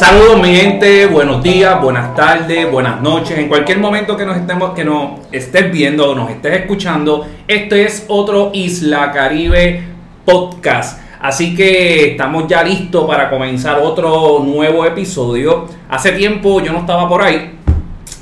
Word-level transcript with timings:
Saludos 0.00 0.40
mi 0.40 0.56
gente, 0.56 1.04
buenos 1.08 1.42
días, 1.42 1.78
buenas 1.78 2.14
tardes, 2.14 2.72
buenas 2.72 3.02
noches, 3.02 3.36
en 3.36 3.48
cualquier 3.48 3.76
momento 3.80 4.16
que 4.16 4.24
nos 4.24 4.34
estemos, 4.38 4.70
que 4.70 4.82
nos 4.82 5.20
estés 5.30 5.70
viendo 5.70 6.10
o 6.10 6.14
nos 6.14 6.30
estés 6.30 6.60
escuchando, 6.60 7.26
este 7.46 7.84
es 7.84 8.06
otro 8.08 8.50
Isla 8.54 9.12
Caribe 9.12 9.82
podcast. 10.24 11.02
Así 11.20 11.54
que 11.54 12.12
estamos 12.12 12.48
ya 12.48 12.62
listos 12.62 13.06
para 13.06 13.28
comenzar 13.28 13.78
otro 13.78 14.42
nuevo 14.42 14.86
episodio. 14.86 15.66
Hace 15.90 16.12
tiempo 16.12 16.62
yo 16.62 16.72
no 16.72 16.78
estaba 16.78 17.06
por 17.06 17.20
ahí, 17.20 17.58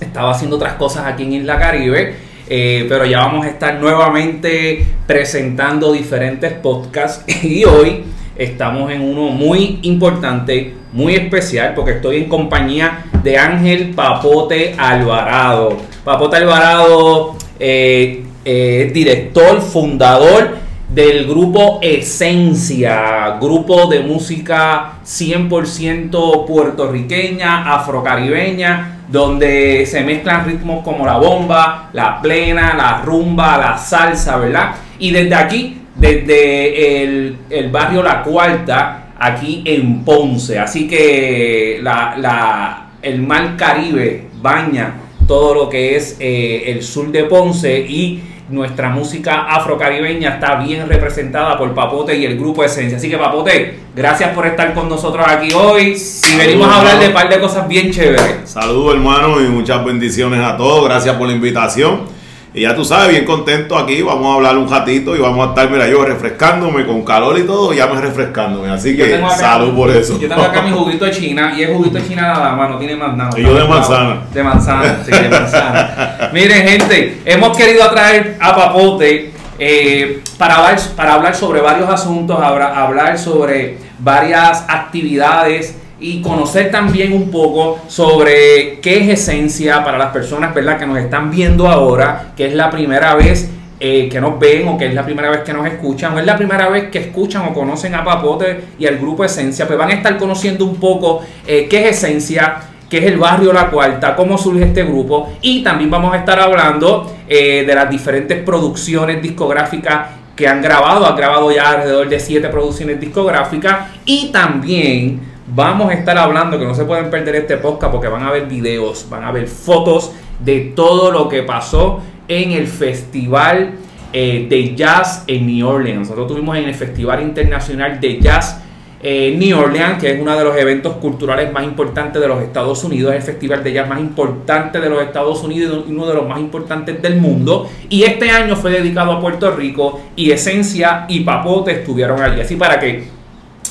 estaba 0.01 0.33
haciendo 0.33 0.57
otras 0.57 0.75
cosas 0.75 1.07
aquí 1.07 1.23
en 1.23 1.35
Isla 1.35 1.61
Caribe, 1.61 2.17
eh, 2.49 2.87
pero 2.89 3.05
ya 3.05 3.21
vamos 3.21 3.47
a 3.47 3.51
estar 3.51 3.75
nuevamente 3.75 4.85
presentando 5.07 5.93
diferentes 5.93 6.55
podcasts 6.55 7.23
y 7.45 7.65
hoy 7.65 8.03
estamos 8.39 8.91
en 8.93 9.03
uno 9.03 9.31
muy 9.31 9.81
importante, 9.83 10.75
muy 10.93 11.15
especial, 11.15 11.75
porque 11.75 11.93
estoy 11.93 12.19
en 12.19 12.29
compañía 12.29 13.05
de 13.23 13.37
Ángel 13.37 13.91
Papote 13.95 14.75
Alvarado. 14.79 15.77
Papote 16.05 16.37
Alvarado 16.37 17.37
eh, 17.59 18.25
eh, 18.45 18.85
es 18.87 18.95
director, 18.95 19.61
fundador 19.61 20.57
del 20.89 21.27
grupo 21.27 21.81
Esencia, 21.83 23.37
grupo 23.41 23.89
de 23.89 24.01
música 24.01 25.01
100% 25.05 26.47
puertorriqueña, 26.47 27.75
afrocaribeña, 27.75 29.01
donde 29.09 29.85
se 29.85 30.03
mezclan 30.03 30.47
ritmos 30.47 30.85
como 30.85 31.05
la 31.05 31.19
bomba, 31.19 31.91
la 31.93 32.23
plena, 32.23 32.75
la 32.75 33.03
rumba, 33.03 33.59
la 33.59 33.77
salsa, 33.77 34.39
¿verdad? 34.39 34.77
Y 34.99 35.11
desde 35.11 35.35
aquí 35.35 35.78
desde 35.99 37.03
el, 37.03 37.69
barrio 37.71 38.03
La 38.03 38.23
Cuarta, 38.23 39.15
aquí 39.19 39.63
en 39.65 40.05
Ponce. 40.05 40.59
Así 40.59 40.87
que 40.87 41.81
la, 41.83 42.91
el 43.03 43.23
mar 43.23 43.57
Caribe 43.57 44.29
baña 44.41 44.95
todo 45.27 45.55
lo 45.55 45.69
que 45.69 45.97
es 45.97 46.17
eh, 46.21 46.65
el 46.67 46.83
sur 46.83 47.11
de 47.11 47.25
Ponce 47.25 47.79
y 47.81 48.23
nuestra 48.49 48.89
música 48.89 49.43
afrocaribeña 49.43 50.35
está 50.35 50.55
bien 50.55 50.89
representada 50.89 51.59
por 51.59 51.75
Papote 51.75 52.17
y 52.17 52.25
el 52.25 52.39
grupo 52.39 52.65
Esencia. 52.65 52.97
Así 52.97 53.11
que 53.11 53.19
Papote, 53.19 53.79
gracias 53.95 54.31
por 54.31 54.47
estar 54.47 54.73
con 54.73 54.89
nosotros 54.89 55.27
aquí 55.29 55.53
hoy 55.53 55.95
y 56.33 56.37
venimos 56.37 56.67
a 56.69 56.79
hablar 56.79 56.99
de 56.99 57.09
un 57.09 57.13
par 57.13 57.29
de 57.29 57.39
cosas 57.41 57.69
bien 57.69 57.91
chéveres. 57.91 58.39
Saludos 58.45 58.95
hermano 58.95 59.41
y 59.43 59.49
muchas 59.49 59.85
bendiciones 59.85 60.41
a 60.41 60.57
todos. 60.57 60.85
Gracias 60.85 61.15
por 61.17 61.27
la 61.27 61.35
invitación. 61.35 62.18
Y 62.59 62.63
ya 62.63 62.75
tú 62.75 62.85
sabes, 62.85 63.11
bien 63.11 63.25
contento 63.25 63.79
aquí, 63.79 64.03
vamos 64.03 64.33
a 64.33 64.35
hablar 64.35 64.59
un 64.59 64.69
ratito 64.69 65.15
y 65.15 65.21
vamos 65.21 65.47
a 65.47 65.51
estar, 65.51 65.71
mira, 65.71 65.87
yo 65.87 66.05
refrescándome 66.05 66.85
con 66.85 67.05
calor 67.05 67.39
y 67.39 67.45
todo, 67.45 67.73
ya 67.73 67.87
me 67.87 68.01
refrescándome. 68.01 68.69
Así 68.69 68.97
que 68.97 69.23
salud 69.39 69.77
por 69.77 69.91
eso. 69.91 70.19
Yo 70.19 70.29
tengo 70.29 70.43
acá 70.43 70.63
mi 70.63 70.71
juguito 70.77 71.05
de 71.05 71.13
China 71.13 71.55
y 71.57 71.63
es 71.63 71.71
juguito 71.71 71.99
de 71.99 72.09
China 72.09 72.23
nada 72.23 72.57
más, 72.57 72.71
no 72.71 72.79
tiene 72.79 72.97
más 72.97 73.17
nada. 73.17 73.31
Y 73.39 73.45
yo 73.45 73.55
de 73.55 73.63
manzana. 73.63 74.23
De 74.35 74.43
manzana, 74.43 74.99
sí, 75.05 75.13
de 75.13 75.29
manzana. 75.29 76.31
Miren, 76.33 76.67
gente, 76.67 77.23
hemos 77.27 77.57
querido 77.57 77.85
atraer 77.85 78.37
a 78.41 78.57
Papote 78.57 79.31
eh, 79.61 80.21
para, 80.37 80.57
hablar, 80.57 80.81
para 80.97 81.15
hablar 81.15 81.37
sobre 81.37 81.61
varios 81.61 81.89
asuntos, 81.89 82.41
hablar 82.43 83.21
sobre 83.21 83.79
varias 84.01 84.65
actividades 84.67 85.77
y 86.01 86.23
conocer 86.23 86.71
también 86.71 87.13
un 87.13 87.31
poco 87.31 87.79
sobre 87.89 88.79
qué 88.81 89.01
es 89.01 89.21
esencia 89.21 89.83
para 89.85 89.99
las 89.99 90.13
personas 90.13 90.55
¿verdad? 90.55 90.79
que 90.79 90.87
nos 90.87 90.99
están 90.99 91.31
viendo 91.31 91.67
ahora, 91.69 92.33
que 92.37 92.47
es 92.47 92.55
la 92.55 92.71
primera 92.71 93.15
vez 93.15 93.51
eh, 93.81 94.09
que 94.11 94.21
nos 94.21 94.39
ven 94.39 94.67
o 94.69 94.77
que 94.77 94.87
es 94.87 94.95
la 94.95 95.05
primera 95.05 95.31
vez 95.31 95.41
que 95.43 95.53
nos 95.53 95.67
escuchan 95.67 96.15
o 96.15 96.19
es 96.19 96.27
la 96.27 96.37
primera 96.37 96.69
vez 96.69 96.91
que 96.91 96.99
escuchan 96.99 97.47
o 97.49 97.55
conocen 97.55 97.95
a 97.95 98.05
Papote 98.05 98.65
y 98.79 98.87
al 98.87 98.99
grupo 98.99 99.25
Esencia, 99.25 99.67
pues 99.67 99.79
van 99.79 99.91
a 99.91 99.95
estar 99.95 100.17
conociendo 100.19 100.65
un 100.65 100.77
poco 100.77 101.23
eh, 101.47 101.67
qué 101.69 101.89
es 101.89 101.99
Esencia, 101.99 102.57
qué 102.89 102.99
es 102.99 103.05
el 103.05 103.19
barrio 103.19 103.53
La 103.53 103.71
Cuarta, 103.71 104.17
cómo 104.17 104.39
surge 104.39 104.65
este 104.65 104.85
grupo 104.85 105.33
y 105.43 105.63
también 105.63 105.91
vamos 105.91 106.13
a 106.13 106.19
estar 106.19 106.41
hablando 106.41 107.19
eh, 107.29 107.65
de 107.67 107.75
las 107.75 107.91
diferentes 107.91 108.43
producciones 108.43 109.23
discográficas 109.23 110.11
que 110.35 110.47
han 110.47 110.63
grabado, 110.63 111.05
ha 111.05 111.17
grabado 111.17 111.51
ya 111.51 111.71
alrededor 111.71 112.09
de 112.09 112.21
siete 112.21 112.49
producciones 112.49 113.01
discográficas 113.01 113.89
y 114.05 114.31
también 114.33 115.21
Vamos 115.55 115.91
a 115.91 115.95
estar 115.95 116.19
hablando 116.19 116.59
que 116.59 116.67
no 116.67 116.75
se 116.75 116.85
pueden 116.85 117.09
perder 117.09 117.37
este 117.37 117.57
podcast 117.57 117.91
porque 117.91 118.09
van 118.09 118.23
a 118.23 118.31
ver 118.31 118.47
videos, 118.47 119.07
van 119.09 119.25
a 119.25 119.33
ver 119.33 119.47
fotos 119.47 120.13
de 120.45 120.73
todo 120.77 121.11
lo 121.11 121.27
que 121.27 121.43
pasó 121.43 122.03
en 122.29 122.53
el 122.53 122.67
festival 122.67 123.73
eh, 124.13 124.47
de 124.49 124.75
jazz 124.75 125.25
en 125.27 125.47
New 125.47 125.67
Orleans. 125.67 126.01
Nosotros 126.01 126.29
tuvimos 126.29 126.57
en 126.59 126.65
el 126.65 126.75
Festival 126.75 127.23
Internacional 127.23 127.99
de 127.99 128.21
Jazz 128.21 128.63
en 129.01 129.35
eh, 129.35 129.37
New 129.39 129.59
Orleans, 129.59 129.99
que 129.99 130.13
es 130.13 130.21
uno 130.21 130.37
de 130.37 130.45
los 130.45 130.57
eventos 130.57 130.97
culturales 130.97 131.51
más 131.51 131.65
importantes 131.65 132.21
de 132.21 132.29
los 132.29 132.43
Estados 132.43 132.85
Unidos, 132.85 133.15
es 133.15 133.21
el 133.21 133.23
festival 133.23 133.65
de 133.65 133.73
jazz 133.73 133.89
más 133.89 134.01
importante 134.01 134.81
de 134.81 134.91
los 134.91 135.01
Estados 135.01 135.43
Unidos 135.45 135.85
y 135.89 135.93
uno 135.93 136.07
de 136.07 136.15
los 136.15 136.29
más 136.29 136.41
importantes 136.41 137.01
del 137.01 137.17
mundo. 137.17 137.71
Y 137.89 138.03
este 138.03 138.29
año 138.29 138.55
fue 138.55 138.73
dedicado 138.73 139.13
a 139.13 139.21
Puerto 139.21 139.51
Rico 139.53 140.01
y 140.15 140.31
Esencia 140.31 141.07
y 141.09 141.21
Papote 141.21 141.71
estuvieron 141.71 142.21
allí. 142.21 142.41
Así 142.41 142.57
para 142.57 142.79
que 142.79 143.18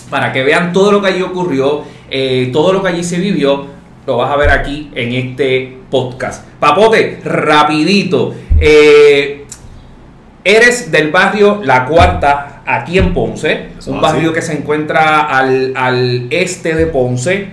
para 0.09 0.31
que 0.31 0.43
vean 0.43 0.73
todo 0.73 0.91
lo 0.91 1.01
que 1.01 1.09
allí 1.09 1.21
ocurrió, 1.21 1.83
eh, 2.09 2.49
todo 2.53 2.73
lo 2.73 2.81
que 2.81 2.89
allí 2.89 3.03
se 3.03 3.19
vivió, 3.19 3.65
lo 4.05 4.17
vas 4.17 4.31
a 4.31 4.37
ver 4.37 4.49
aquí 4.49 4.89
en 4.95 5.13
este 5.13 5.77
podcast. 5.89 6.45
Papote, 6.59 7.19
rapidito. 7.23 8.33
Eh, 8.59 9.45
eres 10.43 10.91
del 10.91 11.11
barrio 11.11 11.61
La 11.63 11.85
Cuarta, 11.85 12.61
aquí 12.65 12.97
en 12.97 13.13
Ponce, 13.13 13.69
un 13.85 14.01
barrio 14.01 14.31
que 14.31 14.41
se 14.41 14.53
encuentra 14.53 15.21
al, 15.21 15.73
al 15.75 16.27
este 16.29 16.73
de 16.75 16.85
Ponce, 16.87 17.49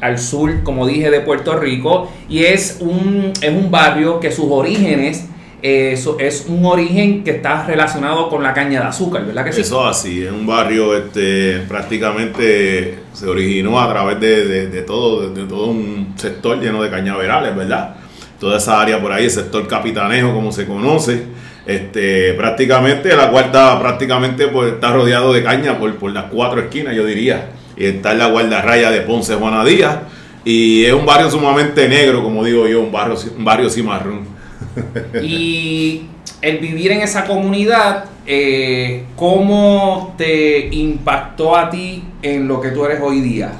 al 0.00 0.18
sur, 0.18 0.62
como 0.62 0.86
dije, 0.86 1.10
de 1.10 1.20
Puerto 1.20 1.58
Rico, 1.58 2.10
y 2.28 2.44
es 2.44 2.78
un, 2.80 3.32
es 3.40 3.50
un 3.50 3.70
barrio 3.70 4.20
que 4.20 4.30
sus 4.30 4.46
orígenes 4.48 5.26
eso 5.62 6.16
es 6.18 6.46
un 6.48 6.64
origen 6.64 7.22
que 7.24 7.32
está 7.32 7.66
relacionado 7.66 8.28
con 8.28 8.42
la 8.42 8.54
caña 8.54 8.80
de 8.80 8.86
azúcar, 8.86 9.26
¿verdad 9.26 9.44
que 9.44 9.52
sí? 9.52 9.60
Eso 9.60 9.86
así, 9.86 10.24
es 10.24 10.32
un 10.32 10.46
barrio 10.46 10.96
este, 10.96 11.60
prácticamente 11.68 12.98
se 13.12 13.26
originó 13.26 13.80
a 13.80 13.88
través 13.88 14.20
de, 14.20 14.82
todo, 14.82 15.30
de, 15.30 15.44
todo 15.44 15.66
un 15.66 16.14
sector 16.16 16.60
lleno 16.60 16.82
de 16.82 16.90
cañaverales, 16.90 17.54
¿verdad? 17.54 17.96
Toda 18.38 18.58
esa 18.58 18.80
área 18.80 19.00
por 19.00 19.12
ahí, 19.12 19.24
el 19.24 19.30
sector 19.30 19.66
capitanejo 19.66 20.32
como 20.32 20.52
se 20.52 20.66
conoce, 20.66 21.24
este, 21.66 22.34
prácticamente 22.34 23.14
la 23.14 23.30
cuarta 23.30 23.78
prácticamente 23.78 24.48
pues, 24.48 24.74
está 24.74 24.92
rodeado 24.92 25.32
de 25.32 25.42
caña 25.42 25.78
por, 25.78 25.94
por 25.96 26.12
las 26.12 26.24
cuatro 26.24 26.60
esquinas, 26.60 26.94
yo 26.94 27.04
diría, 27.04 27.50
y 27.76 27.86
está 27.86 28.12
en 28.12 28.18
la 28.18 28.26
guardarraya 28.26 28.90
de 28.90 29.02
Ponce 29.02 29.34
Juana 29.34 29.64
Díaz, 29.64 29.98
y 30.44 30.84
es 30.84 30.92
un 30.94 31.04
barrio 31.04 31.30
sumamente 31.30 31.86
negro, 31.88 32.22
como 32.22 32.44
digo 32.44 32.66
yo, 32.66 32.80
un 32.80 32.90
barrio, 32.90 33.16
un 33.36 33.44
barrio 33.44 33.68
cimarrón. 33.68 34.29
Y 35.22 36.02
el 36.42 36.58
vivir 36.58 36.92
en 36.92 37.00
esa 37.00 37.24
comunidad, 37.24 38.06
eh, 38.26 39.04
¿cómo 39.16 40.14
te 40.16 40.68
impactó 40.68 41.56
a 41.56 41.70
ti 41.70 42.02
en 42.22 42.48
lo 42.48 42.60
que 42.60 42.70
tú 42.70 42.84
eres 42.84 43.00
hoy 43.02 43.20
día? 43.20 43.52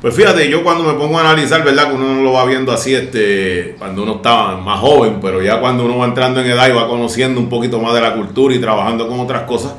Pues 0.00 0.16
fíjate, 0.16 0.50
yo 0.50 0.64
cuando 0.64 0.82
me 0.82 0.94
pongo 0.94 1.16
a 1.18 1.20
analizar, 1.20 1.64
¿verdad? 1.64 1.88
Que 1.88 1.94
uno 1.94 2.14
no 2.14 2.22
lo 2.22 2.32
va 2.32 2.44
viendo 2.44 2.72
así, 2.72 2.92
este, 2.92 3.76
cuando 3.78 4.02
uno 4.02 4.16
estaba 4.16 4.56
más 4.56 4.80
joven, 4.80 5.18
pero 5.22 5.40
ya 5.40 5.60
cuando 5.60 5.84
uno 5.84 5.98
va 5.98 6.06
entrando 6.06 6.40
en 6.40 6.46
edad 6.48 6.68
y 6.68 6.72
va 6.72 6.88
conociendo 6.88 7.38
un 7.38 7.48
poquito 7.48 7.80
más 7.80 7.94
de 7.94 8.00
la 8.00 8.14
cultura 8.14 8.52
y 8.52 8.58
trabajando 8.58 9.06
con 9.06 9.20
otras 9.20 9.42
cosas, 9.42 9.74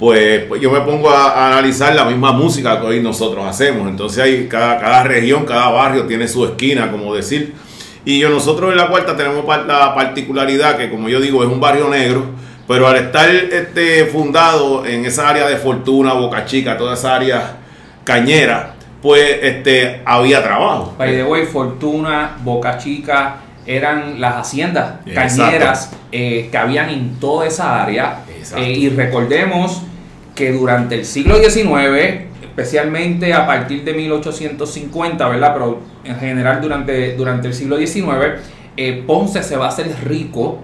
pues, 0.00 0.46
pues 0.46 0.60
yo 0.60 0.72
me 0.72 0.80
pongo 0.80 1.10
a, 1.10 1.48
analizar 1.52 1.94
la 1.94 2.04
misma 2.04 2.32
música 2.32 2.80
que 2.80 2.86
hoy 2.86 3.00
nosotros 3.00 3.44
hacemos. 3.46 3.88
Entonces 3.88 4.22
hay 4.22 4.48
cada, 4.48 4.80
cada 4.80 5.04
región, 5.04 5.44
cada 5.44 5.70
barrio 5.70 6.06
tiene 6.06 6.26
su 6.26 6.44
esquina, 6.44 6.90
como 6.90 7.14
decir. 7.14 7.54
Y 8.04 8.18
yo, 8.18 8.30
nosotros 8.30 8.70
en 8.70 8.76
la 8.76 8.88
cuarta 8.88 9.16
tenemos 9.16 9.44
la 9.66 9.94
particularidad 9.94 10.76
que, 10.76 10.90
como 10.90 11.08
yo 11.08 11.20
digo, 11.20 11.42
es 11.42 11.48
un 11.48 11.60
barrio 11.60 11.88
negro, 11.88 12.26
pero 12.66 12.86
al 12.86 12.96
estar 12.96 13.28
este, 13.30 14.06
fundado 14.06 14.84
en 14.86 15.04
esa 15.04 15.28
área 15.28 15.46
de 15.46 15.56
Fortuna, 15.56 16.12
Boca 16.12 16.44
Chica, 16.44 16.76
toda 16.76 16.94
esa 16.94 17.16
área 17.16 17.56
cañera, 18.04 18.74
pues 19.02 19.38
este, 19.42 20.02
había 20.04 20.42
trabajo. 20.42 20.94
By 20.98 21.12
the 21.16 21.24
way, 21.24 21.46
Fortuna, 21.46 22.36
Boca 22.42 22.78
Chica, 22.78 23.36
eran 23.66 24.20
las 24.20 24.36
haciendas 24.36 24.94
cañeras 25.14 25.92
eh, 26.10 26.48
que 26.50 26.58
habían 26.58 26.88
en 26.88 27.20
toda 27.20 27.46
esa 27.46 27.82
área. 27.82 28.20
Eh, 28.56 28.72
y 28.72 28.88
recordemos 28.88 29.82
que 30.38 30.52
durante 30.52 30.94
el 30.94 31.04
siglo 31.04 31.36
XIX 31.36 32.28
especialmente 32.58 33.34
a 33.34 33.44
partir 33.44 33.84
de 33.84 33.92
1850, 33.92 35.28
¿verdad? 35.28 35.52
Pero 35.52 35.80
en 36.04 36.16
general 36.16 36.60
durante, 36.60 37.16
durante 37.16 37.48
el 37.48 37.54
siglo 37.54 37.76
XIX, 37.76 38.06
eh, 38.76 39.02
Ponce 39.04 39.42
se 39.42 39.56
va 39.56 39.66
a 39.66 39.68
hacer 39.68 39.92
rico 40.04 40.60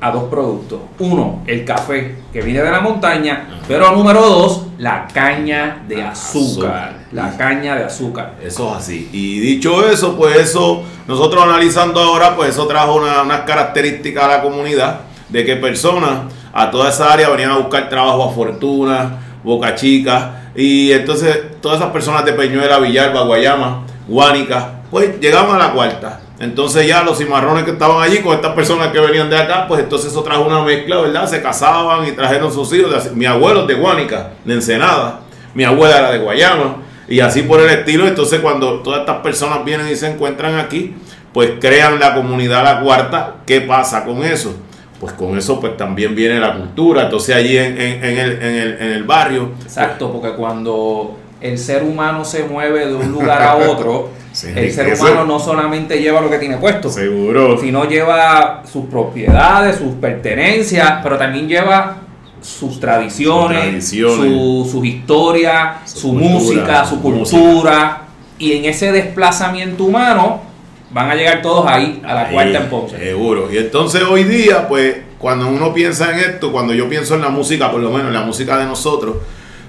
a 0.00 0.10
dos 0.10 0.24
productos. 0.24 0.80
Uno, 0.98 1.42
el 1.46 1.64
café 1.64 2.16
que 2.32 2.42
viene 2.42 2.60
de 2.62 2.70
la 2.70 2.80
montaña, 2.80 3.60
pero 3.66 3.90
número 3.92 4.20
dos, 4.20 4.66
la 4.78 5.06
caña 5.12 5.82
de 5.88 6.02
azúcar. 6.02 7.06
La 7.12 7.36
caña 7.36 7.76
de 7.76 7.84
azúcar. 7.84 8.34
Eso 8.42 8.70
es 8.70 8.78
así. 8.78 9.08
Y 9.12 9.38
dicho 9.38 9.88
eso, 9.88 10.16
pues 10.16 10.36
eso, 10.36 10.82
nosotros 11.06 11.42
analizando 11.42 12.00
ahora, 12.00 12.36
pues 12.36 12.50
eso 12.50 12.66
trajo 12.66 12.96
unas 12.96 13.24
una 13.24 13.44
características 13.44 14.24
a 14.24 14.28
la 14.28 14.42
comunidad 14.42 15.00
de 15.28 15.44
que 15.44 15.56
personas 15.56 16.32
a 16.58 16.70
toda 16.70 16.88
esa 16.88 17.12
área 17.12 17.28
venían 17.28 17.50
a 17.52 17.58
buscar 17.58 17.88
trabajo 17.88 18.30
a 18.30 18.32
Fortuna, 18.32 19.18
Boca 19.44 19.74
Chica, 19.74 20.50
y 20.54 20.90
entonces 20.92 21.60
todas 21.60 21.78
esas 21.78 21.92
personas 21.92 22.24
de 22.24 22.32
Peñuela, 22.32 22.78
Villalba, 22.78 23.22
Guayama, 23.22 23.84
Guánica, 24.08 24.80
pues 24.90 25.20
llegamos 25.20 25.54
a 25.54 25.58
la 25.58 25.72
cuarta. 25.72 26.20
Entonces 26.40 26.86
ya 26.86 27.02
los 27.02 27.18
cimarrones 27.18 27.64
que 27.64 27.72
estaban 27.72 28.02
allí 28.02 28.18
con 28.18 28.34
estas 28.34 28.54
personas 28.54 28.88
que 28.88 29.00
venían 29.00 29.28
de 29.28 29.36
acá, 29.36 29.66
pues 29.66 29.82
entonces 29.82 30.10
eso 30.12 30.22
trajo 30.22 30.42
una 30.42 30.62
mezcla, 30.62 31.00
¿verdad? 31.00 31.26
Se 31.26 31.42
casaban 31.42 32.06
y 32.06 32.12
trajeron 32.12 32.52
sus 32.52 32.72
hijos. 32.72 33.12
Mi 33.12 33.26
abuelo 33.26 33.62
es 33.62 33.66
de 33.66 33.74
Guánica, 33.74 34.30
de 34.44 34.54
Ensenada. 34.54 35.20
Mi 35.54 35.64
abuela 35.64 35.98
era 35.98 36.10
de 36.12 36.18
Guayama. 36.18 36.76
Y 37.08 37.20
así 37.20 37.42
por 37.42 37.60
el 37.60 37.70
estilo. 37.70 38.06
Entonces 38.06 38.40
cuando 38.40 38.80
todas 38.80 39.00
estas 39.00 39.16
personas 39.16 39.64
vienen 39.64 39.88
y 39.88 39.96
se 39.96 40.08
encuentran 40.10 40.56
aquí, 40.58 40.94
pues 41.32 41.52
crean 41.60 41.98
la 41.98 42.14
comunidad 42.14 42.62
La 42.62 42.80
Cuarta. 42.80 43.36
¿Qué 43.44 43.60
pasa 43.62 44.04
con 44.04 44.22
eso? 44.22 44.54
Pues 45.00 45.12
con 45.12 45.38
eso 45.38 45.60
pues 45.60 45.76
también 45.76 46.14
viene 46.14 46.40
la 46.40 46.56
cultura. 46.56 47.04
Entonces 47.04 47.36
allí 47.36 47.56
en, 47.56 47.80
en, 47.80 48.04
el, 48.04 48.32
en, 48.42 48.54
el, 48.54 48.76
en 48.80 48.92
el 48.92 49.04
barrio. 49.04 49.52
Exacto, 49.62 50.12
porque 50.12 50.36
cuando 50.36 51.16
el 51.40 51.58
ser 51.58 51.84
humano 51.84 52.24
se 52.24 52.44
mueve 52.44 52.86
de 52.86 52.94
un 52.94 53.12
lugar 53.12 53.42
a 53.42 53.56
otro, 53.56 54.10
el 54.54 54.72
ser 54.72 54.94
humano 54.94 55.24
no 55.24 55.38
solamente 55.38 56.00
lleva 56.00 56.20
lo 56.20 56.30
que 56.30 56.38
tiene 56.38 56.56
puesto, 56.58 56.90
seguro, 56.90 57.58
sino 57.60 57.84
lleva 57.84 58.62
sus 58.70 58.86
propiedades, 58.86 59.76
sus 59.76 59.94
pertenencias, 59.94 61.00
pero 61.02 61.16
también 61.16 61.48
lleva 61.48 61.98
sus 62.40 62.78
tradiciones, 62.78 63.88
su, 63.88 64.68
sus 64.70 64.84
historias, 64.84 65.90
su, 65.90 66.12
música, 66.12 66.84
su 66.84 67.00
cultura, 67.00 68.02
y 68.38 68.52
en 68.52 68.64
ese 68.64 68.92
desplazamiento 68.92 69.84
humano 69.84 70.47
van 70.90 71.10
a 71.10 71.14
llegar 71.14 71.42
todos 71.42 71.66
ahí 71.66 72.02
a 72.06 72.14
la 72.14 72.28
cuarta 72.30 72.58
en 72.58 72.68
Ponce. 72.68 72.98
Seguro. 72.98 73.48
Y 73.52 73.58
entonces 73.58 74.02
hoy 74.02 74.24
día, 74.24 74.68
pues, 74.68 74.96
cuando 75.18 75.48
uno 75.48 75.72
piensa 75.74 76.12
en 76.12 76.18
esto, 76.20 76.52
cuando 76.52 76.72
yo 76.74 76.88
pienso 76.88 77.14
en 77.14 77.22
la 77.22 77.28
música, 77.28 77.70
por 77.70 77.80
lo 77.80 77.90
menos 77.90 78.08
en 78.08 78.14
la 78.14 78.22
música 78.22 78.58
de 78.58 78.66
nosotros, 78.66 79.16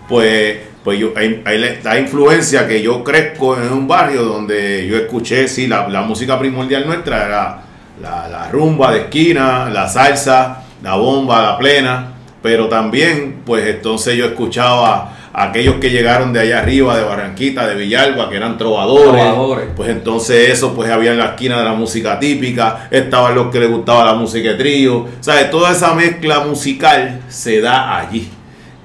pues 0.07 0.57
pues 0.83 0.97
yo, 0.97 1.11
hay, 1.15 1.43
hay, 1.45 1.99
influencia 1.99 2.67
que 2.67 2.81
yo 2.81 3.03
crezco 3.03 3.57
en 3.57 3.71
un 3.71 3.87
barrio 3.87 4.23
donde 4.23 4.87
yo 4.87 4.97
escuché, 4.97 5.47
sí, 5.47 5.67
la, 5.67 5.87
música 6.01 6.39
primordial 6.39 6.85
nuestra 6.85 7.25
era 7.25 7.61
la, 8.01 8.49
rumba 8.49 8.93
de 8.93 9.01
esquina, 9.01 9.69
la 9.69 9.89
salsa, 9.89 10.63
la 10.81 10.95
bomba, 10.95 11.41
la 11.41 11.57
plena, 11.57 12.13
pero 12.41 12.69
también, 12.69 13.41
pues 13.45 13.67
entonces 13.67 14.15
yo 14.15 14.25
escuchaba 14.25 15.17
aquellos 15.39 15.75
que 15.75 15.89
llegaron 15.89 16.33
de 16.33 16.41
allá 16.41 16.59
arriba, 16.59 16.97
de 16.97 17.03
Barranquita, 17.05 17.65
de 17.65 17.75
Villalba, 17.75 18.29
que 18.29 18.35
eran 18.35 18.57
trovadores, 18.57 19.69
pues 19.73 19.87
entonces 19.89 20.49
eso, 20.49 20.73
pues 20.73 20.91
había 20.91 21.11
en 21.11 21.17
la 21.17 21.27
esquina 21.27 21.57
de 21.57 21.63
la 21.63 21.73
música 21.73 22.19
típica, 22.19 22.89
estaban 22.91 23.35
los 23.35 23.47
que 23.47 23.61
les 23.61 23.71
gustaba 23.71 24.03
la 24.03 24.15
música 24.15 24.49
de 24.49 24.55
trío, 24.55 25.05
¿sabes? 25.21 25.49
Toda 25.49 25.71
esa 25.71 25.93
mezcla 25.93 26.41
musical 26.41 27.21
se 27.29 27.61
da 27.61 27.97
allí. 27.97 28.29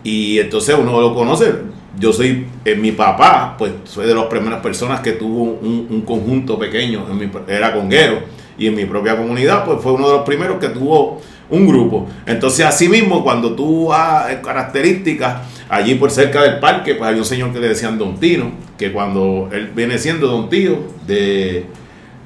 Y 0.05 0.39
entonces 0.39 0.77
uno 0.79 1.01
lo 1.01 1.13
conoce, 1.13 1.53
yo 1.99 2.13
soy, 2.13 2.47
eh, 2.65 2.77
mi 2.77 2.93
papá, 2.93 3.57
pues 3.59 3.73
soy 3.83 4.07
de 4.07 4.15
las 4.15 4.27
primeras 4.27 4.61
personas 4.61 5.01
que 5.01 5.13
tuvo 5.13 5.43
un, 5.43 6.03
conjunto 6.07 6.57
pequeño, 6.57 7.05
en 7.11 7.19
mi, 7.19 7.31
era 7.49 7.73
conguero, 7.73 8.21
y 8.57 8.69
en 8.69 8.77
mi 8.77 8.85
propia 8.85 9.17
comunidad, 9.17 9.65
pues 9.65 9.81
fue 9.83 9.91
uno 9.91 10.07
de 10.07 10.15
los 10.19 10.23
primeros 10.25 10.59
que 10.59 10.69
tuvo 10.69 11.21
un 11.51 11.67
grupo. 11.67 12.09
Entonces, 12.27 12.65
así 12.65 12.89
mismo, 12.89 13.23
cuando 13.23 13.55
tú 13.55 13.89
vas 13.89 14.27
características, 14.37 15.37
allí 15.69 15.95
por 15.95 16.11
cerca 16.11 16.43
del 16.43 16.59
parque, 16.59 16.95
pues 16.95 17.09
había 17.09 17.21
un 17.21 17.27
señor 17.27 17.53
que 17.53 17.61
le 17.61 17.69
decían 17.69 17.99
Don 17.99 18.19
Tino, 18.19 18.53
que 18.79 18.93
cuando 18.93 19.49
él 19.53 19.71
viene 19.75 19.99
siendo 19.99 20.29
Don 20.29 20.49
Tío 20.49 20.79
de, 21.07 21.67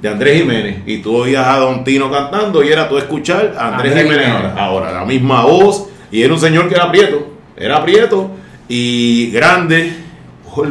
de 0.01 0.09
Andrés 0.09 0.41
Jiménez, 0.41 0.83
y 0.87 0.99
tú 0.99 1.17
oías 1.17 1.47
a 1.47 1.59
Don 1.59 1.85
Tino 1.85 2.11
cantando, 2.11 2.63
y 2.63 2.69
era 2.69 2.89
tú 2.89 2.99
escuchar 2.99 3.55
a 3.59 3.75
Andrés, 3.75 3.95
Jiménez, 3.95 4.29
ahora, 4.57 4.93
la 4.93 5.05
misma 5.05 5.43
voz, 5.43 5.89
y 6.11 6.23
era 6.23 6.33
un 6.33 6.41
señor 6.41 6.69
que 6.69 6.75
era 6.75 6.91
prieto, 6.91 7.33
era 7.57 7.83
prieto, 7.83 8.31
y 8.69 9.31
grande, 9.31 9.93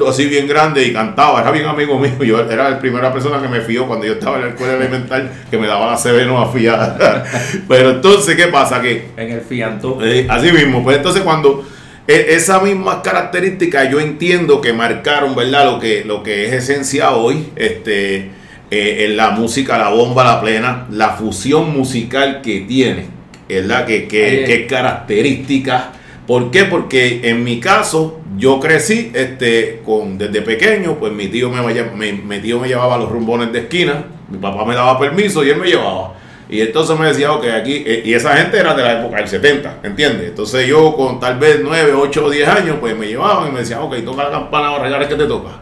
así 0.08 0.26
bien 0.26 0.48
grande 0.48 0.84
y 0.86 0.94
cantaba, 0.94 1.42
era 1.42 1.52
bien 1.52 1.66
amigo 1.66 2.00
mío, 2.00 2.24
yo 2.24 2.40
era 2.40 2.70
la 2.70 2.80
primera 2.80 3.12
persona 3.12 3.42
que 3.42 3.48
me 3.48 3.62
fió 3.62 3.88
cuando 3.88 4.06
yo 4.06 4.14
estaba 4.14 4.38
en 4.38 4.44
la 4.44 4.50
escuela 4.50 4.74
elemental 4.74 5.32
que 5.50 5.58
me 5.58 5.68
daba 5.68 5.92
la 5.92 5.98
CB 5.98 6.26
no 6.28 6.40
afiada. 6.40 7.24
Pero 7.68 7.92
entonces, 7.92 8.36
¿qué 8.36 8.48
pasa? 8.48 8.82
Que 8.82 9.10
en 9.18 9.32
el 9.32 9.42
fianto. 9.42 10.00
Eh, 10.04 10.28
así 10.30 10.52
mismo, 10.52 10.84
pues 10.84 10.98
entonces 10.98 11.22
cuando 11.24 11.66
e, 12.08 12.28
esas 12.30 12.64
mismas 12.64 12.98
características 13.04 13.90
yo 13.92 14.00
entiendo 14.00 14.62
que 14.62 14.74
marcaron, 14.74 15.36
¿verdad? 15.36 15.66
Lo 15.66 15.80
que, 15.80 16.04
lo 16.06 16.24
que 16.24 16.46
es 16.46 16.54
esencia 16.54 17.12
hoy, 17.12 17.50
este, 17.56 18.32
eh, 18.72 19.06
en 19.06 19.18
la 19.18 19.32
música, 19.32 19.78
la 19.78 19.90
bomba, 19.90 20.24
la 20.24 20.42
plena, 20.42 20.88
la 20.92 21.10
fusión 21.12 21.76
musical 21.76 22.42
que 22.42 22.62
tiene, 22.62 23.06
¿verdad? 23.48 23.86
Que, 23.86 24.08
que, 24.08 24.44
que 24.46 24.68
características 24.68 25.98
¿Por 26.28 26.52
qué? 26.52 26.66
Porque 26.66 27.22
en 27.24 27.46
mi 27.46 27.62
caso, 27.62 28.20
yo 28.38 28.60
crecí 28.60 29.12
este, 29.14 29.82
con, 29.84 30.18
desde 30.18 30.42
pequeño, 30.42 30.96
pues 31.00 31.12
mi 31.12 31.28
tío 31.28 31.50
me, 31.50 32.14
mi 32.14 32.40
tío 32.40 32.60
me 32.60 32.68
llevaba 32.68 32.98
los 32.98 33.10
rumbones 33.10 33.52
de 33.52 33.60
esquina, 33.60 34.06
mi 34.30 34.38
papá 34.38 34.64
me 34.64 34.76
daba 34.76 35.00
permiso 35.00 35.44
y 35.44 35.50
él 35.50 35.58
me 35.58 35.68
llevaba. 35.68 36.14
Y 36.50 36.62
entonces 36.62 36.98
me 36.98 37.08
decía, 37.08 37.34
ok, 37.34 37.46
aquí, 37.60 37.84
eh, 37.86 38.04
y 38.06 38.14
esa 38.14 38.38
gente 38.38 38.58
era 38.58 38.74
de 38.74 38.82
la 38.82 39.02
época 39.02 39.18
del 39.18 39.28
70, 39.28 39.80
¿entiendes? 39.84 40.30
Entonces 40.30 40.66
yo 40.66 40.96
con 40.96 41.20
tal 41.20 41.38
vez 41.38 41.60
9, 41.62 41.94
8 41.94 42.26
o 42.26 42.30
10 42.30 42.48
años, 42.48 42.78
pues 42.80 42.96
me 42.96 43.08
llevaban 43.08 43.50
y 43.50 43.52
me 43.52 43.60
decían, 43.60 43.82
ok, 43.82 43.96
toca 44.06 44.24
la 44.24 44.32
campana 44.32 44.68
ahora, 44.68 44.90
ya 44.90 45.08
que 45.08 45.16
te 45.16 45.26
toca. 45.26 45.60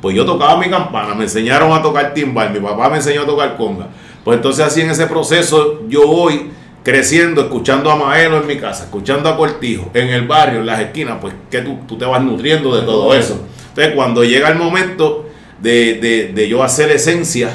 Pues 0.00 0.16
yo 0.16 0.24
tocaba 0.24 0.56
mi 0.56 0.70
campana, 0.70 1.14
me 1.14 1.24
enseñaron 1.24 1.72
a 1.72 1.82
tocar 1.82 2.14
timbal, 2.14 2.50
mi 2.50 2.60
papá 2.60 2.88
me 2.88 2.96
enseñó 2.96 3.22
a 3.22 3.26
tocar 3.26 3.56
conga. 3.56 3.88
Pues 4.24 4.36
entonces 4.36 4.64
así 4.64 4.80
en 4.80 4.90
ese 4.90 5.06
proceso 5.06 5.82
yo 5.88 6.06
voy 6.06 6.50
creciendo, 6.82 7.42
escuchando 7.42 7.90
a 7.90 7.96
Maelo 7.96 8.38
en 8.38 8.46
mi 8.46 8.56
casa, 8.56 8.84
escuchando 8.84 9.28
a 9.28 9.36
Cortijo, 9.36 9.90
en 9.94 10.08
el 10.08 10.26
barrio, 10.26 10.60
en 10.60 10.66
las 10.66 10.80
esquinas, 10.80 11.18
pues 11.20 11.34
que 11.50 11.60
tú, 11.60 11.78
tú 11.86 11.96
te 11.96 12.04
vas 12.04 12.22
nutriendo 12.22 12.74
de 12.74 12.82
todo 12.82 13.14
eso. 13.14 13.46
Entonces, 13.68 13.94
cuando 13.94 14.24
llega 14.24 14.48
el 14.48 14.58
momento 14.58 15.30
de, 15.60 16.32
de, 16.34 16.48
yo 16.48 16.62
hacer 16.62 16.90
esencia, 16.90 17.50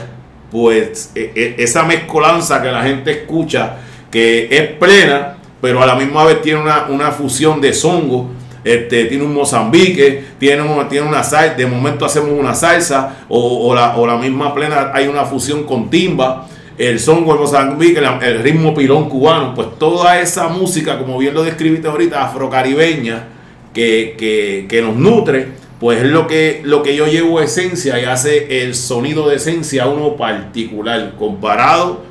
pues 0.49 1.11
e, 1.13 1.31
e, 1.35 1.63
esa 1.63 1.83
mezcolanza 1.83 2.61
que 2.61 2.71
la 2.71 2.83
gente 2.83 3.11
escucha, 3.11 3.77
que 4.09 4.47
es 4.49 4.67
plena, 4.77 5.37
pero 5.61 5.81
a 5.83 5.85
la 5.85 5.95
misma 5.95 6.23
vez 6.23 6.41
tiene 6.41 6.61
una, 6.61 7.11
fusión 7.11 7.59
de 7.59 7.73
songo, 7.73 8.31
este, 8.63 9.05
tiene 9.05 9.23
un 9.25 9.33
Mozambique, 9.33 10.23
tiene, 10.39 10.63
tiene 10.89 11.07
una 11.07 11.23
salsa, 11.23 11.55
de 11.55 11.65
momento 11.65 12.05
hacemos 12.05 12.31
una 12.31 12.55
salsa, 12.55 13.17
o, 13.27 13.75
la, 13.75 13.97
o 13.97 14.07
la 14.07 14.17
misma 14.17 14.53
plena 14.53 14.91
hay 14.93 15.07
una 15.07 15.25
fusión 15.25 15.65
con 15.65 15.89
timba 15.89 16.47
el 16.77 16.99
son 16.99 17.25
de 17.25 17.33
Mozambique, 17.33 17.99
el, 17.99 18.43
ritmo 18.43 18.73
pilón 18.73 19.09
cubano, 19.09 19.55
pues 19.55 19.67
toda 19.79 20.19
esa 20.19 20.47
música, 20.47 20.99
como 20.99 21.17
bien 21.17 21.33
lo 21.33 21.43
describiste 21.43 21.87
ahorita, 21.87 22.23
afrocaribeña, 22.23 23.29
que, 23.73 24.65
que, 24.69 24.81
nos 24.81 24.95
nutre, 24.95 25.47
pues 25.79 26.03
es 26.03 26.09
lo 26.09 26.27
que, 26.27 26.61
lo 26.63 26.83
que 26.83 26.95
yo 26.95 27.05
llevo 27.07 27.41
esencia 27.41 27.99
y 27.99 28.05
hace 28.05 28.63
el 28.63 28.75
sonido 28.75 29.29
de 29.29 29.35
esencia 29.35 29.87
uno 29.87 30.15
particular, 30.15 31.13
comparado 31.17 32.03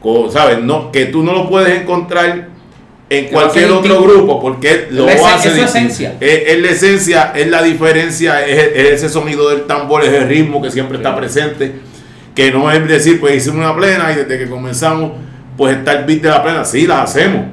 con, 0.00 0.30
¿sabes? 0.32 0.60
No, 0.60 0.90
que 0.90 1.06
tú 1.06 1.22
no 1.22 1.32
lo 1.32 1.48
puedes 1.48 1.80
encontrar 1.80 2.48
en 3.08 3.26
cualquier 3.26 3.70
otro 3.70 4.02
grupo 4.02 4.40
porque 4.40 4.88
lo 4.90 5.06
hace 5.06 5.48
es 5.50 5.58
esencia. 5.58 6.16
Es, 6.18 6.58
la 6.58 6.70
esencia, 6.70 7.32
es 7.36 7.46
la 7.48 7.62
diferencia, 7.62 8.44
es, 8.44 8.72
ese 8.74 9.08
sonido 9.08 9.50
del 9.50 9.62
tambor, 9.62 10.04
es 10.04 10.12
el 10.12 10.28
ritmo 10.28 10.62
que 10.62 10.70
siempre 10.70 10.96
está 10.96 11.14
presente 11.14 11.72
que 12.34 12.50
no 12.50 12.70
es 12.70 12.86
decir, 12.88 13.20
pues 13.20 13.36
hicimos 13.36 13.58
una 13.58 13.76
plena 13.76 14.12
y 14.12 14.16
desde 14.16 14.38
que 14.38 14.48
comenzamos, 14.48 15.12
pues 15.56 15.76
está 15.76 15.92
el 15.92 16.04
beat 16.04 16.22
de 16.22 16.28
la 16.28 16.42
plena. 16.42 16.64
Sí, 16.64 16.86
la 16.86 17.02
hacemos. 17.02 17.46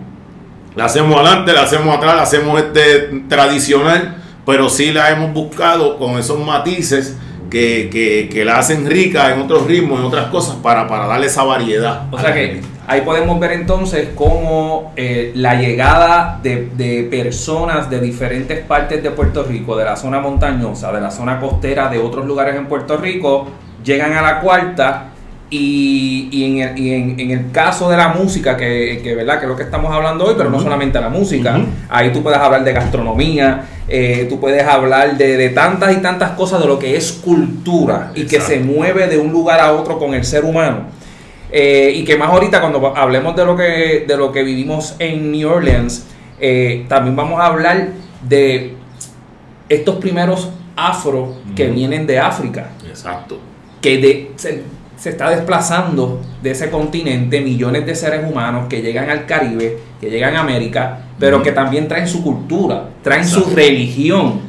La 0.75 0.85
hacemos 0.85 1.15
adelante, 1.19 1.51
la 1.51 1.63
hacemos 1.63 1.97
atrás, 1.97 2.15
la 2.15 2.21
hacemos 2.21 2.61
este 2.61 3.23
tradicional, 3.27 4.17
pero 4.45 4.69
sí 4.69 4.91
la 4.91 5.09
hemos 5.09 5.33
buscado 5.33 5.97
con 5.97 6.17
esos 6.17 6.39
matices 6.39 7.17
que, 7.49 7.89
que, 7.91 8.29
que 8.31 8.45
la 8.45 8.59
hacen 8.59 8.85
rica 8.85 9.33
en 9.33 9.41
otros 9.41 9.65
ritmos, 9.65 9.99
en 9.99 10.05
otras 10.05 10.27
cosas, 10.27 10.55
para, 10.57 10.87
para 10.87 11.07
darle 11.07 11.25
esa 11.25 11.43
variedad. 11.43 12.03
O 12.11 12.19
sea 12.19 12.33
que 12.33 12.61
ahí 12.87 13.01
podemos 13.01 13.39
ver 13.39 13.53
entonces 13.53 14.09
cómo 14.15 14.93
eh, 14.95 15.31
la 15.35 15.55
llegada 15.55 16.39
de, 16.41 16.69
de, 16.75 17.03
personas 17.09 17.89
de 17.89 17.99
diferentes 17.99 18.59
partes 18.59 19.03
de 19.03 19.11
Puerto 19.11 19.43
Rico, 19.43 19.75
de 19.75 19.85
la 19.85 19.95
zona 19.95 20.19
montañosa, 20.19 20.91
de 20.91 21.01
la 21.01 21.11
zona 21.11 21.39
costera, 21.39 21.89
de 21.89 21.97
otros 21.97 22.25
lugares 22.25 22.55
en 22.55 22.67
Puerto 22.67 22.97
Rico, 22.97 23.47
llegan 23.89 24.13
a 24.13 24.21
la 24.21 24.39
cuarta 24.39 25.05
y, 25.49 26.29
y, 26.31 26.43
en, 26.45 26.57
el, 26.59 26.79
y 26.79 26.93
en, 26.93 27.31
el, 27.31 27.51
caso 27.51 27.89
de 27.89 27.97
la 27.97 28.09
música, 28.09 28.55
que, 28.55 29.01
que, 29.03 29.15
¿verdad? 29.15 29.39
que 29.39 29.45
es 29.45 29.49
lo 29.49 29.55
que 29.55 29.63
estamos 29.63 29.91
hablando 29.91 30.25
hoy, 30.25 30.35
pero 30.37 30.51
no 30.51 30.59
solamente 30.59 31.01
la 31.01 31.09
música, 31.09 31.59
ahí 31.89 32.13
tú 32.13 32.21
puedes 32.21 32.39
hablar 32.39 32.63
de 32.63 32.71
gastronomía, 32.71 33.65
eh, 33.87 34.27
tú 34.29 34.39
puedes 34.39 34.63
hablar 34.63 35.17
de, 35.17 35.37
de, 35.37 35.49
tantas 35.49 35.91
y 35.93 35.97
tantas 35.97 36.31
cosas 36.31 36.61
de 36.61 36.67
lo 36.67 36.77
que 36.77 36.95
es 36.95 37.13
cultura 37.13 38.11
y 38.13 38.27
que 38.27 38.39
se 38.39 38.59
mueve 38.59 39.07
de 39.07 39.17
un 39.17 39.31
lugar 39.31 39.59
a 39.59 39.73
otro 39.73 39.97
con 39.97 40.13
el 40.13 40.23
ser 40.23 40.45
humano. 40.45 40.83
Eh, 41.51 41.93
y 41.95 42.03
que 42.03 42.15
más 42.15 42.29
ahorita 42.29 42.61
cuando 42.61 42.95
hablemos 42.95 43.35
de 43.35 43.43
lo 43.43 43.57
que, 43.57 44.05
de 44.07 44.17
lo 44.17 44.31
que 44.31 44.43
vivimos 44.43 44.95
en 44.99 45.31
New 45.31 45.49
Orleans, 45.49 46.05
eh, 46.39 46.85
también 46.87 47.15
vamos 47.15 47.39
a 47.39 47.47
hablar 47.47 47.87
de 48.21 48.75
estos 49.67 49.95
primeros 49.95 50.49
afro 50.75 51.33
que 51.55 51.69
vienen 51.69 52.05
de 52.05 52.19
África. 52.19 52.69
Exacto 52.87 53.48
que 53.81 53.97
de, 53.97 54.31
se, 54.35 54.63
está 55.09 55.29
desplazando 55.29 56.21
de 56.41 56.51
ese 56.51 56.69
continente 56.69 57.41
millones 57.41 57.85
de 57.85 57.95
seres 57.95 58.29
humanos 58.29 58.67
que 58.69 58.81
llegan 58.81 59.09
al 59.09 59.25
Caribe, 59.25 59.77
que 59.99 60.09
llegan 60.09 60.35
a 60.35 60.41
América, 60.41 60.99
pero 61.17 61.41
que 61.41 61.51
también 61.51 61.87
traen 61.87 62.07
su 62.07 62.23
cultura, 62.23 62.89
traen 63.01 63.27
su 63.27 63.45
religión. 63.55 64.41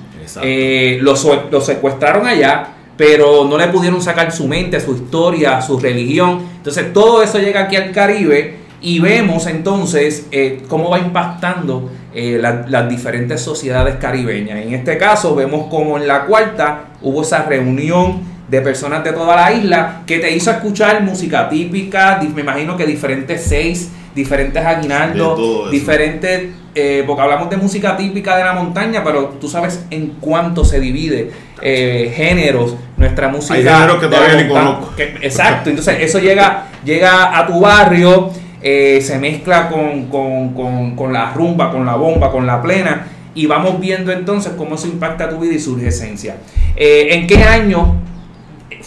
Eh, 0.42 0.98
los, 1.00 1.26
secuestraron 1.64 2.26
allá, 2.26 2.68
pero 2.96 3.44
no 3.44 3.56
le 3.56 3.68
pudieron 3.68 4.00
sacar 4.02 4.30
su 4.32 4.46
mente, 4.46 4.78
su 4.80 4.94
historia, 4.94 5.60
su 5.62 5.78
religión. 5.78 6.42
Entonces 6.56 6.92
todo 6.92 7.22
eso 7.22 7.38
llega 7.38 7.62
aquí 7.62 7.76
al 7.76 7.92
Caribe 7.92 8.56
y 8.82 9.00
vemos 9.00 9.46
entonces 9.46 10.26
eh, 10.30 10.62
cómo 10.68 10.90
va 10.90 10.98
impactando 10.98 11.90
eh, 12.14 12.40
las 12.40 12.88
diferentes 12.88 13.40
sociedades 13.40 13.96
caribeñas. 13.96 14.58
En 14.58 14.74
este 14.74 14.98
caso 14.98 15.34
vemos 15.34 15.68
como 15.68 15.96
en 15.96 16.08
la 16.08 16.24
cuarta 16.26 16.90
hubo 17.02 17.22
esa 17.22 17.44
reunión 17.44 18.20
de 18.50 18.60
personas 18.60 19.04
de 19.04 19.12
toda 19.12 19.36
la 19.36 19.52
isla 19.52 20.02
que 20.04 20.18
te 20.18 20.32
hizo 20.32 20.50
escuchar 20.50 21.02
música 21.02 21.48
típica, 21.48 22.20
me 22.34 22.40
imagino 22.40 22.76
que 22.76 22.84
diferentes 22.84 23.44
seis, 23.44 23.92
diferentes 24.12 24.64
aguinaldos, 24.64 25.70
diferentes, 25.70 26.48
eh, 26.74 27.04
porque 27.06 27.22
hablamos 27.22 27.48
de 27.48 27.56
música 27.56 27.96
típica 27.96 28.36
de 28.36 28.42
la 28.42 28.52
montaña, 28.52 29.04
pero 29.04 29.36
tú 29.40 29.48
sabes 29.48 29.86
en 29.90 30.14
cuánto 30.20 30.64
se 30.64 30.80
divide 30.80 31.30
eh, 31.62 32.12
géneros, 32.16 32.74
nuestra 32.96 33.28
música. 33.28 33.54
Hay 33.54 33.62
géneros 33.62 34.00
que 34.00 34.06
todavía 34.08 34.42
ni 34.42 34.48
conozco. 34.48 34.94
exacto, 34.98 35.70
entonces 35.70 35.98
eso 36.00 36.18
llega, 36.18 36.66
llega 36.84 37.38
a 37.38 37.46
tu 37.46 37.60
barrio, 37.60 38.30
eh, 38.60 38.98
se 39.00 39.16
mezcla 39.20 39.68
con, 39.68 40.06
con, 40.06 40.54
con, 40.54 40.96
con 40.96 41.12
la 41.12 41.32
rumba, 41.32 41.70
con 41.70 41.86
la 41.86 41.94
bomba, 41.94 42.32
con 42.32 42.48
la 42.48 42.60
plena. 42.60 43.06
Y 43.32 43.46
vamos 43.46 43.78
viendo 43.78 44.10
entonces 44.10 44.54
cómo 44.56 44.74
eso 44.74 44.88
impacta 44.88 45.28
tu 45.28 45.38
vida 45.38 45.54
y 45.54 45.60
surge 45.60 45.86
esencia. 45.86 46.34
¿En 46.74 47.28
qué 47.28 47.44
año 47.44 47.94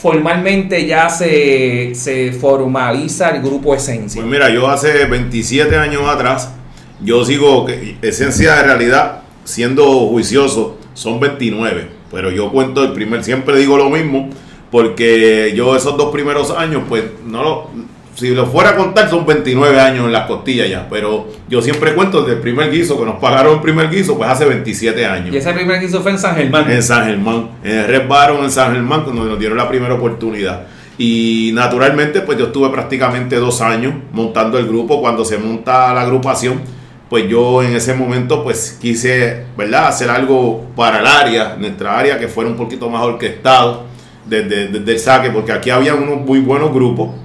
formalmente 0.04 0.86
ya 0.86 1.10
se, 1.10 1.96
se 1.96 2.34
formaliza 2.34 3.30
el 3.30 3.42
grupo 3.42 3.74
Esencia? 3.74 4.22
Pues 4.22 4.30
mira, 4.30 4.50
yo 4.50 4.68
hace 4.68 5.06
27 5.06 5.78
años 5.78 6.02
atrás, 6.06 6.54
yo 7.00 7.24
sigo 7.24 7.66
que 7.66 7.96
Esencia 8.02 8.56
de 8.56 8.64
realidad, 8.64 9.22
siendo 9.46 9.86
juicioso, 10.10 10.78
son 10.94 11.22
29. 11.22 11.88
Pero 12.12 12.32
yo 12.32 12.52
cuento 12.52 12.84
el 12.84 12.92
primer, 12.92 13.24
siempre 13.24 13.58
digo 13.58 13.78
lo 13.78 13.90
mismo, 13.90 14.30
porque 14.72 15.54
yo 15.56 15.74
esos 15.74 15.96
dos 15.96 16.12
primeros 16.12 16.52
años, 16.52 16.84
pues 16.90 17.06
no 17.26 17.42
lo, 17.42 17.70
si 18.16 18.30
lo 18.30 18.46
fuera 18.46 18.72
a 18.72 18.76
contar, 18.76 19.10
son 19.10 19.26
29 19.26 19.80
años 19.80 20.06
en 20.06 20.12
las 20.12 20.28
costillas 20.28 20.70
ya. 20.70 20.88
Pero 20.90 21.28
yo 21.50 21.62
siempre 21.62 21.96
cuento 21.96 22.22
desde 22.22 22.36
el 22.36 22.42
primer 22.42 22.72
guiso, 22.72 23.00
que 23.00 23.06
nos 23.06 23.16
pagaron 23.16 23.56
el 23.56 23.62
primer 23.62 23.90
guiso, 23.90 24.18
pues 24.18 24.30
hace 24.30 24.46
27 24.46 25.06
años. 25.06 25.34
¿Y 25.34 25.38
ese 25.38 25.52
primer 25.54 25.82
guiso 25.82 26.02
fue 26.02 26.12
en 26.12 26.20
San 26.20 26.36
Germán? 26.36 26.70
En 26.70 26.84
San 26.84 27.06
Germán. 27.06 27.50
En 27.64 27.80
el 27.80 27.88
Red 27.88 28.08
Baron 28.08 28.44
en 28.44 28.52
San 28.52 28.74
Germán, 28.74 29.04
cuando 29.04 29.26
nos 29.26 29.40
dieron 29.40 29.58
la 29.58 29.68
primera 29.68 29.96
oportunidad. 29.96 30.68
Y 30.98 31.52
naturalmente, 31.56 32.22
pues 32.22 32.38
yo 32.38 32.46
estuve 32.46 32.70
prácticamente 32.70 33.38
dos 33.38 33.62
años 33.62 33.96
montando 34.12 34.60
el 34.60 34.68
grupo. 34.68 35.02
Cuando 35.02 35.26
se 35.26 35.40
monta 35.40 35.92
la 35.94 36.02
agrupación, 36.02 36.62
pues 37.10 37.28
yo 37.28 37.64
en 37.64 37.76
ese 37.76 37.96
momento, 37.96 38.44
pues 38.44 38.78
quise, 38.80 39.46
¿verdad?, 39.58 39.88
hacer 39.88 40.12
algo 40.12 40.68
para 40.76 41.00
el 41.00 41.08
área, 41.08 41.56
nuestra 41.58 41.98
área, 41.98 42.20
que 42.20 42.28
fuera 42.28 42.48
un 42.48 42.58
poquito 42.58 42.90
más 42.92 43.02
orquestado 43.02 43.86
desde, 44.26 44.68
desde 44.68 44.92
el 44.92 45.00
saque, 45.00 45.32
porque 45.32 45.52
aquí 45.52 45.72
había 45.72 45.96
unos 45.96 46.22
muy 46.22 46.40
buenos 46.40 46.72
grupos 46.72 47.23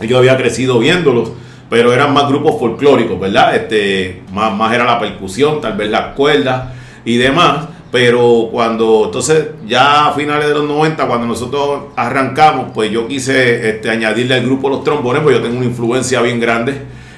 yo 0.00 0.18
había 0.18 0.36
crecido 0.36 0.78
viéndolos, 0.78 1.32
pero 1.70 1.92
eran 1.92 2.12
más 2.12 2.28
grupos 2.28 2.58
folclóricos, 2.58 3.18
¿verdad? 3.18 3.54
Este, 3.54 4.22
más, 4.32 4.54
más 4.54 4.74
era 4.74 4.84
la 4.84 4.98
percusión, 4.98 5.60
tal 5.60 5.76
vez 5.76 5.90
las 5.90 6.14
cuerdas 6.14 6.72
y 7.04 7.16
demás. 7.16 7.68
Pero 7.90 8.50
cuando, 8.52 9.06
entonces, 9.06 9.46
ya 9.66 10.08
a 10.08 10.12
finales 10.12 10.48
de 10.48 10.54
los 10.54 10.64
90, 10.64 11.06
cuando 11.06 11.26
nosotros 11.26 11.84
arrancamos, 11.96 12.72
pues 12.74 12.90
yo 12.90 13.08
quise 13.08 13.70
este, 13.70 13.88
añadirle 13.88 14.34
al 14.34 14.44
grupo 14.44 14.68
los 14.68 14.84
trombones, 14.84 15.22
pues 15.22 15.36
yo 15.36 15.42
tengo 15.42 15.56
una 15.56 15.64
influencia 15.64 16.20
bien 16.20 16.38
grande 16.38 16.74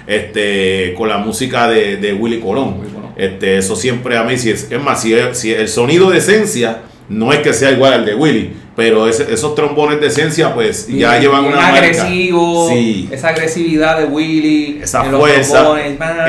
este, 0.07 0.95
con 0.97 1.09
la 1.09 1.19
música 1.19 1.69
de, 1.69 2.17
Willy 2.19 2.41
Colón. 2.41 2.77
Este, 3.17 3.59
eso 3.59 3.75
siempre 3.75 4.17
a 4.17 4.23
mí, 4.23 4.39
si 4.39 4.51
es, 4.51 4.71
es 4.71 4.81
más, 4.81 5.03
si, 5.03 5.15
si 5.33 5.53
el 5.53 5.69
sonido 5.69 6.11
de 6.11 6.19
esencia 6.19 6.83
no 7.11 7.33
es 7.33 7.41
que 7.41 7.53
sea 7.53 7.73
igual 7.73 7.93
al 7.93 8.07
de 8.07 8.15
Willy, 8.15 8.55
pero 8.77 9.09
esos 9.09 9.55
trombones 9.55 10.01
de 10.01 10.07
esencia 10.07 10.55
pues 10.55 10.87
ya 10.87 11.19
llevan 11.19 11.45
una 11.45 11.67
agresivo, 11.67 12.71
esa 13.11 13.29
agresividad 13.29 13.99
de 13.99 14.05
Willy, 14.07 14.81
esa 14.83 15.05
fuerza, 15.05 15.75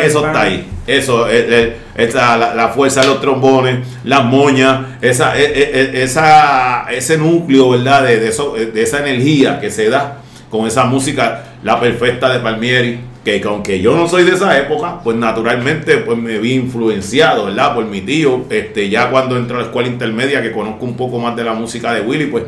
eso 0.04 0.26
está 0.26 0.42
ahí, 0.42 0.68
eso 0.88 1.28
la, 1.28 2.72
fuerza 2.76 3.02
de 3.02 3.08
los 3.08 3.22
trombones, 3.22 3.88
las 4.04 4.26
moñas, 4.26 4.82
esa, 5.02 5.38
e, 5.38 5.46
e, 5.46 6.00
e, 6.00 6.04
esa, 6.04 6.88
ese 6.92 7.18
núcleo, 7.18 7.70
¿verdad? 7.70 8.04
De, 8.04 8.28
eso, 8.28 8.54
de 8.54 8.82
esa 8.82 9.00
energía 9.00 9.60
que 9.60 9.70
se 9.70 9.90
da 9.90 10.22
con 10.50 10.66
esa 10.66 10.86
música, 10.86 11.44
la 11.64 11.80
perfecta 11.80 12.32
de 12.32 12.40
Palmieri, 12.40 13.00
que 13.24 13.42
aunque 13.46 13.80
yo 13.82 13.96
no 13.96 14.08
soy 14.08 14.24
de 14.24 14.34
esa 14.34 14.58
época, 14.58 15.00
pues 15.04 15.16
naturalmente 15.16 15.98
pues 15.98 16.18
me 16.18 16.40
vi 16.40 16.54
influenciado, 16.54 17.46
¿verdad? 17.46 17.76
Por 17.76 17.86
mi 17.86 18.02
tío, 18.02 18.46
este, 18.50 18.90
ya 18.90 19.10
cuando 19.10 19.38
entró 19.38 19.58
a 19.58 19.60
la 19.60 19.66
escuela 19.66 19.88
intermedia, 19.88 20.42
que 20.42 20.52
conozco 20.52 20.86
un 20.86 20.98
poco 20.98 21.20
más 21.20 21.36
de 21.36 21.44
la 21.44 21.54
música 21.54 21.94
de 21.94 22.02
Willy, 22.02 22.26
pues, 22.26 22.44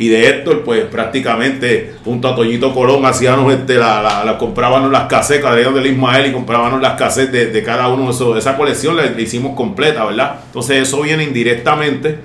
y 0.00 0.08
de 0.08 0.28
Héctor, 0.28 0.62
pues 0.64 0.84
prácticamente 0.84 1.94
junto 2.04 2.28
a 2.28 2.34
Toñito 2.34 2.72
Colón 2.72 3.04
hacíamos, 3.04 3.52
este, 3.52 3.74
la, 3.74 4.00
la, 4.00 4.24
la 4.24 4.38
comprábamos 4.38 4.90
las 4.90 5.04
casetas, 5.04 5.54
de 5.54 5.62
del 5.62 5.86
Ismael 5.86 6.30
y 6.30 6.32
comprábamos 6.32 6.80
las 6.80 6.94
casetas 6.94 7.52
de, 7.52 7.62
cada 7.62 7.88
uno 7.88 8.06
de 8.06 8.10
esos, 8.12 8.38
esa 8.38 8.56
colección 8.56 8.96
la, 8.96 9.06
hicimos 9.20 9.54
completa, 9.54 10.06
¿verdad? 10.06 10.40
Entonces 10.46 10.88
eso 10.88 11.02
viene 11.02 11.24
indirectamente, 11.24 12.16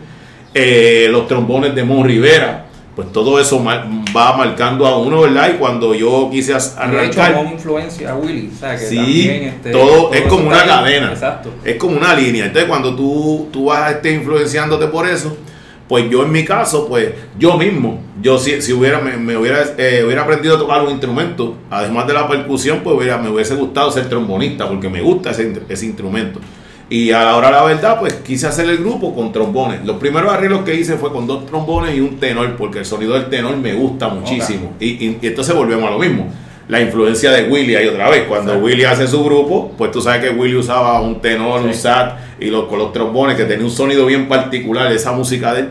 eh, 0.54 1.10
los 1.12 1.28
trombones 1.28 1.76
de 1.76 1.84
Mon 1.84 2.06
Rivera, 2.06 2.65
pues 2.96 3.12
todo 3.12 3.40
eso 3.40 3.62
va 3.64 4.38
marcando 4.38 4.86
a 4.86 4.98
uno, 4.98 5.22
¿verdad? 5.22 5.52
Y 5.54 5.58
cuando 5.58 5.94
yo 5.94 6.30
quise 6.32 6.54
arrancar... 6.54 7.36
como 7.36 7.52
influencia 7.52 8.12
a 8.12 8.16
Willy, 8.16 8.50
o 8.54 8.58
sea, 8.58 8.78
que 8.78 8.86
sí, 8.86 9.30
este, 9.30 9.72
todo, 9.72 10.14
es 10.14 10.22
como 10.24 10.48
una 10.48 10.64
cadena, 10.64 11.12
exacto. 11.12 11.50
es 11.64 11.76
como 11.76 11.98
una 11.98 12.16
línea. 12.16 12.46
Entonces 12.46 12.70
cuando 12.70 12.96
tú, 12.96 13.50
tú 13.52 13.66
vas 13.66 13.92
este, 13.92 14.14
influenciándote 14.14 14.88
por 14.88 15.08
eso, 15.08 15.36
pues 15.90 16.10
yo 16.10 16.24
en 16.24 16.32
mi 16.32 16.46
caso, 16.46 16.88
pues 16.88 17.14
yo 17.38 17.58
mismo, 17.58 18.00
yo 18.22 18.38
si, 18.38 18.62
si 18.62 18.72
hubiera, 18.72 19.00
me, 19.00 19.36
hubiera, 19.36 19.64
eh, 19.78 20.04
hubiera 20.06 20.24
aprendido 20.24 20.56
a 20.56 20.60
tocar 20.60 20.82
un 20.82 20.92
instrumento, 20.92 21.58
además 21.70 22.08
de 22.08 22.14
la 22.14 22.30
percusión, 22.30 22.80
pues 22.82 22.96
hubiera, 22.96 23.18
me 23.18 23.30
hubiese 23.30 23.56
gustado 23.56 23.92
ser 23.92 24.08
trombonista, 24.08 24.70
porque 24.70 24.88
me 24.88 25.02
gusta 25.02 25.32
ese, 25.32 25.62
ese 25.68 25.86
instrumento. 25.86 26.40
Y 26.90 27.12
a 27.12 27.24
la 27.24 27.36
hora 27.36 27.50
la 27.50 27.64
verdad, 27.64 28.00
pues 28.00 28.14
quise 28.16 28.46
hacer 28.46 28.70
el 28.70 28.78
grupo 28.78 29.16
con 29.16 29.32
trombones. 29.32 29.84
Los 29.84 29.98
primeros 29.98 30.32
arreglos 30.32 30.62
que 30.62 30.76
hice 30.76 30.98
fue 30.98 31.12
con 31.12 31.26
dos 31.26 31.48
trombones 31.48 31.96
y 31.96 32.00
un 32.00 32.20
tenor, 32.20 32.56
porque 32.58 32.80
el 32.80 32.86
sonido 32.86 33.14
del 33.14 33.28
tenor 33.30 33.58
me 33.58 33.74
gusta 33.74 34.08
muchísimo. 34.10 34.74
Y, 34.80 35.18
entonces 35.22 35.56
volvemos 35.56 35.88
a 35.88 35.92
lo 35.92 36.00
mismo. 36.00 36.32
La 36.68 36.82
influencia 36.82 37.32
de 37.32 37.50
Willy 37.50 37.76
ahí 37.76 37.88
otra 37.88 38.10
vez. 38.10 38.26
Cuando 38.28 38.58
Willy 38.58 38.84
hace 38.84 39.08
su 39.08 39.24
grupo, 39.24 39.72
pues 39.78 39.92
tú 39.92 40.02
sabes 40.02 40.24
que 40.24 40.30
Willy 40.30 40.56
usaba 40.56 41.02
un 41.02 41.22
tenor, 41.22 41.62
un 41.62 41.74
sat 41.74 42.18
y 42.40 42.48
los, 42.48 42.66
con 42.66 42.78
los 42.78 42.94
trombones, 42.94 43.36
que 43.36 43.46
tenía 43.46 43.66
un 43.66 43.72
sonido 43.72 44.06
bien 44.06 44.28
particular, 44.28 44.92
esa 44.92 45.12
música 45.12 45.54
de 45.54 45.62
él. 45.62 45.70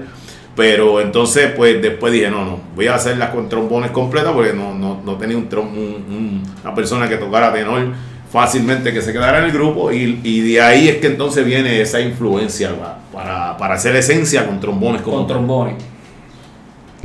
Pero 0.56 1.00
entonces, 1.00 1.50
pues 1.56 1.80
después 1.82 2.12
dije, 2.12 2.30
no, 2.30 2.44
no, 2.44 2.60
voy 2.76 2.86
a 2.86 2.94
hacerlas 2.94 3.30
con 3.30 3.48
trombones 3.48 3.90
completas 3.90 4.32
porque 4.32 4.52
no, 4.52 4.72
no, 4.72 5.00
no 5.04 5.16
tenía 5.16 5.36
un, 5.36 6.42
una 6.62 6.74
persona 6.74 7.08
que 7.08 7.16
tocara 7.16 7.52
tenor 7.52 7.92
fácilmente 8.34 8.92
que 8.92 9.00
se 9.00 9.12
quedara 9.12 9.38
en 9.38 9.44
el 9.44 9.52
grupo 9.52 9.92
y, 9.92 10.40
de 10.40 10.60
ahí 10.60 10.88
es 10.88 10.96
que 10.96 11.06
entonces 11.06 11.46
viene 11.46 11.80
esa 11.80 12.00
influencia 12.00 12.70
para, 13.12 13.56
para 13.56 13.74
hacer 13.74 13.94
esencia 13.94 14.44
con 14.44 14.58
trombones. 14.58 15.02
Con 15.02 15.24
trombones. 15.28 15.76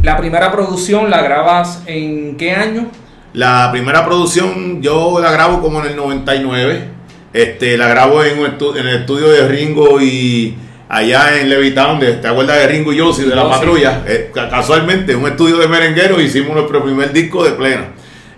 ¿La 0.02 0.18
primera 0.18 0.52
producción 0.52 1.12
la 1.12 1.22
grabas 1.22 1.84
en 1.86 2.36
qué 2.36 2.54
año? 2.54 2.88
La 3.34 3.70
primera 3.72 4.04
producción 4.06 4.82
yo 4.82 5.20
la 5.22 5.32
grabo 5.32 5.62
como 5.62 5.82
en 5.82 5.92
el 5.92 5.96
99. 5.96 6.86
Este, 7.32 7.78
la 7.78 7.88
grabo 7.90 8.24
en, 8.24 8.40
en 8.40 8.88
el 8.88 9.02
estudio 9.02 9.30
de 9.30 9.48
Ringo 9.48 10.02
y 10.02 10.58
allá 10.88 11.40
en 11.40 11.48
Levitown, 11.48 12.00
¿te 12.00 12.28
acuerdas 12.28 12.58
de 12.58 12.68
Ringo 12.70 12.92
y 12.92 12.98
Yossi 12.98 13.26
de 13.26 13.36
la 13.36 13.48
patrulla? 13.48 14.02
Eh, 14.08 14.32
casualmente, 14.34 15.16
un 15.16 15.28
estudio 15.28 15.58
de 15.60 15.68
merenguero 15.68 16.20
hicimos 16.20 16.56
nuestro 16.56 16.84
primer 16.84 17.14
disco 17.14 17.44
de 17.44 17.52
plena. 17.52 17.90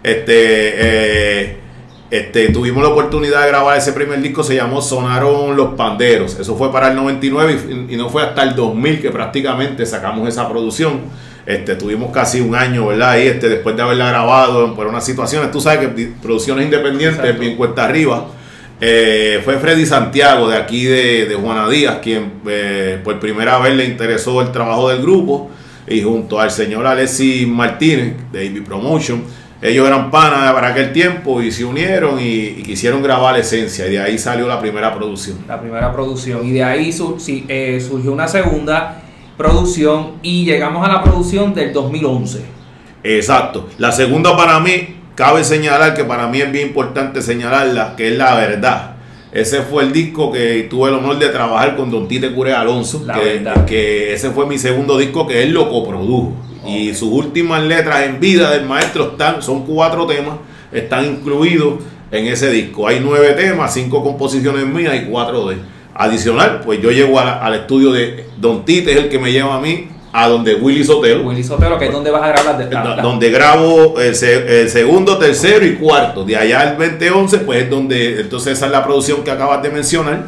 Este, 0.04 0.34
eh, 0.36 1.61
este, 2.12 2.50
tuvimos 2.50 2.84
la 2.84 2.90
oportunidad 2.90 3.44
de 3.44 3.48
grabar 3.48 3.78
ese 3.78 3.94
primer 3.94 4.22
disco, 4.22 4.44
se 4.44 4.54
llamó 4.54 4.82
Sonaron 4.82 5.56
los 5.56 5.76
Panderos. 5.76 6.38
Eso 6.38 6.58
fue 6.58 6.70
para 6.70 6.90
el 6.90 6.96
99 6.98 7.88
y, 7.90 7.96
no 7.96 8.10
fue 8.10 8.22
hasta 8.22 8.44
el 8.44 8.54
2000 8.54 9.02
que 9.02 9.12
prácticamente 9.12 9.86
sacamos 9.86 10.28
esa 10.28 10.50
producción. 10.50 11.00
Este, 11.46 11.76
tuvimos 11.76 12.12
casi 12.12 12.42
un 12.42 12.54
año, 12.54 12.88
¿verdad? 12.88 13.12
Ahí, 13.12 13.28
este, 13.28 13.48
después 13.48 13.78
de 13.78 13.84
haberla 13.84 14.10
grabado 14.10 14.76
por 14.76 14.88
unas 14.88 15.06
situaciones, 15.06 15.52
tú 15.52 15.62
sabes 15.62 15.88
que 15.88 16.12
producciones 16.22 16.66
independientes, 16.66 17.40
bien 17.40 17.56
cuesta 17.56 17.86
arriba. 17.86 18.28
Eh, 18.82 19.40
fue 19.46 19.58
Freddy 19.60 19.86
Santiago 19.86 20.50
de 20.50 20.58
aquí 20.58 20.84
de, 20.84 21.28
de 21.28 21.36
Juana 21.36 21.70
Díaz 21.70 22.00
quien 22.02 22.34
eh, 22.48 23.00
por 23.04 23.20
primera 23.20 23.60
vez 23.60 23.76
le 23.76 23.86
interesó 23.86 24.42
el 24.42 24.52
trabajo 24.52 24.90
del 24.90 25.04
grupo 25.04 25.52
y 25.88 26.02
junto 26.02 26.40
al 26.40 26.50
señor 26.50 26.88
Alexis 26.88 27.48
Martínez 27.48 28.16
de 28.32 28.48
AB 28.48 28.64
Promotion 28.64 29.24
ellos 29.62 29.88
eran 29.88 30.10
panas 30.10 30.52
para 30.54 30.70
aquel 30.70 30.92
tiempo 30.92 31.42
y 31.42 31.52
se 31.52 31.64
unieron 31.64 32.20
y, 32.20 32.64
quisieron 32.64 33.04
grabar 33.04 33.38
esencia 33.38 33.86
y 33.88 33.92
de 33.92 34.00
ahí 34.00 34.18
salió 34.18 34.48
la 34.48 34.60
primera 34.60 34.94
producción. 34.96 35.38
La 35.48 35.60
primera 35.60 35.94
producción 35.94 36.46
y 36.46 36.52
de 36.52 36.64
ahí 36.64 36.90
eh, 37.48 37.80
surgió 37.80 38.12
una 38.12 38.28
segunda 38.28 39.04
producción 39.38 40.14
y 40.24 40.46
llegamos 40.46 40.88
a 40.88 40.92
la 40.92 41.04
producción 41.04 41.54
del 41.54 41.74
2011. 41.74 42.42
Exacto. 43.04 43.68
La 43.78 43.92
segunda 43.92 44.36
para 44.36 44.60
mí, 44.60 44.96
cabe 45.16 45.44
señalar 45.44 45.94
que 45.94 46.04
para 46.04 46.28
mí 46.28 46.42
es 46.42 46.52
bien 46.52 46.68
importante 46.68 47.22
señalarla, 47.22 47.96
que 47.96 48.10
es 48.10 48.18
la 48.18 48.36
verdad. 48.36 48.96
Ese 49.32 49.62
fue 49.62 49.84
el 49.84 49.94
disco 49.94 50.32
que 50.32 50.68
tuve 50.70 50.90
el 50.90 50.96
honor 50.96 51.18
de 51.18 51.30
trabajar 51.30 51.76
con 51.76 51.90
Don 51.90 52.08
Tite 52.08 52.34
Cure 52.34 52.54
Alonso, 52.54 53.06
que, 53.06 53.48
que, 53.66 54.14
ese 54.14 54.32
fue 54.32 54.46
mi 54.46 54.58
segundo 54.58 54.98
disco 54.98 55.26
que 55.26 55.44
él 55.44 55.54
lo 55.54 55.70
coprodujo. 55.70 56.34
Y 56.66 56.94
sus 56.94 57.12
últimas 57.12 57.64
letras 57.64 58.04
en 58.04 58.20
vida 58.20 58.52
del 58.52 58.66
maestro 58.66 59.12
están, 59.12 59.42
son 59.42 59.66
cuatro 59.66 60.06
temas, 60.06 60.36
están 60.72 61.06
incluidos 61.06 61.76
en 62.12 62.28
ese 62.28 62.52
disco. 62.52 62.88
Hay 62.88 63.00
nueve 63.02 63.32
temas, 63.34 63.74
cinco 63.74 64.04
composiciones 64.04 64.66
mías 64.66 64.96
y 64.96 65.06
cuatro 65.06 65.48
de 65.48 65.58
adicional. 65.94 66.62
Pues 66.64 66.82
yo 66.82 66.92
llego 66.92 67.20
al 67.20 67.54
estudio 67.56 67.92
de 67.92 68.26
Don 68.38 68.66
Tite, 68.66 68.92
es 68.92 68.98
el 68.98 69.10
que 69.10 69.20
me 69.20 69.32
lleva 69.32 69.56
a 69.56 69.62
mí 69.62 69.88
a 70.14 70.28
donde 70.28 70.56
Willy 70.56 70.84
Sotelo. 70.84 71.24
Willy 71.24 71.44
Sotelo, 71.44 71.78
que 71.78 71.86
es 71.86 71.92
donde 71.92 72.12
vas 72.12 72.24
a 72.24 72.28
grabar 72.28 72.58
de 72.58 73.02
Donde 73.02 73.30
grabo 73.30 74.00
el, 74.00 74.16
segundo, 74.16 75.18
tercero 75.18 75.66
y 75.66 75.76
cuarto. 75.76 76.26
De 76.26 76.36
allá 76.36 76.64
el 76.64 76.78
2011, 76.78 77.40
pues 77.40 77.64
es 77.64 77.70
donde, 77.70 78.22
entonces 78.22 78.54
esa 78.54 78.66
es 78.66 78.72
la 78.72 78.84
producción 78.84 79.24
que 79.24 79.32
acabas 79.32 79.62
de 79.64 79.70
mencionar, 79.70 80.28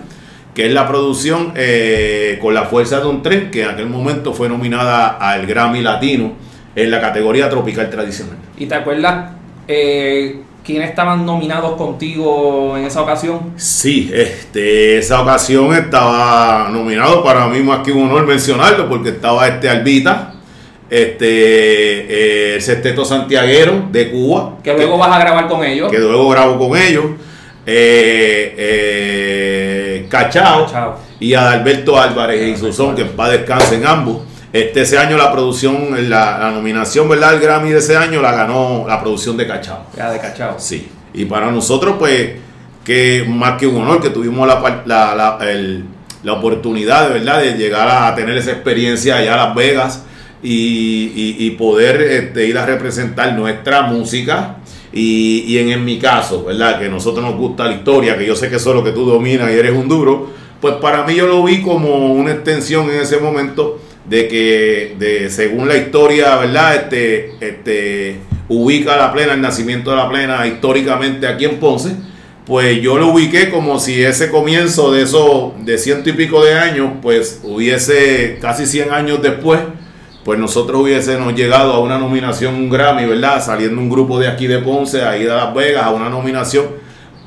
que 0.54 0.68
es 0.68 0.74
la 0.74 0.88
producción 0.88 1.54
eh, 1.56 2.38
con 2.42 2.54
la 2.54 2.64
fuerza 2.66 3.00
de 3.00 3.08
un 3.08 3.22
tren, 3.22 3.52
que 3.52 3.64
en 3.64 3.70
aquel 3.70 3.88
momento 3.88 4.34
fue 4.34 4.50
nominada 4.50 5.18
al 5.18 5.46
Grammy 5.46 5.82
Latino 5.82 6.34
en 6.76 6.92
la 6.92 7.02
categoría 7.02 7.50
tropical 7.50 7.90
tradicional. 7.90 8.38
¿Y 8.58 8.66
te 8.66 8.76
acuerdas 8.76 9.32
eh, 9.68 10.42
¿Quiénes 10.64 10.90
estaban 10.90 11.26
nominados 11.26 11.76
contigo 11.76 12.78
en 12.78 12.86
esa 12.86 13.02
ocasión? 13.02 13.52
Sí, 13.58 14.10
este, 14.14 14.98
esa 14.98 15.22
ocasión 15.22 15.74
estaba 15.74 16.70
nominado 16.72 17.22
para 17.22 17.48
mí 17.48 17.60
más 17.60 17.80
que 17.80 17.92
un 17.92 18.10
honor 18.10 18.26
mencionarlo 18.26 18.88
porque 18.88 19.10
estaba 19.10 19.46
este 19.46 19.68
Albita, 19.68 20.36
este 20.90 21.28
eh, 21.28 22.56
el 22.56 22.62
Sexteto 22.62 23.04
Santiaguero 23.04 23.90
de 23.92 24.10
Cuba. 24.10 24.60
Que 24.64 24.74
luego 24.74 24.98
vas 24.98 25.12
a 25.12 25.20
grabar 25.20 25.50
con 25.50 25.66
ellos. 25.66 25.92
Que 25.92 26.00
luego 26.00 26.30
grabo 26.30 26.58
con 26.58 26.78
ellos. 26.78 27.08
Eh, 27.66 28.54
eh, 30.22 30.26
Cachao, 30.26 30.98
y 31.20 31.34
Adalberto 31.34 32.00
Álvarez 32.00 32.56
y 32.56 32.60
Susón, 32.60 32.96
que 32.96 33.06
paz 33.06 33.32
descansen 33.32 33.86
ambos. 33.86 34.24
Este, 34.52 34.82
ese 34.82 34.98
año 34.98 35.18
la 35.18 35.32
producción, 35.32 36.10
la, 36.10 36.52
nominación, 36.54 37.10
¿verdad? 37.10 37.34
El 37.34 37.40
Grammy 37.40 37.72
de 37.72 37.80
ese 37.80 37.98
año 37.98 38.22
la 38.22 38.32
ganó 38.32 38.86
la 38.88 39.02
producción 39.02 39.36
de 39.36 39.48
Cachao. 39.48 39.88
Ya, 39.98 40.12
de 40.12 40.20
Cachao. 40.20 40.60
Sí. 40.60 40.90
Y 41.14 41.26
para 41.26 41.50
nosotros, 41.50 41.96
pues, 41.98 42.34
que 42.84 43.26
más 43.28 43.58
que 43.58 43.66
un 43.66 43.82
honor 43.82 44.02
que 44.02 44.10
tuvimos 44.10 44.48
la, 44.48 44.84
la, 44.86 45.40
la 46.24 46.34
oportunidad, 46.34 47.08
de 47.08 47.20
verdad, 47.20 47.42
de 47.42 47.54
llegar 47.54 47.88
a 47.90 48.14
tener 48.16 48.38
esa 48.38 48.52
experiencia 48.52 49.18
allá 49.18 49.34
a 49.34 49.48
Las 49.48 49.56
Vegas 49.56 50.04
y, 50.44 51.52
poder 51.52 52.02
este, 52.02 52.48
ir 52.48 52.58
a 52.58 52.66
representar 52.66 53.34
nuestra 53.34 53.84
música. 53.84 54.58
Y, 54.96 55.58
en, 55.58 55.70
en, 55.70 55.84
mi 55.84 55.98
caso, 55.98 56.44
¿verdad? 56.44 56.80
Que 56.80 56.88
nosotros 56.88 57.26
nos 57.26 57.36
gusta 57.36 57.66
la 57.66 57.74
historia, 57.74 58.16
que 58.18 58.28
yo 58.28 58.36
sé 58.36 58.50
que 58.50 58.58
eso 58.58 58.70
es 58.70 58.76
lo 58.76 58.84
que 58.84 58.92
tú 58.92 59.06
dominas 59.06 59.50
y 59.50 59.54
eres 59.54 59.72
un 59.72 59.90
duro, 59.90 60.30
pues 60.62 60.76
para 60.76 61.04
mí 61.04 61.16
yo 61.16 61.28
lo 61.28 61.44
vi 61.44 61.62
como 61.62 62.14
una 62.14 62.32
extensión 62.32 62.90
en 62.92 63.02
ese 63.02 63.18
momento 63.18 63.80
de 64.06 64.28
que 64.28 64.96
de, 65.00 65.30
según 65.30 65.68
la 65.68 65.78
historia, 65.78 66.36
¿verdad? 66.38 66.76
Este, 66.76 67.32
este, 67.40 68.18
ubica 68.48 68.96
la 68.96 69.12
plena, 69.12 69.34
el 69.34 69.42
nacimiento 69.42 69.92
de 69.92 69.98
la 69.98 70.10
plena 70.10 70.46
históricamente 70.46 71.28
aquí 71.28 71.46
en 71.46 71.60
Ponce, 71.60 71.96
pues 72.46 72.82
yo 72.82 72.98
lo 72.98 73.08
ubiqué 73.08 73.50
como 73.50 73.80
si 73.80 74.04
ese 74.04 74.30
comienzo 74.30 74.92
de 74.92 75.04
eso, 75.04 75.56
de 75.64 75.78
ciento 75.78 76.10
y 76.10 76.14
pico 76.14 76.44
de 76.44 76.54
años, 76.54 76.92
pues 77.02 77.40
hubiese 77.44 78.38
casi 78.42 78.66
100 78.66 78.92
años 78.92 79.22
después, 79.22 79.60
pues 80.24 80.40
nosotros 80.40 80.82
hubiésemos 80.82 81.36
llegado 81.36 81.74
a 81.74 81.80
una 81.80 81.98
nominación, 81.98 82.56
un 82.56 82.70
Grammy, 82.70 83.06
¿verdad? 83.06 83.44
Saliendo 83.44 83.80
un 83.80 83.90
grupo 83.90 84.20
de 84.20 84.28
aquí 84.28 84.48
de 84.48 84.60
Ponce, 84.60 85.04
ahí 85.04 85.24
de 85.24 85.30
Las 85.30 85.54
Vegas, 85.54 85.84
a 85.84 85.92
una 85.92 86.10
nominación 86.10 86.66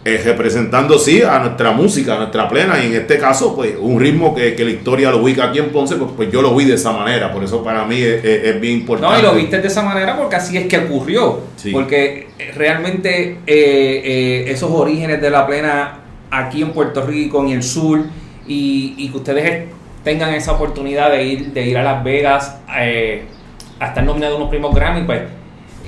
eh, 0.05 0.23
representando 0.25 0.99
sí 0.99 1.21
a 1.21 1.41
nuestra 1.41 1.73
música, 1.73 2.15
a 2.15 2.19
nuestra 2.19 2.49
plena, 2.49 2.83
y 2.83 2.87
en 2.87 2.95
este 2.95 3.19
caso, 3.19 3.57
pues 3.57 3.75
un 3.77 3.99
ritmo 3.99 4.35
que, 4.35 4.55
la 4.57 4.71
historia 4.71 5.11
lo 5.11 5.19
ubica 5.19 5.47
aquí 5.47 5.59
en 5.59 5.71
Ponce, 5.71 5.97
pues, 5.97 6.13
pues, 6.17 6.31
yo 6.31 6.43
lo 6.43 6.55
vi 6.55 6.65
de 6.65 6.75
esa 6.75 6.93
manera, 6.93 7.33
por 7.33 7.43
eso 7.43 7.65
para 7.65 7.85
mí 7.85 8.01
es, 8.01 8.61
bien 8.61 8.75
importante. 8.75 9.15
No, 9.15 9.19
y 9.21 9.23
lo 9.23 9.35
viste 9.35 9.61
de 9.61 9.67
esa 9.67 9.83
manera 9.83 10.17
porque 10.17 10.37
así 10.37 10.57
es 10.57 10.69
que 10.69 10.79
ocurrió, 10.79 11.41
porque 11.73 12.29
eh, 12.39 12.53
realmente 12.55 13.39
eh, 13.47 14.45
esos 14.47 14.71
orígenes 14.71 15.21
de 15.21 15.29
la 15.29 15.45
plena 15.45 15.99
aquí 16.31 16.63
en 16.63 16.71
Puerto 16.71 17.05
Rico, 17.05 17.45
en 17.45 17.51
el 17.51 17.63
sur, 17.63 18.05
y, 18.47 19.09
que 19.11 19.17
ustedes 19.17 19.65
tengan 20.07 20.33
esa 20.35 20.53
oportunidad 20.53 21.11
de 21.11 21.25
ir, 21.25 21.53
de 21.53 21.67
ir 21.67 21.77
a 21.77 21.83
Las 21.83 22.05
Vegas 22.05 22.59
a 22.69 22.85
estar 22.85 24.05
nominado 24.05 24.37
unos 24.37 24.49
primos 24.49 24.73
Grammy, 24.73 25.05
pues 25.05 25.23